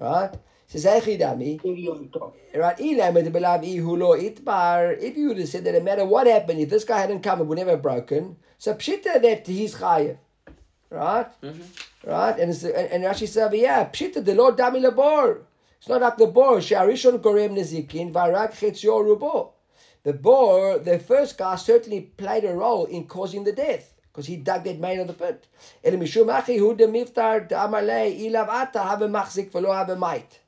Right? 0.00 0.30
Says 0.66 0.86
Echidami. 0.86 1.60
Right, 2.54 2.80
if 2.80 2.86
you 5.18 5.28
would 5.28 5.38
have 5.38 5.48
said 5.48 5.64
that 5.64 5.74
no 5.74 5.80
matter 5.80 6.06
what 6.06 6.26
happened, 6.26 6.60
if 6.60 6.70
this 6.70 6.84
guy 6.84 7.00
hadn't 7.00 7.20
come, 7.20 7.42
it 7.42 7.44
would 7.44 7.58
never 7.58 7.72
have 7.72 7.82
broken. 7.82 8.36
So 8.56 8.72
pshita 8.72 9.20
that 9.20 9.46
he's 9.46 9.74
chayiv. 9.74 10.16
Right? 10.88 11.26
Mm-hmm. 11.42 11.62
Right? 12.04 12.38
And, 12.38 12.50
it's, 12.50 12.64
and, 12.64 12.74
and 12.74 13.04
Rashi 13.04 13.28
says, 13.28 13.52
yeah, 13.54 13.88
pshita 13.88 14.24
the 14.24 14.34
Lord 14.34 14.56
dami 14.56 14.80
labor. 14.80 15.42
It's 15.78 15.88
not 15.88 16.00
like 16.00 16.16
the 16.16 16.26
bor. 16.26 16.58
Sharishon 16.58 17.20
korem 17.20 17.56
nezikin 17.56 18.12
varak 18.12 18.52
chetzio 18.52 19.02
rubo. 19.02 19.50
The 20.04 20.12
bor, 20.12 20.78
the 20.78 20.98
first 20.98 21.38
guy 21.38 21.56
certainly 21.56 22.02
played 22.02 22.44
a 22.44 22.54
role 22.54 22.86
in 22.86 23.06
causing 23.06 23.44
the 23.44 23.52
death 23.52 23.92
because 24.12 24.26
he 24.26 24.36
dug 24.36 24.64
that 24.64 24.78
main 24.78 25.00
of 25.00 25.06
the 25.06 25.12
pit. 25.12 25.46
El 25.82 25.94
mishum 25.94 26.32
achi 26.32 26.58
hu 26.58 26.74
de 26.74 26.86
miftar 26.86 27.48
de 27.48 27.54
amalei 27.54 28.20
ilav 28.28 28.48
ata 28.48 28.80
have 28.80 29.02
a 29.02 29.08
machzik 29.08 29.50
velo 29.50 29.72
have 29.72 29.90
a 29.90 29.96
might. 29.96 30.40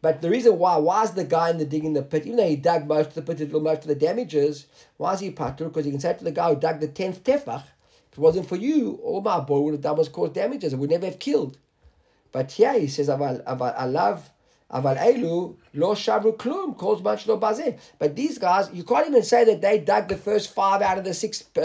But 0.00 0.20
the 0.20 0.30
reason 0.30 0.58
why 0.58 0.76
was 0.78 1.12
the 1.12 1.24
guy 1.24 1.50
in 1.50 1.58
the 1.58 1.64
digging 1.64 1.92
the 1.92 2.02
pit, 2.02 2.26
even 2.26 2.36
though 2.36 2.48
he 2.48 2.56
dug 2.56 2.86
most 2.86 3.08
of 3.08 3.14
the 3.14 3.22
pit, 3.22 3.38
did 3.38 3.52
most 3.52 3.82
of 3.82 3.88
the 3.88 3.94
damages, 3.94 4.66
why 4.96 5.14
is 5.14 5.20
he 5.20 5.30
patur? 5.30 5.68
Because 5.68 5.84
he 5.84 5.90
can 5.90 6.00
say 6.00 6.14
to 6.14 6.24
the 6.24 6.32
guy 6.32 6.52
who 6.52 6.60
dug 6.60 6.80
the 6.80 6.88
tenth 6.88 7.22
tefach, 7.22 7.64
if 8.12 8.18
it 8.18 8.20
wasn't 8.20 8.46
for 8.46 8.56
you, 8.56 9.00
all 9.02 9.22
my 9.22 9.40
boy 9.40 9.60
would 9.60 9.72
have 9.72 9.80
done 9.80 9.96
was 9.96 10.10
caused 10.10 10.34
damages. 10.34 10.74
It 10.74 10.78
would 10.78 10.90
never 10.90 11.06
have 11.06 11.18
killed. 11.18 11.56
But 12.30 12.52
here 12.52 12.78
he 12.78 12.86
says, 12.86 13.08
aval, 13.08 13.42
aval, 13.44 13.74
alav, 13.78 14.20
aval 14.70 14.98
elu, 14.98 15.56
lo 15.72 15.94
shavru 15.94 16.36
klum, 16.36 16.76
caused 16.76 17.02
much 17.02 17.26
lo 17.26 17.40
bazeh. 17.40 17.78
But 17.98 18.14
these 18.14 18.36
guys, 18.36 18.68
you 18.70 18.84
can't 18.84 19.08
even 19.08 19.22
say 19.22 19.44
that 19.44 19.62
they 19.62 19.78
dug 19.78 20.08
the 20.08 20.16
first 20.18 20.52
five 20.52 20.82
out 20.82 20.98
of 20.98 21.04
the 21.04 21.14
six 21.14 21.42
uh, 21.56 21.60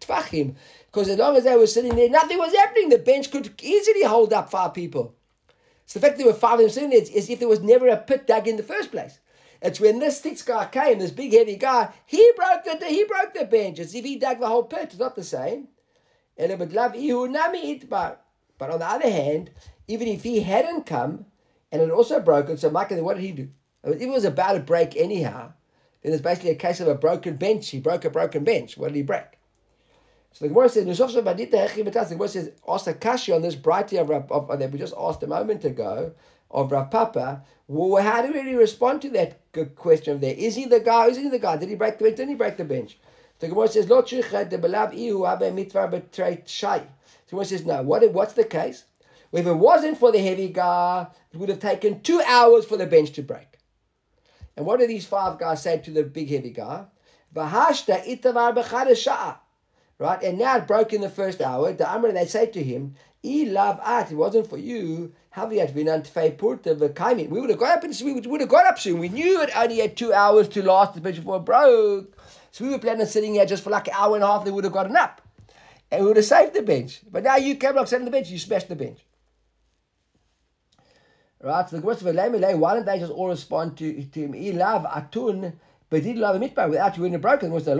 tvachim, 0.00 0.54
because 0.86 1.08
as 1.08 1.18
long 1.18 1.36
as 1.36 1.42
they 1.42 1.56
were 1.56 1.66
sitting 1.66 1.96
there, 1.96 2.08
nothing 2.08 2.38
was 2.38 2.54
happening. 2.54 2.88
The 2.88 2.98
bench 2.98 3.32
could 3.32 3.52
easily 3.60 4.04
hold 4.04 4.32
up 4.32 4.48
five 4.48 4.74
people. 4.74 5.16
So 5.86 5.98
the 5.98 6.06
fact 6.06 6.18
that 6.18 6.24
there 6.24 6.32
were 6.32 6.38
five 6.38 6.54
of 6.54 6.60
them 6.60 6.70
sitting 6.70 6.90
there 6.90 7.00
is 7.00 7.28
if 7.28 7.40
there 7.40 7.48
was 7.48 7.62
never 7.62 7.88
a 7.88 7.96
pit 7.96 8.28
dug 8.28 8.46
in 8.46 8.56
the 8.56 8.62
first 8.62 8.92
place. 8.92 9.18
It's 9.60 9.80
when 9.80 9.98
this 9.98 10.20
thick 10.20 10.44
guy 10.44 10.66
came, 10.66 11.00
this 11.00 11.10
big 11.10 11.32
heavy 11.32 11.56
guy, 11.56 11.92
he 12.06 12.32
broke 12.36 12.64
the 12.64 12.86
he 12.86 13.04
broke 13.04 13.34
the 13.34 13.44
bench. 13.44 13.80
It's 13.80 13.92
if 13.92 14.04
he 14.04 14.16
dug 14.16 14.38
the 14.38 14.46
whole 14.46 14.62
pit. 14.62 14.84
It's 14.84 14.98
not 14.98 15.16
the 15.16 15.24
same. 15.24 15.66
But 16.40 16.50
on 18.70 18.78
the 18.78 18.88
other 18.88 19.10
hand, 19.10 19.50
even 19.88 20.08
if 20.08 20.22
he 20.22 20.40
hadn't 20.40 20.86
come 20.86 21.26
and 21.70 21.82
it 21.82 21.90
also 21.90 22.20
broken, 22.20 22.56
so 22.56 22.70
Micah, 22.70 23.02
what 23.02 23.16
did 23.16 23.24
he 23.24 23.32
do? 23.32 23.48
If 23.84 24.00
it 24.00 24.08
was 24.08 24.24
about 24.24 24.54
to 24.54 24.60
break 24.60 24.96
anyhow, 24.96 25.52
then 26.02 26.12
it's 26.12 26.22
basically 26.22 26.50
a 26.50 26.56
case 26.56 26.80
of 26.80 26.88
a 26.88 26.94
broken 26.94 27.36
bench. 27.36 27.68
He 27.68 27.80
broke 27.80 28.04
a 28.04 28.10
broken 28.10 28.44
bench. 28.44 28.78
What 28.78 28.88
did 28.88 28.96
he 28.96 29.02
break? 29.02 29.38
So 30.32 30.44
the 30.44 30.48
Gemara 30.48 30.68
says, 30.68 30.84
the 30.84 32.06
Gemara 32.08 32.28
says, 32.28 32.52
ask 32.68 32.86
a 32.86 32.94
kashi 32.94 33.32
on 33.32 33.42
this 33.42 33.56
Breita 33.56 34.00
of, 34.00 34.10
of, 34.10 34.50
of, 34.50 34.58
that 34.58 34.70
we 34.70 34.78
just 34.78 34.94
asked 34.96 35.22
a 35.22 35.26
moment 35.26 35.64
ago 35.64 36.12
of 36.50 36.72
Rav 36.72 36.90
Papa. 36.90 37.44
Well, 37.66 38.02
how 38.02 38.22
do 38.22 38.32
we 38.32 38.38
really 38.38 38.54
respond 38.54 39.02
to 39.02 39.10
that 39.10 39.40
question 39.74 40.14
of 40.14 40.20
there? 40.20 40.34
Is 40.34 40.54
he 40.54 40.66
the 40.66 40.80
guy? 40.80 41.06
Is 41.06 41.16
he 41.16 41.28
the 41.28 41.38
guy? 41.38 41.56
Did 41.56 41.68
he 41.68 41.74
break 41.74 41.98
the 41.98 42.04
bench? 42.04 42.16
Didn't 42.16 42.30
he 42.30 42.36
break 42.36 42.56
the 42.56 42.64
bench? 42.64 42.98
The 43.40 43.48
Gemara 43.48 43.68
says, 43.68 43.88
Lo 43.88 44.02
de 44.02 44.22
belav 44.22 44.94
ihu 44.94 45.26
abe 45.26 45.52
mitvar 45.52 45.90
betrayt 45.90 46.46
shai. 46.46 46.78
The 46.78 47.30
Gemara 47.30 47.44
says, 47.46 47.64
no. 47.64 47.82
What, 47.82 48.08
what's 48.12 48.34
the 48.34 48.44
case? 48.44 48.84
If 49.32 49.46
it 49.46 49.52
wasn't 49.52 49.98
for 49.98 50.12
the 50.12 50.18
heavy 50.18 50.48
guy, 50.48 51.06
it 51.32 51.38
would 51.38 51.48
have 51.48 51.60
taken 51.60 52.02
two 52.02 52.20
hours 52.26 52.66
for 52.66 52.76
the 52.76 52.86
bench 52.86 53.12
to 53.12 53.22
break. 53.22 53.46
And 54.56 54.66
what 54.66 54.78
do 54.78 54.86
these 54.86 55.06
five 55.06 55.38
guys 55.38 55.62
say 55.62 55.78
to 55.78 55.90
the 55.90 56.02
big 56.02 56.28
heavy 56.28 56.50
guy? 56.50 56.84
Vahashta 57.34 58.04
itavar 58.04 58.54
b'chad 58.54 59.38
Right? 59.98 60.22
And 60.22 60.38
now 60.38 60.56
it 60.56 60.66
broke 60.66 60.92
in 60.92 61.00
the 61.00 61.10
first 61.10 61.40
hour. 61.40 61.72
The 61.72 61.90
Amr, 61.90 62.12
they 62.12 62.26
say 62.26 62.46
to 62.46 62.62
him, 62.62 62.94
I 63.24 63.44
love 63.46 63.80
at, 63.84 64.10
it 64.10 64.16
wasn't 64.16 64.48
for 64.48 64.58
you. 64.58 65.12
Vinant 65.34 66.10
purta 66.10 66.74
v'kaimin. 66.74 67.28
We 67.28 67.40
would 67.40 67.50
have 67.50 67.58
got 67.58 67.78
up 67.78 67.84
and 67.84 68.00
we 68.02 68.12
would 68.14 68.40
have 68.40 68.50
got 68.50 68.66
up 68.66 68.78
soon. 68.78 68.98
We 68.98 69.10
knew 69.10 69.42
it 69.42 69.50
only 69.56 69.78
had 69.78 69.96
two 69.96 70.12
hours 70.12 70.48
to 70.48 70.62
last 70.62 70.94
the 70.94 71.00
bench 71.00 71.16
before 71.16 71.36
it 71.36 71.44
broke. 71.44 72.16
So 72.50 72.64
we 72.64 72.70
were 72.70 72.78
planning 72.78 73.02
on 73.02 73.06
sitting 73.06 73.34
here 73.34 73.46
just 73.46 73.62
for 73.62 73.70
like 73.70 73.88
an 73.88 73.94
hour 73.96 74.14
and 74.14 74.24
a 74.24 74.26
half, 74.26 74.44
they 74.44 74.50
would 74.50 74.64
have 74.64 74.72
gotten 74.72 74.96
up. 74.96 75.22
And 75.90 76.02
we 76.02 76.08
would 76.08 76.16
have 76.16 76.26
saved 76.26 76.54
the 76.54 76.62
bench. 76.62 77.00
But 77.10 77.24
now 77.24 77.36
you 77.36 77.56
came 77.56 77.72
along, 77.72 77.86
sat 77.86 78.00
on 78.00 78.04
the 78.04 78.10
bench, 78.10 78.30
you 78.30 78.38
smashed 78.38 78.68
the 78.68 78.76
bench. 78.76 79.00
Right? 81.42 81.68
So 81.68 81.76
the 81.76 81.82
question 81.82 82.08
of 82.08 82.58
why 82.58 82.74
don't 82.74 82.84
they 82.84 82.98
just 82.98 83.12
all 83.12 83.28
respond 83.28 83.76
to, 83.78 84.04
to 84.04 84.20
him? 84.20 84.58
Love 84.58 84.84
atun 84.84 85.54
but 85.90 86.02
he 86.02 86.12
didn't 86.12 86.20
love 86.20 86.40
mitbar 86.40 86.70
without 86.70 86.96
you 86.96 87.04
in 87.04 87.14
a 87.16 87.18
broken. 87.18 87.50
Was 87.50 87.64
the 87.64 87.74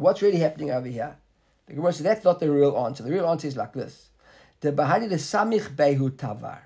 What's 0.00 0.22
really 0.22 0.38
happening 0.38 0.72
over 0.72 0.88
here? 0.88 1.16
The 1.66 1.74
Gemara 1.74 1.92
says 1.92 2.02
that's 2.02 2.24
not 2.24 2.40
the 2.40 2.50
real 2.50 2.76
answer. 2.76 3.04
The 3.04 3.12
real 3.12 3.28
answer 3.28 3.46
is 3.46 3.56
like 3.56 3.72
this: 3.74 4.08
the 4.60 4.72
bahari 4.72 5.06
the 5.06 5.16
samich 5.16 5.76
behu 5.76 6.10
tavar. 6.10 6.58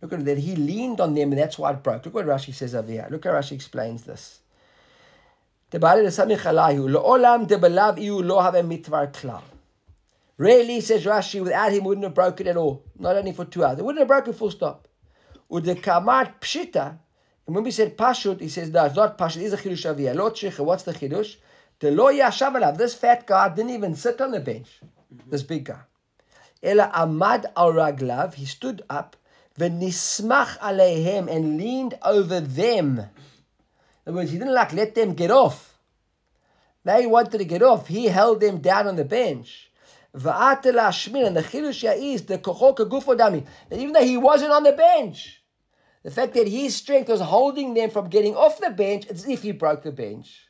Look 0.00 0.12
at 0.12 0.24
that. 0.24 0.38
He 0.38 0.54
leaned 0.54 1.00
on 1.00 1.14
them, 1.14 1.32
and 1.32 1.40
that's 1.40 1.58
why 1.58 1.72
it 1.72 1.82
broke. 1.82 2.04
Look 2.04 2.14
what 2.14 2.26
Rashi 2.26 2.54
says 2.54 2.74
over 2.74 2.90
here. 2.90 3.06
Look 3.10 3.24
how 3.24 3.32
Rashi 3.32 3.52
explains 3.52 4.04
this. 4.04 4.39
The 5.70 5.78
the 5.78 5.86
samich 5.86 6.40
alayhu 6.40 6.88
leolam 6.94 7.46
de 7.46 7.56
belav 7.56 8.00
iu 8.00 8.22
lo 8.22 8.40
have 8.40 8.54
mitvar 8.54 9.12
klal. 9.12 9.42
Really, 10.36 10.80
says 10.80 11.04
Rashi, 11.04 11.42
without 11.42 11.72
him 11.72 11.84
wouldn't 11.84 12.04
have 12.04 12.14
broken 12.14 12.48
at 12.48 12.56
all. 12.56 12.82
Not 12.98 13.16
only 13.16 13.32
for 13.32 13.44
two 13.44 13.62
hours. 13.62 13.78
It 13.78 13.84
wouldn't 13.84 14.00
have 14.00 14.08
broken 14.08 14.32
full 14.32 14.50
stop. 14.50 14.88
Ude 15.50 15.76
kamat 15.82 16.40
pshita 16.40 16.98
and 17.50 17.56
when 17.56 17.64
we 17.64 17.72
said 17.72 17.98
Pashut, 17.98 18.40
he 18.40 18.48
says, 18.48 18.70
no, 18.70 18.84
it's 18.84 18.94
not 18.94 19.18
Pashut, 19.18 19.42
it's 19.42 19.52
a 19.52 19.56
Chidush 19.56 19.92
Aviyah. 19.92 20.14
Lo 20.14 20.30
Tzricha, 20.30 20.64
what's 20.64 20.84
the 20.84 20.92
Chidush? 20.92 21.34
The 21.80 21.90
Lo 21.90 22.06
Yashav 22.06 22.52
Alav, 22.52 22.78
this 22.78 22.94
fat 22.94 23.26
guy 23.26 23.48
didn't 23.48 23.72
even 23.72 23.96
sit 23.96 24.20
on 24.20 24.30
the 24.30 24.38
bench, 24.38 24.68
mm-hmm. 24.84 25.28
this 25.28 25.42
big 25.42 25.64
guy. 25.64 25.80
Ela 26.62 26.92
Amad 26.94 27.46
al 27.56 27.72
Raglav, 27.72 28.34
he 28.34 28.44
stood 28.44 28.82
up, 28.88 29.16
V'nismach 29.58 30.58
aleihem, 30.58 31.28
and 31.28 31.56
leaned 31.56 31.98
over 32.04 32.38
them. 32.38 33.06
In 34.06 34.12
other 34.12 34.18
words, 34.18 34.30
he 34.30 34.38
didn't 34.38 34.54
like 34.54 34.72
let 34.72 34.94
them 34.94 35.14
get 35.14 35.30
off. 35.30 35.78
They 36.84 37.06
wanted 37.06 37.38
to 37.38 37.44
get 37.44 37.62
off. 37.62 37.86
He 37.86 38.06
held 38.06 38.40
them 38.40 38.58
down 38.58 38.86
on 38.86 38.96
the 38.96 39.04
bench. 39.04 39.70
And 40.12 40.22
the 40.22 41.44
chidush 41.48 42.02
is 42.02 42.22
the 42.24 42.38
kochok 42.38 42.78
gufo 42.88 43.16
dami. 43.16 43.46
That 43.68 43.78
even 43.78 43.92
though 43.92 44.04
he 44.04 44.16
wasn't 44.16 44.52
on 44.52 44.62
the 44.64 44.72
bench, 44.72 45.42
the 46.02 46.10
fact 46.10 46.34
that 46.34 46.48
his 46.48 46.74
strength 46.74 47.08
was 47.08 47.20
holding 47.20 47.74
them 47.74 47.90
from 47.90 48.08
getting 48.08 48.34
off 48.34 48.58
the 48.58 48.70
bench, 48.70 49.04
it's 49.10 49.22
as 49.24 49.28
if 49.28 49.42
he 49.42 49.52
broke 49.52 49.82
the 49.82 49.92
bench. 49.92 50.48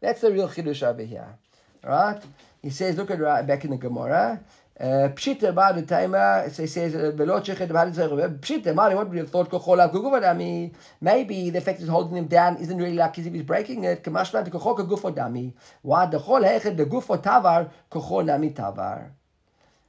That's 0.00 0.20
the 0.20 0.30
real 0.30 0.48
chiddush 0.48 0.82
over 0.82 1.02
here. 1.02 1.38
Right? 1.82 2.20
He 2.60 2.70
says, 2.70 2.96
look 2.96 3.10
at 3.10 3.18
right 3.18 3.44
back 3.44 3.64
in 3.64 3.70
the 3.70 3.76
Gemara. 3.76 4.40
Pshita 4.80 5.74
the 5.74 5.82
timer, 5.82 6.48
so 6.50 6.62
he 6.62 6.66
says, 6.66 6.94
uh, 6.94 7.12
Pshita, 7.12 8.74
Mari, 8.74 8.94
what 8.94 9.08
would 9.08 9.18
have 9.18 9.30
thought? 9.30 9.50
Dami. 9.50 10.72
Maybe 11.00 11.50
the 11.50 11.60
fact 11.60 11.80
is 11.80 11.88
holding 11.88 12.16
him 12.16 12.26
down 12.26 12.56
isn't 12.56 12.78
really 12.78 12.96
like 12.96 13.18
if 13.18 13.32
he's 13.32 13.42
breaking 13.42 13.84
it. 13.84 14.02
Kamashma, 14.02 14.44
the 14.44 14.50
Kochoka 14.50 14.88
Gufo 14.88 15.14
Dami. 15.14 15.52
Why 15.82 16.06
the 16.06 16.18
Chol 16.18 16.42
Hechet, 16.42 16.76
the 16.76 16.86
Gufo 16.86 17.22
Tavar, 17.22 17.70
Kocho 17.90 18.24
Nami 18.24 18.50
Tavar. 18.50 19.10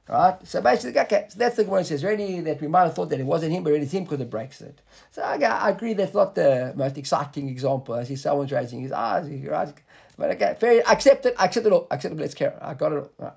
Right? 0.06 0.36
So 0.46 0.60
basically, 0.60 1.00
okay, 1.00 1.26
so 1.30 1.38
that's 1.38 1.56
the 1.56 1.64
one 1.64 1.82
says, 1.82 2.04
really, 2.04 2.40
that 2.42 2.60
we 2.60 2.68
might 2.68 2.84
have 2.84 2.94
thought 2.94 3.08
that 3.08 3.18
it 3.18 3.26
wasn't 3.26 3.52
him, 3.52 3.64
but 3.64 3.72
it's 3.72 3.90
him 3.90 4.04
because 4.04 4.20
it 4.20 4.28
breaks 4.28 4.60
it. 4.60 4.82
So 5.10 5.22
I 5.22 5.70
agree 5.70 5.94
that's 5.94 6.12
not 6.12 6.34
the 6.34 6.74
most 6.76 6.98
exciting 6.98 7.48
example. 7.48 7.94
I 7.94 8.04
see 8.04 8.16
someone's 8.16 8.52
raising 8.52 8.80
his 8.80 8.92
eyes, 8.92 9.28
right? 9.46 9.72
But 10.18 10.30
okay, 10.32 10.56
fair, 10.60 10.82
accept 10.86 11.24
it, 11.26 11.34
accept 11.38 11.66
it 11.66 11.72
all, 11.72 11.86
accept 11.90 12.14
it, 12.14 12.20
let's 12.20 12.34
care. 12.34 12.58
I 12.60 12.74
got 12.74 12.92
it 12.92 12.98
all. 12.98 13.10
Right. 13.18 13.32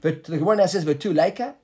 But 0.00 0.24
the 0.24 0.38
one 0.38 0.58
that 0.58 0.70
says, 0.70 0.84
two 0.98 1.12
laker, 1.12 1.54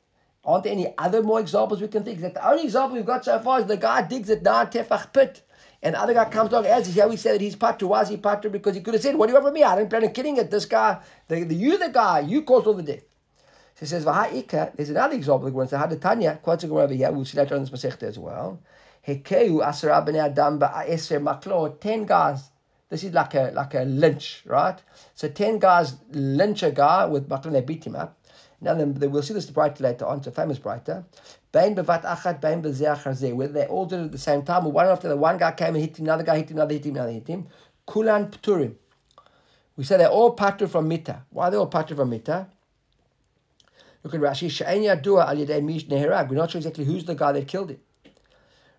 aren't 0.44 0.64
there 0.64 0.72
any 0.72 0.94
other 0.98 1.22
more 1.22 1.40
examples 1.40 1.80
we 1.80 1.88
can 1.88 2.04
think? 2.04 2.20
That 2.20 2.34
the 2.34 2.48
only 2.48 2.64
example 2.64 2.96
we've 2.96 3.06
got 3.06 3.24
so 3.24 3.38
far 3.38 3.60
is 3.60 3.66
the 3.66 3.76
guy 3.76 4.02
digs 4.02 4.30
it 4.30 4.42
down 4.42 4.66
tefach 4.68 5.12
pit. 5.12 5.42
And 5.82 5.94
the 5.94 6.00
other 6.00 6.14
guy 6.14 6.24
comes 6.24 6.50
along 6.50 6.66
as 6.66 6.86
here 6.94 7.06
we 7.06 7.16
say 7.16 7.32
that 7.32 7.40
he's 7.42 7.56
patu. 7.56 7.82
Why 7.82 8.02
is 8.02 8.08
he? 8.08 8.16
Because 8.16 8.74
he 8.74 8.80
could 8.80 8.94
have 8.94 9.02
said, 9.02 9.16
What 9.16 9.26
do 9.26 9.32
you 9.32 9.34
want 9.34 9.46
from 9.46 9.54
me? 9.54 9.62
I 9.62 9.76
didn't 9.76 9.90
plan 9.90 10.04
on 10.04 10.12
killing 10.12 10.38
it. 10.38 10.50
This 10.50 10.64
guy, 10.64 10.98
the, 11.28 11.44
the, 11.44 11.54
you 11.54 11.76
the 11.76 11.90
guy, 11.90 12.20
you 12.20 12.42
caused 12.42 12.66
all 12.66 12.74
the 12.74 12.82
death. 12.82 13.04
She 13.78 13.86
says, 13.86 14.04
V'ha'ika, 14.04 14.74
there's 14.76 14.90
another 14.90 15.14
example 15.14 15.50
the 15.50 15.78
had 15.78 16.00
Tanya, 16.00 16.38
quotes 16.42 16.64
a 16.64 16.68
over 16.68 16.94
here, 16.94 17.10
we'll 17.12 17.24
see 17.24 17.36
later 17.36 17.56
on 17.56 17.60
this 17.64 17.70
Masechta 17.70 18.04
as 18.04 18.18
well. 18.18 18.60
Hekeu 19.06 19.60
asara 19.62 19.98
adam 20.16 20.58
maklo, 20.58 21.80
ten 21.80 22.06
guys. 22.06 22.50
This 22.88 23.04
is 23.04 23.12
like 23.12 23.34
a 23.34 23.50
like 23.52 23.74
a 23.74 23.82
lynch, 23.82 24.42
right? 24.46 24.80
So 25.14 25.28
ten 25.28 25.58
guys 25.58 25.96
lynch 26.12 26.62
a 26.62 26.70
guy 26.70 27.04
with 27.04 27.28
maklo, 27.28 27.52
they 27.52 27.60
beat 27.60 27.86
him 27.86 27.96
up. 27.96 28.18
Now 28.64 28.74
then, 28.74 28.94
we'll 29.12 29.22
see 29.22 29.34
this 29.34 29.50
Breita 29.50 29.80
later 29.80 30.06
on, 30.06 30.18
it's 30.18 30.26
a 30.26 30.32
famous 30.32 30.58
Breita. 30.58 31.04
Whether 31.52 31.82
they 33.52 33.66
all 33.66 33.86
did 33.86 34.00
it 34.00 34.04
at 34.06 34.12
the 34.12 34.18
same 34.18 34.42
time, 34.42 34.66
or 34.66 34.72
one 34.72 34.86
after 34.86 35.08
the 35.08 35.16
one 35.16 35.38
guy 35.38 35.52
came 35.52 35.74
and 35.74 35.84
hit 35.84 35.98
him, 35.98 36.06
another 36.06 36.24
guy 36.24 36.38
hit 36.38 36.50
him, 36.50 36.56
another 36.56 36.72
hit 36.72 36.86
him, 36.86 36.96
another 36.96 37.12
hit 37.12 37.28
him. 37.28 37.46
Kulan 37.86 38.30
pturim. 38.30 38.74
We 39.76 39.84
say 39.84 39.96
they're 39.96 40.08
all 40.08 40.34
patru 40.34 40.68
from 40.68 40.88
mita. 40.88 41.22
Why 41.30 41.46
are 41.46 41.50
they 41.52 41.56
all 41.56 41.68
patru 41.68 41.96
from 41.96 42.10
mita? 42.10 42.48
Look 44.02 44.14
at 44.14 44.20
Rashi. 44.20 44.50
Neherag. 44.50 46.28
We're 46.28 46.36
not 46.36 46.50
sure 46.50 46.58
exactly 46.58 46.84
who's 46.84 47.04
the 47.04 47.14
guy 47.14 47.30
that 47.32 47.46
killed 47.46 47.70
him. 47.70 47.78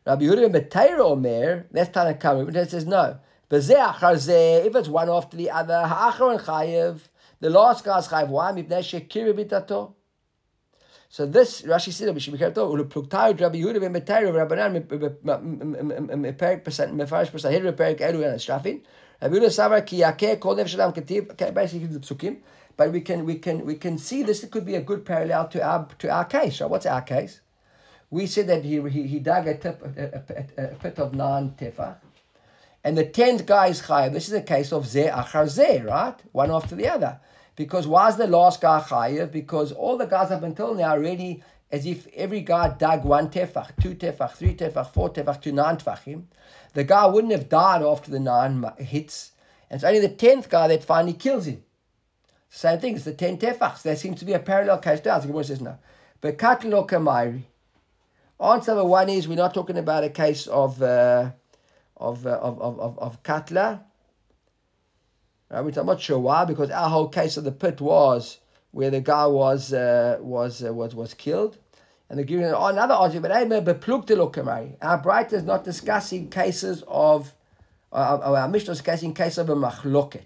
Rabbi 0.05 0.25
Yehuda 0.25 0.53
Beteira 0.53 0.99
Omer, 0.99 1.65
that's 1.71 1.89
Tanakh 1.89 2.55
it 2.55 2.69
says 2.69 2.86
no. 2.86 3.17
If 3.49 4.75
it's 4.75 4.88
one 4.88 5.09
after 5.09 5.38
the 5.38 5.49
other, 5.49 5.73
chayev, 5.73 6.99
the 7.45 7.51
last 7.51 7.83
guy's 7.85 8.07
chayev. 8.07 8.29
Why? 8.29 8.51
Mipnei 8.53 8.81
shekir 8.91 9.31
bitato. 9.37 9.93
So 11.09 11.27
this 11.27 11.61
Rashi 11.61 11.91
said 11.93 12.11
we 12.13 12.19
should 12.19 12.33
be 12.33 12.39
careful. 12.39 12.75
Ulupluktay 12.75 13.39
Rabbi 13.39 13.59
Yehuda 13.59 13.79
v'Meteira 13.83 14.29
v'Rabbanan 14.33 14.87
meperik 16.23 16.63
percent 16.63 16.95
mefarish 16.95 17.31
percent 17.31 17.53
here 17.53 17.71
meperik 17.71 17.99
elu 17.99 18.25
and 18.27 18.39
strafin. 18.39 18.81
Rabbi 19.21 19.35
Yehuda 19.35 19.51
savar 19.57 19.85
ki 19.85 19.99
yakeh 20.01 20.39
kol 20.39 20.55
nefesh 20.55 20.73
adam 20.73 20.91
ketiv. 20.91 21.31
Okay, 21.33 21.51
basically 21.51 21.85
the 21.85 21.99
psukim. 21.99 22.37
But 22.75 22.91
we 22.91 23.01
can 23.01 23.25
we 23.25 23.35
can 23.35 23.63
we 23.63 23.75
can 23.75 23.99
see 23.99 24.23
this 24.23 24.43
could 24.45 24.65
be 24.65 24.73
a 24.73 24.81
good 24.81 25.05
parallel 25.05 25.47
to 25.49 25.63
our 25.63 25.87
to 25.99 26.09
our 26.09 26.25
case. 26.25 26.57
So 26.57 26.67
what's 26.67 26.87
our 26.87 27.03
case? 27.03 27.41
We 28.09 28.25
said 28.25 28.47
that 28.47 28.65
he 28.65 28.81
he, 28.89 29.03
he 29.07 29.19
dug 29.19 29.47
a, 29.47 29.55
tip, 29.55 29.83
a, 29.83 30.55
a, 30.57 30.63
a, 30.63 30.75
pit 30.75 30.97
of 30.97 31.13
nine 31.13 31.53
tefach, 31.59 31.97
and 32.83 32.97
the 32.97 33.05
tenth 33.05 33.45
guy 33.45 33.67
is 33.67 33.83
chayav. 33.83 34.13
This 34.13 34.27
is 34.27 34.33
a 34.33 34.41
case 34.41 34.73
of 34.73 34.85
zeh 34.85 35.13
achar 35.13 35.45
zeh, 35.45 35.85
right? 35.85 36.15
One 36.31 36.49
after 36.49 36.75
the 36.75 36.89
other. 36.89 37.19
Because 37.55 37.87
why 37.87 38.09
is 38.09 38.17
the 38.17 38.27
last 38.27 38.61
guy 38.61 38.81
chayav? 38.81 39.31
Because 39.31 39.71
all 39.71 39.97
the 39.97 40.05
guys 40.05 40.31
up 40.31 40.43
until 40.43 40.73
now 40.73 40.91
already 40.91 41.43
as 41.71 41.85
if 41.85 42.07
every 42.13 42.41
guy 42.41 42.69
dug 42.69 43.03
one 43.03 43.29
tefach, 43.29 43.71
two 43.81 43.95
tefach, 43.95 44.33
three 44.33 44.55
tefach, 44.55 44.93
four 44.93 45.09
tefach 45.09 45.41
to 45.41 45.51
nine 45.51 45.77
tefachim. 45.77 46.23
The 46.73 46.83
guy 46.83 47.05
wouldn't 47.05 47.33
have 47.33 47.49
died 47.49 47.81
after 47.81 48.11
the 48.11 48.19
nine 48.19 48.65
hits, 48.77 49.31
and 49.69 49.77
it's 49.77 49.83
only 49.83 49.99
the 49.99 50.09
tenth 50.09 50.49
guy 50.49 50.67
that 50.67 50.83
finally 50.83 51.13
kills 51.13 51.45
him. 51.47 51.63
Same 52.49 52.79
thing, 52.79 52.95
it's 52.95 53.05
the 53.05 53.13
ten 53.13 53.37
tefachs. 53.37 53.81
There 53.81 53.95
seems 53.95 54.19
to 54.19 54.25
be 54.25 54.33
a 54.33 54.39
parallel 54.39 54.77
case 54.77 55.05
ours. 55.07 55.23
The 55.23 55.27
Gemara 55.27 55.43
says 55.43 55.61
no. 55.61 55.77
But 56.21 56.37
katlo 56.37 56.87
kamairi. 56.87 57.43
Answer 58.39 58.71
number 58.71 58.85
one 58.85 59.09
is 59.09 59.27
we're 59.27 59.35
not 59.35 59.53
talking 59.53 59.77
about 59.77 60.03
a 60.03 60.09
case 60.09 60.47
of 60.47 60.81
uh, 60.81 61.31
of, 61.97 62.25
uh, 62.25 62.31
of, 62.31 62.61
of, 62.61 62.79
of, 62.79 62.99
of 62.99 63.23
katla. 63.23 63.81
Right, 65.49 65.61
which 65.61 65.77
I'm 65.77 65.85
not 65.85 66.01
sure 66.01 66.17
why, 66.19 66.45
because 66.45 66.71
our 66.71 66.89
whole 66.89 67.07
case 67.07 67.37
of 67.37 67.43
the 67.43 67.51
pit 67.51 67.79
was 67.79 68.39
where 68.71 68.89
the 68.89 68.99
guy 68.99 69.25
was 69.27 69.73
uh, 69.73 70.17
was 70.19 70.63
uh, 70.63 70.73
was 70.73 70.95
was 70.95 71.13
killed. 71.13 71.57
And 72.09 72.19
they're 72.19 72.25
giving 72.25 72.45
another 72.45 72.93
argument. 72.93 73.33
Our 74.81 74.97
bright 74.99 75.33
is 75.33 75.43
not 75.43 75.63
discussing 75.63 76.29
cases 76.29 76.83
of, 76.87 77.33
uh, 77.91 78.19
our 78.21 78.47
Mishnah 78.47 78.73
is 78.73 78.77
discussing 78.77 79.13
cases 79.15 79.39
of 79.39 79.49
a 79.49 79.55
machloket. 79.55 80.25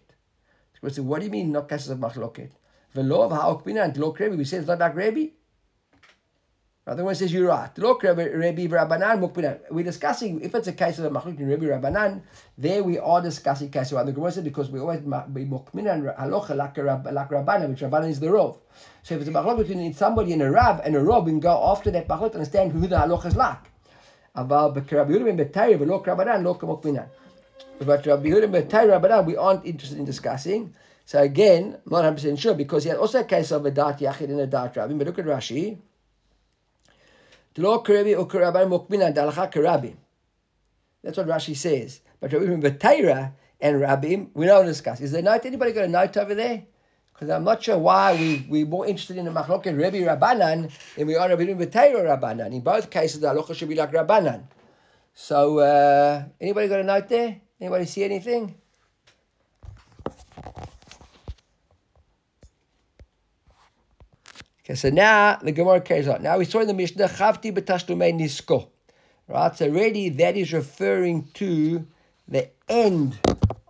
Say, 0.89 1.01
what 1.01 1.19
do 1.19 1.25
you 1.25 1.31
mean 1.31 1.53
not 1.53 1.69
cases 1.69 1.89
of 1.89 1.99
machloket? 1.99 2.51
The 2.93 3.03
law 3.03 3.25
of 3.25 3.31
ha'okbina 3.31 3.85
and 3.85 3.97
Rebbe, 4.19 4.35
we 4.35 4.43
say 4.43 4.57
it's 4.57 4.67
not 4.67 4.79
like 4.79 4.95
Rebbe. 4.95 5.31
Otherwise, 6.89 7.19
says 7.19 7.31
you're 7.31 7.49
right. 7.49 7.69
Look, 7.77 8.01
Rabbi 8.01 8.25
Rabbanan 8.25 9.59
We're 9.69 9.83
discussing 9.83 10.41
if 10.41 10.55
it's 10.55 10.67
a 10.69 10.73
case 10.73 10.97
of 10.97 11.05
a 11.05 11.11
machlok 11.11 11.39
in 11.39 11.47
Rabbi 11.47 11.65
Rabbanan. 11.65 12.21
There 12.57 12.83
we 12.83 12.97
are 12.97 13.21
discussing 13.21 13.69
case 13.69 13.91
of 13.91 14.03
the 14.07 14.11
Gemara 14.11 14.41
because 14.41 14.71
we 14.71 14.79
always 14.79 15.01
be 15.01 15.45
Mukminan 15.45 16.17
halacha 16.17 16.55
like 16.55 16.73
Rabbanan, 16.73 17.69
which 17.69 17.81
Rabbanan 17.81 18.09
is 18.09 18.19
the 18.19 18.25
Rov. 18.25 18.57
So 19.03 19.13
if 19.13 19.21
it's 19.21 19.29
a 19.29 19.33
machlok 19.33 19.59
between 19.59 19.93
somebody 19.93 20.33
and 20.33 20.41
a 20.41 20.49
Rab 20.49 20.81
and 20.83 20.95
a 20.95 20.99
Rov, 20.99 21.25
we 21.25 21.31
can 21.31 21.39
go 21.39 21.63
after 21.71 21.91
that 21.91 22.07
machlok 22.07 22.25
and 22.25 22.35
understand 22.35 22.71
who 22.71 22.87
the 22.87 22.95
halacha 22.95 23.27
is 23.27 23.35
like. 23.35 23.69
But 24.33 24.47
Rabbi 24.47 25.11
Yehuda 25.11 25.51
Betayi, 25.51 25.79
look 25.85 26.07
Rabbanan, 26.07 26.43
look 26.43 26.61
Mukminan. 26.61 27.07
But 27.77 28.03
Rabbi 28.03 28.29
Yehuda 28.29 28.49
Betayi 28.51 28.99
Rabbanan, 28.99 29.27
we 29.27 29.37
aren't 29.37 29.63
interested 29.63 29.99
in 29.99 30.05
discussing. 30.05 30.73
So 31.05 31.21
again, 31.21 31.77
not 31.85 32.03
100 32.03 32.13
percent 32.13 32.39
sure 32.39 32.55
because 32.55 32.83
he 32.83 32.89
had 32.89 32.97
also 32.97 33.19
a 33.19 33.25
case 33.25 33.51
of 33.51 33.63
a 33.63 33.69
dart 33.69 33.99
yachid 33.99 34.29
and 34.31 34.39
a 34.39 34.47
dart 34.47 34.75
rabbi. 34.75 34.93
But 34.93 35.05
look 35.05 35.19
at 35.19 35.25
Rashi. 35.25 35.77
That's 41.03 41.17
what 41.17 41.27
Rashi 41.27 41.55
says. 41.55 42.01
But 42.19 42.33
Rabbi 42.33 42.69
Batayra 42.69 43.33
and 43.59 43.81
Rabbim, 43.81 44.29
we 44.33 44.45
don't 44.45 44.65
discuss. 44.65 45.01
Is 45.01 45.11
there 45.11 45.21
note? 45.21 45.45
Anybody 45.45 45.73
got 45.73 45.85
a 45.85 45.87
note 45.87 46.15
over 46.17 46.35
there? 46.35 46.63
Because 47.13 47.29
I'm 47.29 47.43
not 47.43 47.61
sure 47.61 47.77
why 47.77 48.13
we, 48.15 48.45
we're 48.49 48.65
more 48.65 48.87
interested 48.87 49.17
in 49.17 49.25
the 49.25 49.31
Machlok 49.31 49.65
and 49.65 49.77
Rabbi 49.77 49.97
Rabbanan 49.97 50.71
than 50.95 51.07
we 51.07 51.17
are 51.17 51.27
Rabbi 51.27 51.43
Batayra 51.43 52.17
Rabbanan. 52.17 52.53
In 52.53 52.61
both 52.61 52.89
cases, 52.89 53.19
the 53.19 53.27
halacha 53.27 53.53
should 53.55 53.67
be 53.67 53.75
like 53.75 53.91
Rabbanan. 53.91 54.43
So, 55.13 55.59
uh, 55.59 56.23
anybody 56.39 56.69
got 56.69 56.79
a 56.79 56.83
note 56.83 57.09
there? 57.09 57.41
Anybody 57.59 57.85
see 57.85 58.05
anything? 58.05 58.55
Okay, 64.69 64.75
so 64.75 64.91
now 64.91 65.35
the 65.41 65.51
Gemara 65.51 65.81
carries 65.81 66.07
on. 66.07 66.21
Now 66.21 66.37
we 66.37 66.45
saw 66.45 66.59
in 66.59 66.67
the 66.67 66.75
Mishnah, 66.75 67.07
Chavti 67.07 67.51
b'tashlumei 67.51 68.13
nisko. 68.13 68.67
Right, 69.27 69.55
so 69.55 69.65
already 69.65 70.09
that 70.09 70.37
is 70.37 70.53
referring 70.53 71.27
to 71.33 71.87
the 72.27 72.51
end 72.67 73.17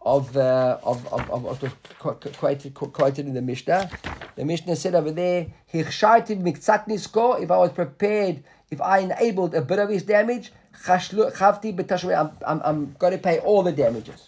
of 0.02 0.34
the 0.34 0.42
of 0.44 1.08
of 1.08 1.30
of, 1.32 1.46
of 1.46 1.60
the 1.62 1.72
quoted, 2.00 2.74
quoted 2.74 3.28
in 3.28 3.34
the 3.34 3.42
Mishnah. 3.42 3.90
The 4.36 4.44
Mishnah 4.44 4.76
said 4.76 4.94
over 4.94 5.12
there, 5.12 5.48
Hichshaitiv 5.74 6.44
miktzat 6.44 6.90
nisko. 6.90 7.42
If 7.42 7.50
I 7.50 7.58
was 7.60 7.72
prepared, 7.72 8.44
if 8.70 8.82
I 8.82 8.98
enabled 8.98 9.56
a 9.56 9.62
bit 9.62 9.80
of 9.80 9.88
his 9.88 10.04
damage, 10.04 10.52
chavti 10.84 11.74
b'tashlumei. 11.78 12.20
I'm, 12.20 12.32
I'm 12.46 12.62
I'm 12.66 12.96
going 13.00 13.14
to 13.14 13.20
pay 13.20 13.40
all 13.40 13.64
the 13.64 13.72
damages. 13.72 14.28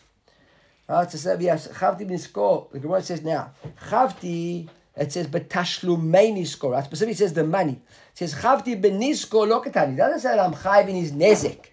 Right, 0.88 1.12
so 1.12 1.38
yes, 1.38 1.68
chavti 1.68 2.10
nisko. 2.10 2.72
The 2.72 2.80
Gemara 2.80 3.04
says 3.04 3.24
now, 3.24 3.52
chavti 3.90 4.70
it 4.96 5.12
says 5.12 5.28
betashlumein 5.28 6.38
nisko. 6.38 6.72
Right? 6.72 6.84
Specifically, 6.84 7.14
says 7.14 7.34
the 7.34 7.44
money. 7.44 7.74
It 8.12 8.18
says 8.18 8.36
chavti 8.36 8.82
benisko 8.82 9.48
lokatani. 9.48 9.94
It 9.94 9.98
doesn't 9.98 10.20
say 10.20 10.36
that 10.36 10.40
I'm 10.40 10.54
chayv 10.54 10.90
in 10.90 10.96
his 10.96 11.12
nezek. 11.12 11.68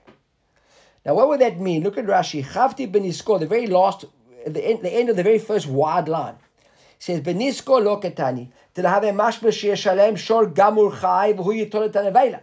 Now, 1.05 1.15
what 1.15 1.29
would 1.29 1.41
that 1.41 1.59
mean? 1.59 1.83
Look 1.83 1.99
at 1.99 2.07
Rashi. 2.07 2.45
Chavti 2.45 2.91
benisko, 2.91 3.41
the 3.41 3.47
very 3.47 3.67
last, 3.67 4.05
the 4.47 4.65
end, 4.65 4.83
the 4.83 4.93
end 4.93 5.09
of 5.09 5.17
the 5.17 5.23
very 5.23 5.39
first 5.39 5.67
wide 5.67 6.09
line. 6.09 6.35
It 6.35 7.03
says 7.03 7.21
benisko 7.21 7.83
lokatani. 7.83 8.51
Did 8.75 8.85
I 8.85 8.91
have 8.91 9.05
a 9.05 9.11
mashma 9.11 9.53
shir 9.53 9.75
shor 9.75 10.47
gamur 10.47 10.93
chayv 10.93 11.43
hu 11.43 11.53
yitolet 11.53 12.41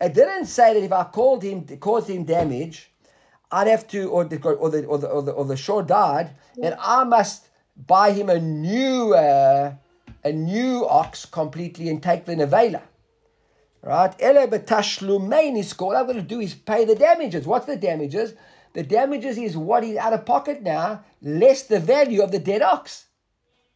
It 0.00 0.14
didn't 0.14 0.46
say 0.46 0.74
that 0.74 0.82
if 0.84 0.92
I 0.92 1.04
called 1.04 1.42
him, 1.42 1.66
caused 1.78 2.08
him 2.08 2.24
damage, 2.24 2.92
I'd 3.50 3.66
have 3.66 3.88
to, 3.88 4.08
or 4.08 4.24
the 4.24 4.36
or 4.40 4.70
the 4.70 4.84
or 4.86 4.98
the 4.98 5.08
or 5.08 5.22
the, 5.22 5.32
or 5.32 5.44
the 5.44 5.56
shore 5.56 5.82
died, 5.82 6.30
and 6.62 6.74
I 6.78 7.04
must 7.04 7.48
buy 7.76 8.12
him 8.12 8.30
a 8.30 8.38
new. 8.38 9.14
Uh, 9.14 9.74
a 10.24 10.32
new 10.32 10.86
ox 10.86 11.26
completely 11.26 11.88
and 11.88 12.02
take 12.02 12.24
the 12.24 12.34
nevela. 12.34 12.82
Right? 13.82 14.14
Ele 14.20 14.46
betashlumein 14.46 15.58
is 15.58 15.72
called. 15.72 15.94
All 15.94 16.00
I'm 16.00 16.06
going 16.06 16.16
to 16.16 16.22
do 16.22 16.40
is 16.40 16.54
pay 16.54 16.84
the 16.84 16.94
damages. 16.94 17.46
What's 17.46 17.66
the 17.66 17.76
damages? 17.76 18.34
The 18.74 18.82
damages 18.82 19.36
is 19.38 19.56
what 19.56 19.84
he's 19.84 19.96
out 19.96 20.12
of 20.12 20.24
pocket 20.24 20.62
now, 20.62 21.04
less 21.20 21.64
the 21.64 21.80
value 21.80 22.22
of 22.22 22.30
the 22.30 22.38
dead 22.38 22.62
ox. 22.62 23.06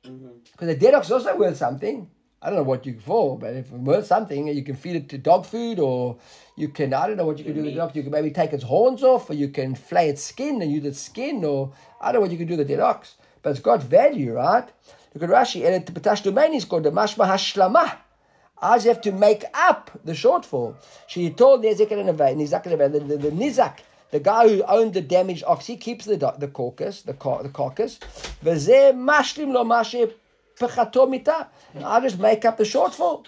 Because 0.02 0.16
mm-hmm. 0.18 0.66
the 0.66 0.76
dead 0.76 0.94
ox 0.94 1.06
is 1.06 1.12
also 1.12 1.36
worth 1.36 1.56
something. 1.56 2.08
I 2.40 2.50
don't 2.50 2.58
know 2.58 2.64
what 2.64 2.86
you 2.86 2.98
for, 3.00 3.38
but 3.38 3.54
if 3.54 3.66
it's 3.66 3.70
worth 3.70 4.06
something, 4.06 4.46
you 4.46 4.62
can 4.62 4.76
feed 4.76 4.96
it 4.96 5.08
to 5.08 5.18
dog 5.18 5.46
food, 5.46 5.80
or 5.80 6.18
you 6.54 6.68
can, 6.68 6.94
I 6.94 7.08
don't 7.08 7.16
know 7.16 7.26
what 7.26 7.38
you 7.38 7.44
can 7.44 7.54
do 7.54 7.62
with 7.62 7.72
the 7.72 7.76
dog. 7.76 7.96
You 7.96 8.02
can 8.02 8.12
maybe 8.12 8.30
take 8.30 8.52
its 8.52 8.62
horns 8.62 9.02
off, 9.02 9.28
or 9.30 9.34
you 9.34 9.48
can 9.48 9.74
flay 9.74 10.08
its 10.08 10.22
skin 10.22 10.62
and 10.62 10.70
use 10.70 10.84
its 10.84 11.00
skin, 11.00 11.44
or 11.44 11.72
I 12.00 12.12
don't 12.12 12.20
know 12.20 12.20
what 12.20 12.30
you 12.30 12.38
can 12.38 12.46
do 12.46 12.56
with 12.56 12.68
the 12.68 12.74
dead 12.74 12.82
ox. 12.82 13.16
But 13.42 13.50
it's 13.50 13.60
got 13.60 13.82
value, 13.82 14.34
right? 14.34 14.68
At 15.16 15.22
Rashi, 15.22 15.66
and 15.66 15.86
the 15.86 15.92
B'tashlumein 15.92 16.54
is 16.54 16.66
called 16.66 16.82
the 16.82 16.90
Mashma 16.90 17.26
Hashlama. 17.26 17.96
As 18.60 18.84
you 18.84 18.90
have 18.90 19.00
to 19.00 19.12
make 19.12 19.44
up 19.54 19.90
the 20.04 20.12
shortfall. 20.12 20.74
She 21.06 21.30
told 21.30 21.62
the 21.62 21.72
the, 21.72 21.84
the, 21.86 23.16
the 23.16 23.30
Nizak, 23.30 23.78
the 24.10 24.20
guy 24.20 24.46
who 24.46 24.62
owned 24.64 24.92
the 24.92 25.00
damaged 25.00 25.44
ox, 25.46 25.64
he 25.66 25.78
keeps 25.78 26.04
the 26.04 26.16
the 26.16 26.48
carcass, 26.48 27.00
the 27.00 27.14
car, 27.14 27.42
the 27.42 27.48
carcass. 27.48 27.98
Mita. 31.08 31.48
I 31.82 32.00
just 32.00 32.18
make 32.18 32.44
up 32.44 32.58
the 32.58 32.64
shortfall. 32.64 33.24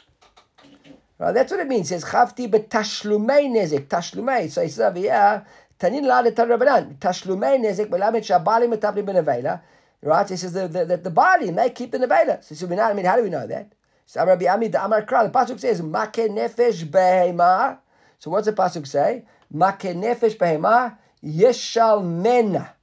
Right, 1.18 1.32
that's 1.32 1.50
what 1.50 1.60
it 1.60 1.68
means. 1.68 1.90
It 1.90 2.00
says 2.00 2.04
chavti 2.04 2.50
betashlumein 2.50 3.52
nezek 3.52 3.86
tashlumei. 3.86 4.50
So 4.50 4.62
he 4.62 4.68
says 4.68 4.80
over 4.80 4.98
here, 4.98 5.46
tanin 5.80 6.04
la 6.04 6.20
de 6.20 6.32
tarabanan 6.32 6.96
tashlumei 6.98 7.58
nezek 7.58 7.88
belamet 7.88 8.24
shabalim 8.24 8.74
etapli 8.76 9.02
benavela. 9.02 9.62
Right? 10.02 10.28
He 10.28 10.36
says 10.36 10.52
that 10.52 11.04
the, 11.04 11.10
body 11.10 11.50
may 11.50 11.70
keep 11.70 11.90
the 11.90 11.98
nevela. 11.98 12.42
So, 12.44 12.54
so 12.54 12.66
we 12.66 12.76
know, 12.76 12.84
I 12.84 12.92
mean, 12.92 13.04
how 13.04 13.16
do 13.16 13.22
we 13.22 13.30
know 13.30 13.46
that? 13.46 13.72
So 14.06 14.24
Rabbi 14.24 14.46
Amid 14.46 14.74
Amar 14.74 15.02
Kral, 15.02 15.30
the 15.30 15.38
pasuk 15.38 15.60
says, 15.60 15.82
Make 15.82 16.12
nefesh 16.12 16.84
behema. 16.84 17.78
So 18.18 18.30
what's 18.30 18.46
the 18.46 18.52
pasuk 18.52 18.86
say? 18.86 19.24
Make 19.50 19.80
nefesh 19.80 20.36
behema 20.36 20.96
yeshal 21.22 22.04
mena. 22.04 22.74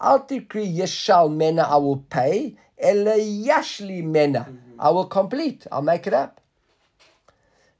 Al 0.00 0.26
tikri 0.26 0.76
yeshal 0.76 1.32
mena, 1.32 1.62
I 1.62 1.76
will 1.76 1.98
pay. 1.98 2.56
Ele 2.76 3.16
yashli 3.18 4.02
mena, 4.02 4.48
I 4.78 4.90
will 4.90 5.06
complete. 5.06 5.66
I'll 5.70 5.80
make 5.80 6.06
it 6.06 6.12
up. 6.12 6.40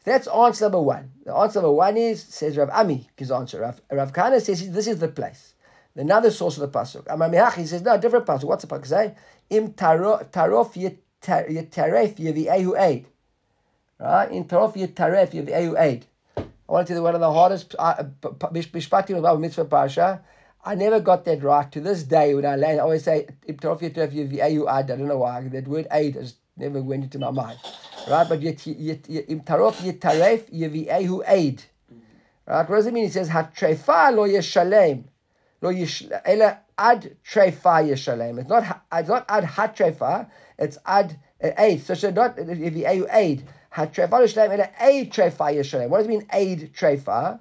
That's 0.04 0.28
answer 0.28 0.66
number 0.66 0.80
one. 0.80 1.10
The 1.24 1.34
answer 1.34 1.60
number 1.60 1.72
one 1.72 1.96
is, 1.96 2.22
says 2.22 2.56
Rav 2.56 2.70
Ami, 2.70 3.08
his 3.16 3.32
answer. 3.32 3.60
Rav, 3.60 3.80
Rav 3.90 4.12
Kahana 4.12 4.40
says 4.40 4.70
this 4.70 4.86
is 4.86 4.98
the 4.98 5.08
place. 5.08 5.53
Another 5.96 6.30
source 6.32 6.58
of 6.58 6.72
the 6.72 6.78
pasuk. 6.78 7.06
Amar 7.08 7.30
Mihach, 7.30 7.54
he 7.54 7.66
says, 7.66 7.82
no, 7.82 7.96
different 7.98 8.26
pasuk. 8.26 8.44
What's 8.44 8.64
the 8.64 8.68
pasuk 8.68 8.86
say? 8.86 9.14
Im 9.50 9.72
tarof 9.74 10.74
yetaref 11.22 12.16
yevi'ehu 12.16 12.80
aid. 12.80 13.06
Right? 14.00 14.30
In 14.32 14.44
tarof 14.44 14.74
yetaref 14.74 15.30
yevi'ehu 15.30 15.80
aid. 15.80 16.06
I 16.36 16.42
want 16.66 16.88
to 16.88 16.94
tell 16.94 17.00
you 17.00 17.04
one 17.04 17.14
of 17.14 17.20
the 17.20 17.32
hardest 17.32 17.76
uh, 17.78 18.02
bishpatim 18.22 19.18
about 19.18 19.38
mitzvah 19.40 19.66
parsha. 19.66 20.20
I 20.64 20.74
never 20.74 20.98
got 20.98 21.24
that 21.26 21.42
right 21.44 21.70
to 21.70 21.80
this 21.80 22.02
day 22.02 22.34
when 22.34 22.46
I 22.46 22.56
land. 22.56 22.80
I 22.80 22.82
always 22.82 23.04
say 23.04 23.28
im 23.46 23.56
tarof 23.56 23.80
yetaref 23.80 24.12
yevi'ehu 24.12 24.62
aid. 24.62 24.68
I 24.68 24.82
don't 24.82 25.06
know 25.06 25.18
why. 25.18 25.46
That 25.48 25.68
word 25.68 25.86
aid 25.92 26.16
has 26.16 26.34
never 26.56 26.82
went 26.82 27.04
into 27.04 27.20
my 27.20 27.30
mind. 27.30 27.58
Right? 28.08 28.28
But 28.28 28.42
yet, 28.42 28.66
im 28.66 29.42
tarof 29.42 29.76
yetaref 29.76 30.50
yevi'ehu 30.52 31.22
aid. 31.28 31.62
Right? 32.46 32.68
What 32.68 32.76
does 32.76 32.86
it 32.86 32.94
mean? 32.94 33.04
He 33.04 33.10
says, 33.10 33.28
Hatrefa 33.28 34.12
lo 34.12 34.24
yeshalem. 34.24 35.04
Ela 35.70 36.58
ad 36.76 37.16
trefa 37.24 37.88
yeshalem. 37.88 38.38
It's 38.40 38.48
not, 38.48 38.82
it's 38.92 39.08
not 39.08 39.24
ad 39.28 39.44
hatrefa, 39.44 40.28
it's 40.58 40.78
ad 40.84 41.18
uh, 41.42 41.50
aid. 41.58 41.82
So 41.82 41.94
should 41.94 42.14
not, 42.14 42.38
if 42.38 42.74
you 42.74 43.06
aid, 43.10 43.44
hatrefa 43.72 44.10
lo 44.12 44.24
yeshalem, 44.24 44.52
ela 44.52 44.70
aid 44.80 45.12
trefa 45.12 45.54
yeshalem. 45.54 45.88
What 45.88 45.98
does 45.98 46.06
it 46.06 46.10
mean, 46.10 46.26
aid 46.32 46.72
trefa? 46.74 47.40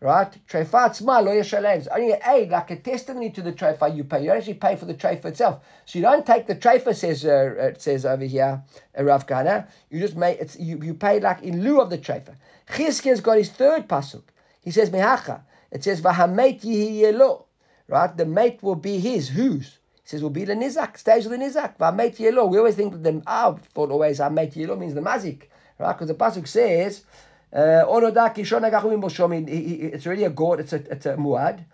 Right? 0.00 0.30
Trefa 0.46 0.90
tzma 0.90 1.24
lo 1.24 1.32
yeshalem. 1.32 1.78
It's 1.78 1.88
only 1.88 2.12
an 2.12 2.20
aid, 2.26 2.50
like 2.50 2.70
a 2.70 2.76
testimony 2.76 3.30
to 3.30 3.40
the 3.40 3.52
trefa 3.52 3.96
you 3.96 4.04
pay. 4.04 4.20
You 4.20 4.28
don't 4.28 4.36
actually 4.36 4.54
pay 4.54 4.76
for 4.76 4.84
the 4.84 4.94
trefa 4.94 5.26
itself. 5.26 5.64
So 5.86 5.98
you 5.98 6.02
don't 6.02 6.26
take 6.26 6.46
the 6.46 6.56
trefa, 6.56 6.94
says, 6.94 7.24
uh, 7.24 7.54
it 7.58 7.80
says 7.80 8.04
over 8.04 8.24
here, 8.24 8.62
uh, 8.98 9.02
Rav 9.02 9.26
Kahana. 9.26 9.66
You 9.88 10.00
just 10.00 10.16
make, 10.16 10.38
it's, 10.38 10.58
you, 10.58 10.78
you 10.82 10.92
pay 10.92 11.20
like 11.20 11.42
in 11.42 11.64
lieu 11.64 11.80
of 11.80 11.88
the 11.88 11.98
trefa. 11.98 12.34
Chizkiah's 12.68 13.20
got 13.20 13.38
his 13.38 13.50
third 13.50 13.88
pasuk. 13.88 14.24
He 14.60 14.70
says, 14.70 14.90
Mehacha. 14.90 15.40
It 15.70 15.82
says, 15.82 16.00
Vahamet 16.02 16.60
yihi 16.62 17.00
yelo. 17.00 17.44
Right? 17.86 18.16
The 18.16 18.24
mate 18.24 18.62
will 18.62 18.76
be 18.76 18.98
his. 18.98 19.28
Whose? 19.28 19.78
He 20.02 20.08
says, 20.08 20.22
will 20.22 20.30
be 20.30 20.44
the 20.44 20.54
nizak. 20.54 20.98
Stays 20.98 21.26
with 21.26 21.38
the 21.38 21.44
nizak. 21.44 21.76
Vahamet 21.78 22.16
yelo. 22.16 22.48
We 22.48 22.58
always 22.58 22.74
think 22.74 22.92
that 22.92 23.02
the, 23.02 23.22
I 23.26 23.54
thought 23.74 23.90
always 23.90 24.18
Vahamet 24.18 24.54
yelo 24.54 24.78
means 24.78 24.94
the 24.94 25.00
mazik. 25.00 25.42
Right? 25.78 25.92
Because 25.92 26.08
the 26.08 26.14
pasuk 26.14 26.46
says, 26.46 27.04
uh, 27.52 27.84
it's 27.86 30.06
already 30.06 30.24
a 30.24 30.30
god, 30.30 30.60
it's 30.60 30.72
a, 30.72 30.76
it's 30.76 31.06
a 31.06 31.16
muad. 31.16 31.64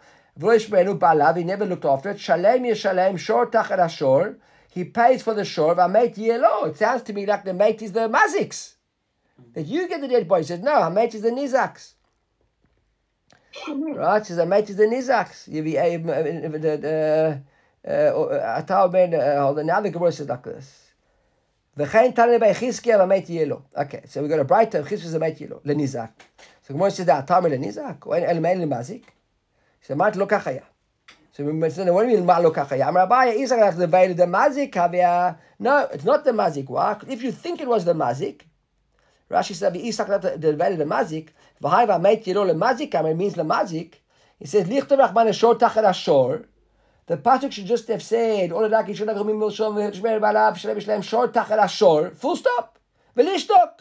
He 1.37 1.45
never 1.45 1.67
looked 1.67 1.85
after 1.85 2.11
it. 2.11 2.21
Shalem 2.21 2.65
yeshalem, 2.65 3.19
shor. 3.19 4.37
He 4.71 4.85
pays 4.85 5.23
for 5.23 5.35
the 5.35 5.45
shore. 5.45 5.75
Vamet 5.75 6.17
yelo. 6.17 6.69
It 6.69 6.79
sounds 6.79 7.03
to 7.03 7.13
me 7.13 7.27
like 7.27 7.45
the 7.45 7.55
mate 7.55 7.83
is 7.83 7.93
the 7.93 8.09
maziks. 8.09 8.75
That 9.55 9.67
you 9.67 9.89
get 9.89 10.01
the 10.01 10.09
dead 10.09 10.29
body. 10.29 10.43
He 10.43 10.49
says, 10.49 10.61
no, 10.61 10.73
our 10.73 10.91
mate 10.91 11.15
is 11.15 11.23
the 11.23 11.31
nizaks. 11.31 11.95
Right? 13.69 14.25
Says, 14.25 14.39
our 14.39 14.47
mate 14.47 14.71
is 14.71 14.79
eh, 14.79 14.85
eh, 14.85 14.89
the 14.89 14.97
nizaks. 14.97 15.49
You 15.49 15.63
be 15.63 15.73
the 15.73 17.43
eh, 17.85 18.11
Atal 18.63 18.93
ben, 18.93 19.13
hold 19.13 19.59
on. 19.59 19.67
Now 19.67 19.81
the 19.81 19.91
Gemara 19.91 20.13
says 20.13 20.29
like 20.29 20.45
this. 20.45 20.91
V'chein 21.77 22.15
tane 22.15 22.39
by 22.39 22.53
Chizkiah 22.53 22.99
v'meit 22.99 23.27
yelo. 23.29 23.63
Okay, 23.77 24.03
so 24.07 24.23
we 24.23 24.29
got 24.29 24.41
a 24.41 24.45
bright 24.45 24.71
Breita 24.71 24.87
Chizkiah 24.87 25.19
v'meit 25.19 25.39
yelo. 25.41 25.61
Lenizak. 25.65 26.13
So 26.63 26.75
Gemara 26.75 26.91
says 26.91 27.07
that 27.07 27.27
ben 27.27 27.43
lenizak. 27.43 28.07
Or 28.07 28.17
el 28.17 28.41
mein 28.41 28.61
lemazik. 28.61 29.05
Said, 29.81 29.97
mat 29.97 30.15
lo 30.17 30.27
kachaya. 30.27 30.63
So 31.33 31.45
we 31.45 31.71
said, 31.71 31.89
what 31.89 32.05
do 32.05 32.11
you 32.11 32.19
mean 32.19 32.27
mat 32.27 32.43
lo 32.43 32.53
kachaya? 32.53 32.89
Amar 32.89 33.09
Abaye, 33.09 33.41
Isaac 33.41 33.59
has 33.61 33.77
the 33.77 33.87
veil 33.87 34.11
of 34.11 34.17
the 34.17 34.27
mazik 34.27 34.73
kavya. 34.73 35.39
No, 35.59 35.89
it's 35.93 36.05
not 36.05 36.25
the 36.25 36.33
mazik. 36.33 36.69
Why? 36.69 36.97
If 37.09 37.23
you 37.23 37.33
think 37.33 37.61
it 37.61 37.69
was 37.69 37.85
the 37.85 37.95
mazik, 37.95 38.43
Rashi 39.31 39.55
said, 39.55 39.73
"V'Isak 39.75 40.41
the 40.41 40.53
value 40.55 40.73
of 40.73 40.79
the 40.79 40.85
mazik. 40.85 41.29
V'hayva 41.63 42.01
meit 42.01 42.25
yiro 42.27 42.47
le 42.47 42.55
mazik. 42.55 42.95
It 42.95 43.17
means 43.17 43.37
le 43.37 43.45
mazik. 43.45 43.95
He 44.39 44.47
says, 44.47 44.67
"Lichter 44.67 44.97
rachman 44.97 45.29
ashor 45.29 45.55
tachat 45.59 45.85
ashor." 45.85 46.47
The 47.07 47.17
pasuk 47.17 47.53
should 47.53 47.67
just 47.67 47.89
have 47.89 48.03
said, 48.03 48.53
"All 48.53 48.63
the 48.63 48.69
yishon 48.69 49.09
agomim 49.13 49.39
milshom 49.39 49.75
v'shmer 49.75 50.21
balav 50.21 50.55
shlem 50.55 50.77
shlem 50.77 51.03
shor 51.03 51.29
tachat 51.29 51.59
ashor." 51.59 52.15
Full 52.15 52.37
stop. 52.37 52.79
V'lishtok. 53.17 53.81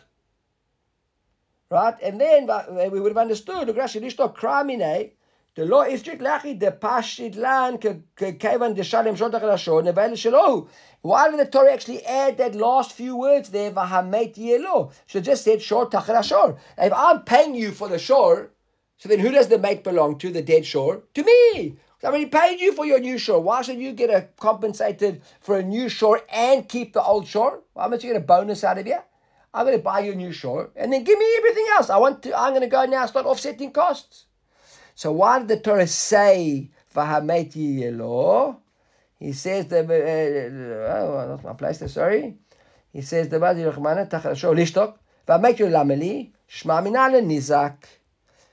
Right, 1.71 1.95
and 2.01 2.19
then 2.19 2.47
we 2.91 2.99
would 2.99 3.11
have 3.11 3.17
understood. 3.17 3.67
Rashi 3.69 4.01
lishtok 4.01 4.35
kramine. 4.35 5.11
The 5.59 5.65
law 5.65 5.81
is 5.81 5.99
strict 5.99 6.21
lachi 6.21 6.57
the 6.57 6.71
pashit 6.71 7.35
lan 7.35 7.79
kevan 7.79 8.75
de 8.75 8.81
shalem 8.81 9.17
shor 9.17 9.29
tachat 9.29 9.55
ashor 9.55 9.83
nevel 9.83 10.13
shelo. 10.13 10.69
Why 11.01 11.29
did 11.29 11.37
the 11.37 11.47
Torah 11.47 11.73
actually 11.73 12.05
add 12.05 12.37
that 12.37 12.55
last 12.55 12.93
few 12.93 13.17
words 13.17 13.49
there? 13.49 13.69
Vahamet 13.69 14.37
yelo. 14.37 14.93
Should 15.05 15.25
just 15.25 15.43
said 15.43 15.61
shor 15.61 15.89
tachar 15.89 16.23
shor. 16.23 16.57
If 16.77 16.93
I'm 16.93 17.23
paying 17.23 17.55
you 17.55 17.71
for 17.71 17.89
the 17.89 17.99
shore, 17.99 18.51
so 18.95 19.09
then 19.09 19.19
who 19.19 19.31
does 19.31 19.49
the 19.49 19.59
mate 19.59 19.83
belong 19.83 20.17
to? 20.19 20.31
The 20.31 20.41
dead 20.41 20.65
shore? 20.65 21.03
To 21.15 21.23
me. 21.25 21.75
I 22.01 22.07
already 22.07 22.27
paid 22.27 22.61
you 22.61 22.71
for 22.71 22.85
your 22.85 23.01
new 23.01 23.17
shore. 23.17 23.41
Why 23.41 23.61
should 23.61 23.79
you 23.79 23.91
get 23.91 24.09
a 24.09 24.29
compensated 24.39 25.21
for 25.41 25.57
a 25.57 25.61
new 25.61 25.89
shore 25.89 26.21
and 26.29 26.69
keep 26.69 26.93
the 26.93 27.03
old 27.03 27.27
shore? 27.27 27.63
How 27.75 27.89
much 27.89 28.05
you 28.05 28.13
get 28.13 28.21
a 28.21 28.25
bonus 28.25 28.63
out 28.63 28.77
of 28.77 28.87
you? 28.87 28.99
I'm 29.53 29.65
going 29.65 29.77
to 29.77 29.83
buy 29.83 29.99
you 29.99 30.13
a 30.13 30.15
new 30.15 30.31
shore 30.31 30.71
and 30.77 30.93
then 30.93 31.03
give 31.03 31.19
me 31.19 31.35
everything 31.35 31.65
else. 31.75 31.89
I 31.89 31.97
want 31.97 32.23
to. 32.23 32.39
I'm 32.39 32.51
going 32.51 32.61
to 32.61 32.67
go 32.67 32.85
now 32.85 33.05
start 33.07 33.25
offsetting 33.25 33.73
costs. 33.73 34.27
So 34.99 35.13
why 35.13 35.39
did 35.39 35.47
the 35.47 35.59
Torah 35.61 35.87
say 35.87 36.71
vahamet 36.93 37.53
yelo? 37.53 38.57
He 39.17 39.31
says 39.31 39.67
the 39.67 39.79
uh, 39.79 40.93
oh, 40.93 41.25
that's 41.29 41.41
my 41.45 41.53
place 41.53 41.77
there. 41.77 41.87
Sorry. 41.87 42.35
He 42.91 43.01
says 43.01 43.29
the 43.29 43.39
badi 43.39 43.61
rachmana 43.61 44.09
tachasho 44.09 44.53
lishtok 44.53 44.95
v'amek 45.25 45.59
lameli 45.71 46.31
shma 46.49 46.83
minale 46.83 47.21
nizak 47.23 47.77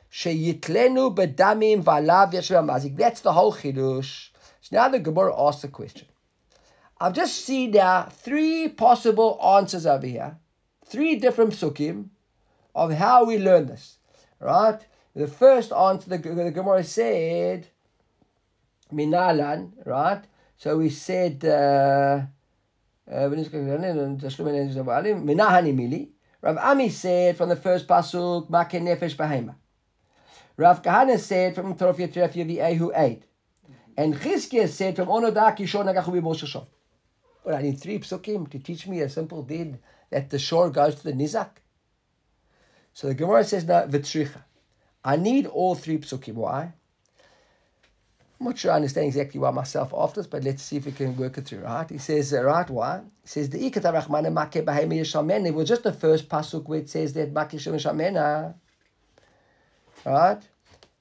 sheyitlenu 0.09 1.17
bedamim 1.17 1.83
v'alav 1.83 2.33
yeshua 2.33 2.65
mazik. 2.65 2.97
That's 2.97 3.23
the 3.23 3.33
whole 3.33 3.53
chidush. 3.53 4.29
So 4.61 4.77
now 4.77 4.89
the 4.89 5.01
Gemara 5.01 5.35
asks 5.49 5.63
the 5.63 5.69
question. 5.69 6.07
I've 7.01 7.15
just 7.15 7.45
seen 7.45 7.73
now 7.73 8.05
three 8.05 8.69
possible 8.69 9.37
answers 9.43 9.85
over 9.85 10.07
here, 10.07 10.37
three 10.85 11.17
different 11.17 11.55
psukim 11.55 12.11
of 12.73 12.93
how 12.93 13.25
we 13.25 13.37
learn 13.37 13.67
this. 13.67 13.99
Right. 14.39 14.79
The 15.17 15.27
first 15.27 15.73
answer 15.73 16.11
the, 16.11 16.19
the 16.19 16.51
Gemara 16.51 16.85
said 16.85 17.67
minalan. 18.93 19.73
Right. 19.87 20.23
So 20.59 20.77
we 20.77 20.91
said, 20.91 21.43
uh, 21.43 22.21
uh, 23.11 23.31
Rav 26.43 26.59
Ami 26.59 26.89
said 26.91 27.37
from 27.39 27.49
the 27.49 27.57
first 27.57 27.89
pasuk, 27.89 28.51
Maken 28.51 28.83
Nefesh 28.83 29.17
Bahema. 29.17 29.55
Rav 30.59 30.83
Kahana 30.83 31.19
said 31.19 31.55
from 31.55 31.75
Torof 31.77 31.97
Yetref 31.97 32.35
Yevi'ehu 32.35 32.93
aid. 32.95 33.25
And 33.97 34.15
Chizkiah 34.17 34.69
said 34.69 34.97
from 34.97 35.09
Onodak 35.09 35.57
Yishon 35.57 35.87
Nagachu 35.87 36.21
B'Moshashon. 36.21 36.67
But 37.43 37.55
I 37.55 37.63
need 37.63 37.81
three 37.81 38.01
psukim 38.01 38.51
to 38.51 38.59
teach 38.59 38.87
me 38.87 39.01
a 39.01 39.09
simple 39.09 39.43
did 39.43 39.79
that 40.11 40.29
the 40.29 40.39
shore 40.39 40.69
goes 40.69 40.97
to 40.97 41.05
the 41.05 41.13
Nizak. 41.15 41.63
So 42.93 43.07
the 43.09 43.15
Gemara 43.15 43.45
says, 43.45 43.65
no, 43.65 43.87
V'tzricha. 43.89 44.43
I 45.07 45.15
need 45.15 45.47
all 45.47 45.77
three 45.77 45.99
psukim. 45.99 46.35
Why? 46.35 46.73
I'm 48.41 48.47
not 48.47 48.59
sure 48.59 48.73
I 48.73 48.75
understand 48.75 49.07
exactly 49.07 49.39
why 49.39 49.53
myself 49.53 49.95
after 49.97 50.21
this, 50.21 50.27
but 50.27 50.43
let's 50.43 50.65
see 50.65 50.79
if 50.79 50.85
we 50.85 50.91
can 50.91 51.17
work 51.17 51.39
it 51.39 51.47
through, 51.47 51.61
right? 51.61 51.89
He 51.89 51.99
says, 51.99 52.35
uh, 52.35 52.43
right, 52.43 52.69
why? 52.69 53.03
He 53.23 53.29
says, 53.29 53.49
the 53.49 53.59
Ikat 53.59 53.85
Rachmana 53.85 54.33
Make 54.33 54.65
Bahemi 54.67 55.01
Yeshamen. 55.01 55.47
It 55.47 55.55
was 55.55 55.69
just 55.69 55.85
the 55.85 55.93
first 55.93 56.29
pasuk 56.29 56.69
where 56.69 56.81
it 56.81 56.91
says 56.91 57.13
that 57.13 57.33
Make 57.33 57.51
Yeshamena. 57.51 58.55
Right? 60.05 60.43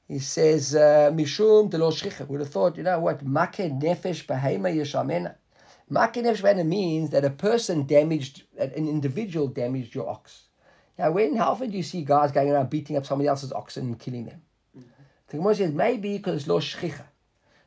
He 0.07 0.19
says, 0.19 0.75
uh, 0.75 1.11
Mishum 1.11 1.71
de 1.71 1.79
lo 1.79 1.89
shchicha. 1.89 2.27
Would 2.27 2.41
have 2.41 2.49
thought, 2.51 2.77
you 2.77 2.83
know 2.83 2.99
what? 2.99 3.25
Make 3.25 3.53
Nefesh 3.53 4.27
Bahema 4.27 4.71
Yeshamena. 4.73 5.33
Make 5.89 6.13
Nefesh 6.13 6.43
Bahema 6.43 6.65
means 6.65 7.09
that 7.09 7.25
a 7.25 7.31
person 7.31 7.87
damaged, 7.87 8.43
an 8.57 8.71
individual 8.87 9.47
damaged 9.47 9.95
your 9.95 10.07
ox. 10.07 10.43
Now, 10.97 11.11
when, 11.11 11.35
how 11.35 11.51
often 11.51 11.71
do 11.71 11.77
you 11.77 11.83
see 11.83 12.03
guys 12.03 12.31
going 12.31 12.49
around 12.49 12.69
beating 12.69 12.95
up 12.95 13.05
somebody 13.05 13.27
else's 13.27 13.51
oxen 13.51 13.87
and 13.87 13.99
killing 13.99 14.25
them? 14.25 14.41
The 15.27 15.37
Gemara 15.37 15.55
says, 15.55 15.71
maybe 15.73 16.17
because 16.17 16.35
it's 16.35 16.47
lo 16.47 16.59
shchicha. 16.59 17.03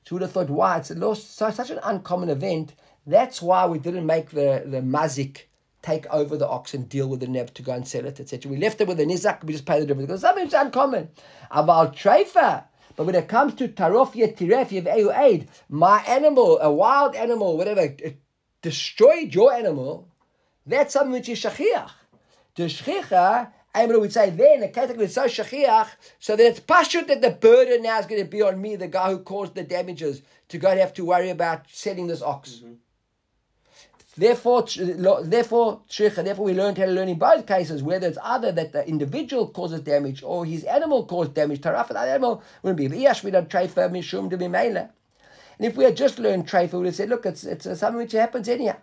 So 0.05 0.14
would 0.14 0.22
have 0.22 0.33
thought, 0.33 0.49
why? 0.49 0.79
It's 0.79 0.91
lost 0.91 1.41
a, 1.43 1.53
such 1.53 1.70
an 1.70 1.81
uncommon 1.83 2.31
event. 2.31 2.74
That's 3.07 3.43
why 3.43 3.66
we 3.66 3.79
didn't 3.79 4.07
make 4.07 4.31
the, 4.31 4.62
the 4.64 4.81
mazik 4.81 5.43
take 5.83 6.07
over 6.07 6.37
the 6.37 6.49
ox 6.49 6.72
and 6.72 6.89
deal 6.89 7.09
with 7.09 7.20
the 7.20 7.26
neb 7.26 7.53
to 7.55 7.62
go 7.62 7.72
and 7.72 7.87
sell 7.87 8.07
it, 8.07 8.18
etc. 8.18 8.51
We 8.51 8.57
left 8.57 8.81
it 8.81 8.89
with 8.89 8.97
the 8.97 9.05
nizak, 9.05 9.45
we 9.45 9.53
just 9.53 9.66
pay 9.66 9.81
the 9.81 9.87
difference. 9.87 10.07
Because 10.07 10.20
something's 10.22 10.55
uncommon. 10.55 11.11
About 11.51 11.95
treifa. 11.95 12.64
But 12.97 13.05
when 13.05 13.14
it 13.14 13.29
comes 13.29 13.55
to 13.55 13.68
tarof 13.68 14.14
yetiref 14.14 14.68
yev 14.68 15.18
aid, 15.18 15.49
my 15.68 16.01
animal, 16.09 16.59
a 16.61 16.72
wild 16.72 17.14
animal, 17.14 17.57
whatever, 17.57 17.83
it 17.83 18.18
destroyed 18.62 19.35
your 19.35 19.53
animal, 19.53 20.09
that's 20.66 20.95
something 20.95 21.12
which 21.12 21.29
is 21.29 21.41
shachiach. 21.41 21.91
The 22.59 22.65
shchicha 22.65 23.53
would 23.77 24.13
say 24.13 24.31
then 24.31 24.59
the 24.59 24.69
category 24.69 25.05
is 25.05 25.15
so 25.15 25.27
shachiach, 25.27 25.91
so 26.19 26.35
that 26.35 26.45
it's 26.45 26.59
pashut 26.59 27.07
that 27.07 27.21
the 27.21 27.31
burden 27.31 27.85
now 27.85 28.01
is 28.01 28.07
going 28.07 28.21
to 28.21 28.29
be 28.29 28.43
on 28.43 28.61
me, 28.61 28.75
the 28.75 28.89
guy 28.89 29.13
who 29.13 29.21
caused 29.21 29.55
the 29.55 29.63
damages, 29.63 30.23
to 30.49 30.59
go 30.59 30.69
and 30.71 30.81
have 30.81 30.93
to 30.95 31.05
worry 31.05 31.31
about 31.31 31.67
selling 31.71 32.09
this 32.09 32.21
ox. 32.21 32.57
Mm-hmm. 32.57 32.73
Therefore, 34.17 34.67
therefore, 35.23 35.83
therefore, 35.97 36.45
we 36.45 36.53
learned 36.53 36.79
how 36.79 36.87
to 36.87 36.91
learn 36.91 37.09
in 37.09 37.17
both 37.21 37.47
cases, 37.47 37.85
whether 37.85 38.09
it's 38.09 38.19
either 38.25 38.51
that 38.51 38.73
the 38.73 38.85
individual 38.89 39.47
causes 39.47 39.83
damage 39.83 40.25
or 40.25 40.45
his 40.45 40.65
animal 40.65 41.07
caused 41.07 41.35
damage. 41.35 41.61
Taraf 41.61 41.87
that 41.91 42.09
animal 42.09 42.43
wouldn't 42.65 42.79
be. 42.79 42.89
Iyash 42.89 43.23
we 43.23 43.31
don't 43.31 43.49
trefa 43.49 43.89
mishum 43.89 44.29
to 44.31 44.37
be 44.37 44.49
mela. 44.49 44.91
And 45.59 45.69
if 45.69 45.77
we 45.77 45.85
had 45.85 45.97
just 45.97 46.19
learned 46.19 46.49
treifa, 46.49 46.73
we 46.73 46.79
would 46.79 46.87
have 46.87 46.97
said, 46.97 47.09
look, 47.09 47.25
it's, 47.25 47.45
it's 47.45 47.67
something 47.79 47.99
which 47.99 48.11
happens 48.11 48.49
anyhow. 48.49 48.79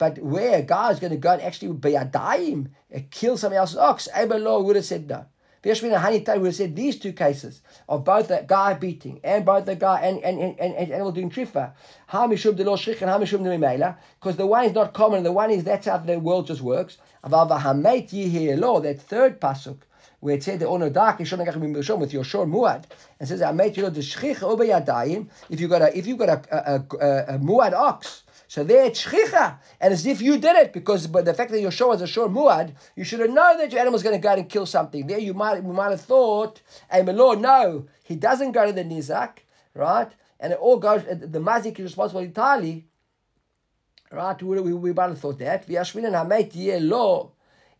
But 0.00 0.18
where 0.20 0.56
a 0.56 0.62
guy 0.62 0.90
is 0.92 0.98
going 0.98 1.12
to 1.12 1.18
go 1.18 1.32
and 1.32 1.42
actually 1.42 1.74
be 1.74 1.94
a 1.94 2.06
daim, 2.06 2.70
kill 3.10 3.36
somebody 3.36 3.58
else's 3.58 3.76
ox, 3.76 4.08
Abel 4.14 4.38
Law 4.38 4.62
would 4.62 4.76
have 4.76 4.86
said 4.86 5.06
no. 5.06 5.26
Vishmin 5.62 5.92
and 5.94 6.02
Hanita 6.02 6.38
would 6.38 6.46
have 6.46 6.54
said 6.54 6.74
these 6.74 6.98
two 6.98 7.12
cases 7.12 7.60
of 7.86 8.02
both 8.02 8.28
the 8.28 8.42
guy 8.46 8.72
beating 8.72 9.20
and 9.22 9.44
both 9.44 9.66
the 9.66 9.76
guy 9.76 10.00
and, 10.00 10.24
and, 10.24 10.40
and, 10.40 10.58
and, 10.58 10.74
and 10.74 10.90
animal 10.90 11.12
doing 11.12 11.28
trifa. 11.28 11.72
Hamishum 12.10 12.56
de 12.56 12.64
lo 12.64 12.76
shich 12.78 13.02
and 13.02 13.10
Hamishum 13.10 13.44
de 13.44 13.96
because 14.18 14.36
the 14.38 14.46
one 14.46 14.64
is 14.64 14.72
not 14.72 14.94
common, 14.94 15.22
the 15.22 15.32
one 15.32 15.50
is 15.50 15.64
that's 15.64 15.86
how 15.86 15.98
the 15.98 16.18
world 16.18 16.46
just 16.46 16.62
works. 16.62 16.96
Avava 17.22 17.60
hamet 17.60 18.08
yihi 18.08 18.58
law, 18.58 18.80
that 18.80 19.02
third 19.02 19.38
pasuk, 19.38 19.80
where 20.20 20.36
it 20.36 20.42
said 20.42 20.60
the 20.60 20.66
ono 20.66 20.88
dark 20.88 21.18
with 21.18 21.28
your 21.30 22.24
shor 22.24 22.46
muad, 22.46 22.84
and 23.18 23.28
says 23.28 23.42
hamet 23.42 23.74
yilo 23.74 23.92
de 23.92 24.00
shchich 24.00 24.36
yadayim. 24.36 25.28
If 25.50 25.60
you 25.60 25.68
got 25.68 25.82
a 25.82 25.94
if 25.94 26.06
you 26.06 26.16
got 26.16 26.30
a, 26.30 26.40
a, 26.50 26.74
a, 26.76 27.34
a 27.34 27.38
muad 27.38 27.74
ox 27.74 28.22
so 28.50 28.64
there 28.64 28.84
it's 28.84 29.04
shchicha, 29.06 29.58
and 29.80 29.92
as 29.92 30.04
if 30.04 30.20
you 30.20 30.36
did 30.36 30.56
it, 30.56 30.72
because 30.72 31.06
but 31.06 31.24
the 31.24 31.32
fact 31.32 31.52
that 31.52 31.60
your 31.60 31.70
show 31.70 31.86
was 31.86 32.02
a 32.02 32.06
short 32.08 32.32
muad, 32.32 32.72
you 32.96 33.04
should 33.04 33.20
have 33.20 33.30
known 33.30 33.58
that 33.58 33.70
your 33.70 33.78
animal 33.78 33.92
was 33.92 34.02
going 34.02 34.16
to 34.16 34.20
go 34.20 34.30
out 34.30 34.38
and 34.38 34.48
kill 34.48 34.66
something. 34.66 35.06
There 35.06 35.20
you 35.20 35.34
might 35.34 35.62
you 35.62 35.72
might 35.72 35.92
have 35.92 36.00
thought, 36.00 36.60
hey, 36.90 37.02
my 37.02 37.12
lord, 37.12 37.40
no, 37.40 37.86
he 38.02 38.16
doesn't 38.16 38.50
go 38.50 38.66
to 38.66 38.72
the 38.72 38.82
nizak, 38.82 39.34
right? 39.72 40.10
And 40.40 40.52
it 40.52 40.58
all 40.58 40.78
goes. 40.78 41.04
The 41.04 41.38
mazik 41.38 41.78
is 41.78 41.84
responsible 41.84 42.22
entirely, 42.22 42.88
right? 44.10 44.42
We, 44.42 44.58
we, 44.58 44.72
we 44.72 44.92
might 44.92 45.10
have 45.10 45.20
thought 45.20 45.38
that. 45.38 45.68
V'yashmin 45.68 46.06
and 46.06 46.16
hamet 46.16 46.50
lo. 46.80 47.30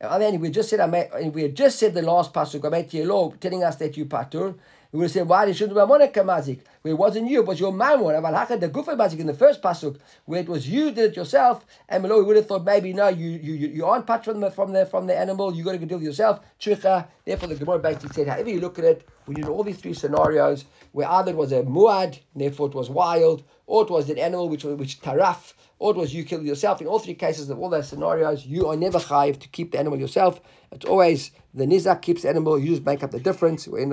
And 0.01 0.23
then 0.23 0.39
we 0.39 0.51
just 0.51 0.71
said, 0.71 1.35
we 1.35 1.49
just 1.49 1.81
said 1.81 1.95
the 1.95 2.03
last 2.03 2.33
pasuk, 2.33 2.61
hamet 2.61 2.95
lo, 3.05 3.35
telling 3.41 3.65
us 3.65 3.75
that 3.75 3.97
you 3.97 4.07
patur. 4.07 4.55
We 4.93 4.99
would 4.99 5.11
say, 5.11 5.23
why 5.23 5.51
shouldn't 5.53 5.79
be 5.79 5.87
Monica 5.87 6.21
mazik? 6.21 6.63
Where 6.83 6.93
it 6.93 6.97
wasn't 6.97 7.31
you, 7.31 7.45
but 7.45 7.61
your 7.61 7.73
mammon. 7.73 8.07
Aval 8.07 8.59
the 8.59 8.69
gufa 8.69 8.97
mazik 8.97 9.21
in 9.21 9.27
the 9.29 9.35
first 9.35 9.63
pasuk, 9.63 9.99
where 10.25 10.41
it 10.41 10.49
was 10.49 10.69
you 10.69 10.91
did 10.91 11.13
it 11.13 11.17
yourself. 11.17 11.65
And 11.89 12.03
below, 12.03 12.19
we 12.19 12.25
would 12.25 12.37
have 12.37 12.47
thought 12.47 12.65
maybe 12.65 12.93
no, 12.93 13.07
you 13.09 13.31
you 13.31 13.55
you 13.55 13.87
aren't 13.87 14.07
part 14.07 14.25
from 14.25 14.41
the 14.41 14.51
from 14.51 14.73
the 14.73 14.87
from 14.87 15.07
the 15.07 15.17
animal. 15.17 15.55
You 15.55 15.63
got 15.63 15.73
to 15.73 15.79
deal 15.79 15.99
with 15.99 16.07
yourself. 16.07 16.41
Tricha. 16.59 17.07
Therefore, 17.25 17.49
the 17.49 17.55
Gemara 17.55 17.79
basically 17.79 18.09
said, 18.11 18.27
however 18.27 18.51
you 18.51 18.61
look 18.61 18.79
at 18.81 18.85
it, 18.85 19.09
we 19.29 19.37
did 19.37 19.47
all 19.47 19.63
these 19.63 19.79
three 19.79 19.95
scenarios 19.95 20.65
where 20.91 21.09
either 21.09 21.31
it 21.31 21.37
was 21.37 21.53
a 21.53 21.63
muad, 21.63 22.19
therefore 22.35 22.67
it 22.67 22.75
was 22.75 22.91
wild, 22.91 23.45
or 23.67 23.85
it 23.85 23.91
was 23.91 24.11
an 24.11 24.19
animal 24.19 24.49
which 24.49 24.65
which 24.65 25.01
taraf, 25.01 25.53
or 25.79 25.93
it 25.93 25.97
was 25.97 26.13
you 26.13 26.25
killed 26.25 26.45
yourself. 26.45 26.81
In 26.81 26.89
all 26.89 26.99
three 26.99 27.15
cases 27.15 27.49
of 27.49 27.61
all 27.61 27.69
those 27.69 27.89
scenarios, 27.89 28.45
you 28.45 28.67
are 28.67 28.77
never 28.77 28.99
chayiv 28.99 29.39
to 29.39 29.49
keep 29.49 29.71
the 29.71 29.79
animal 29.79 30.01
yourself. 30.01 30.41
It's 30.73 30.85
always 30.85 31.31
the 31.55 31.67
nizak 31.67 32.03
keeps 32.03 32.23
the 32.23 32.29
animal. 32.29 32.59
You 32.59 32.71
just 32.71 32.85
make 32.85 33.05
up 33.05 33.13
the 33.13 33.21
difference. 33.21 33.69
We're 33.69 33.81
in 33.81 33.91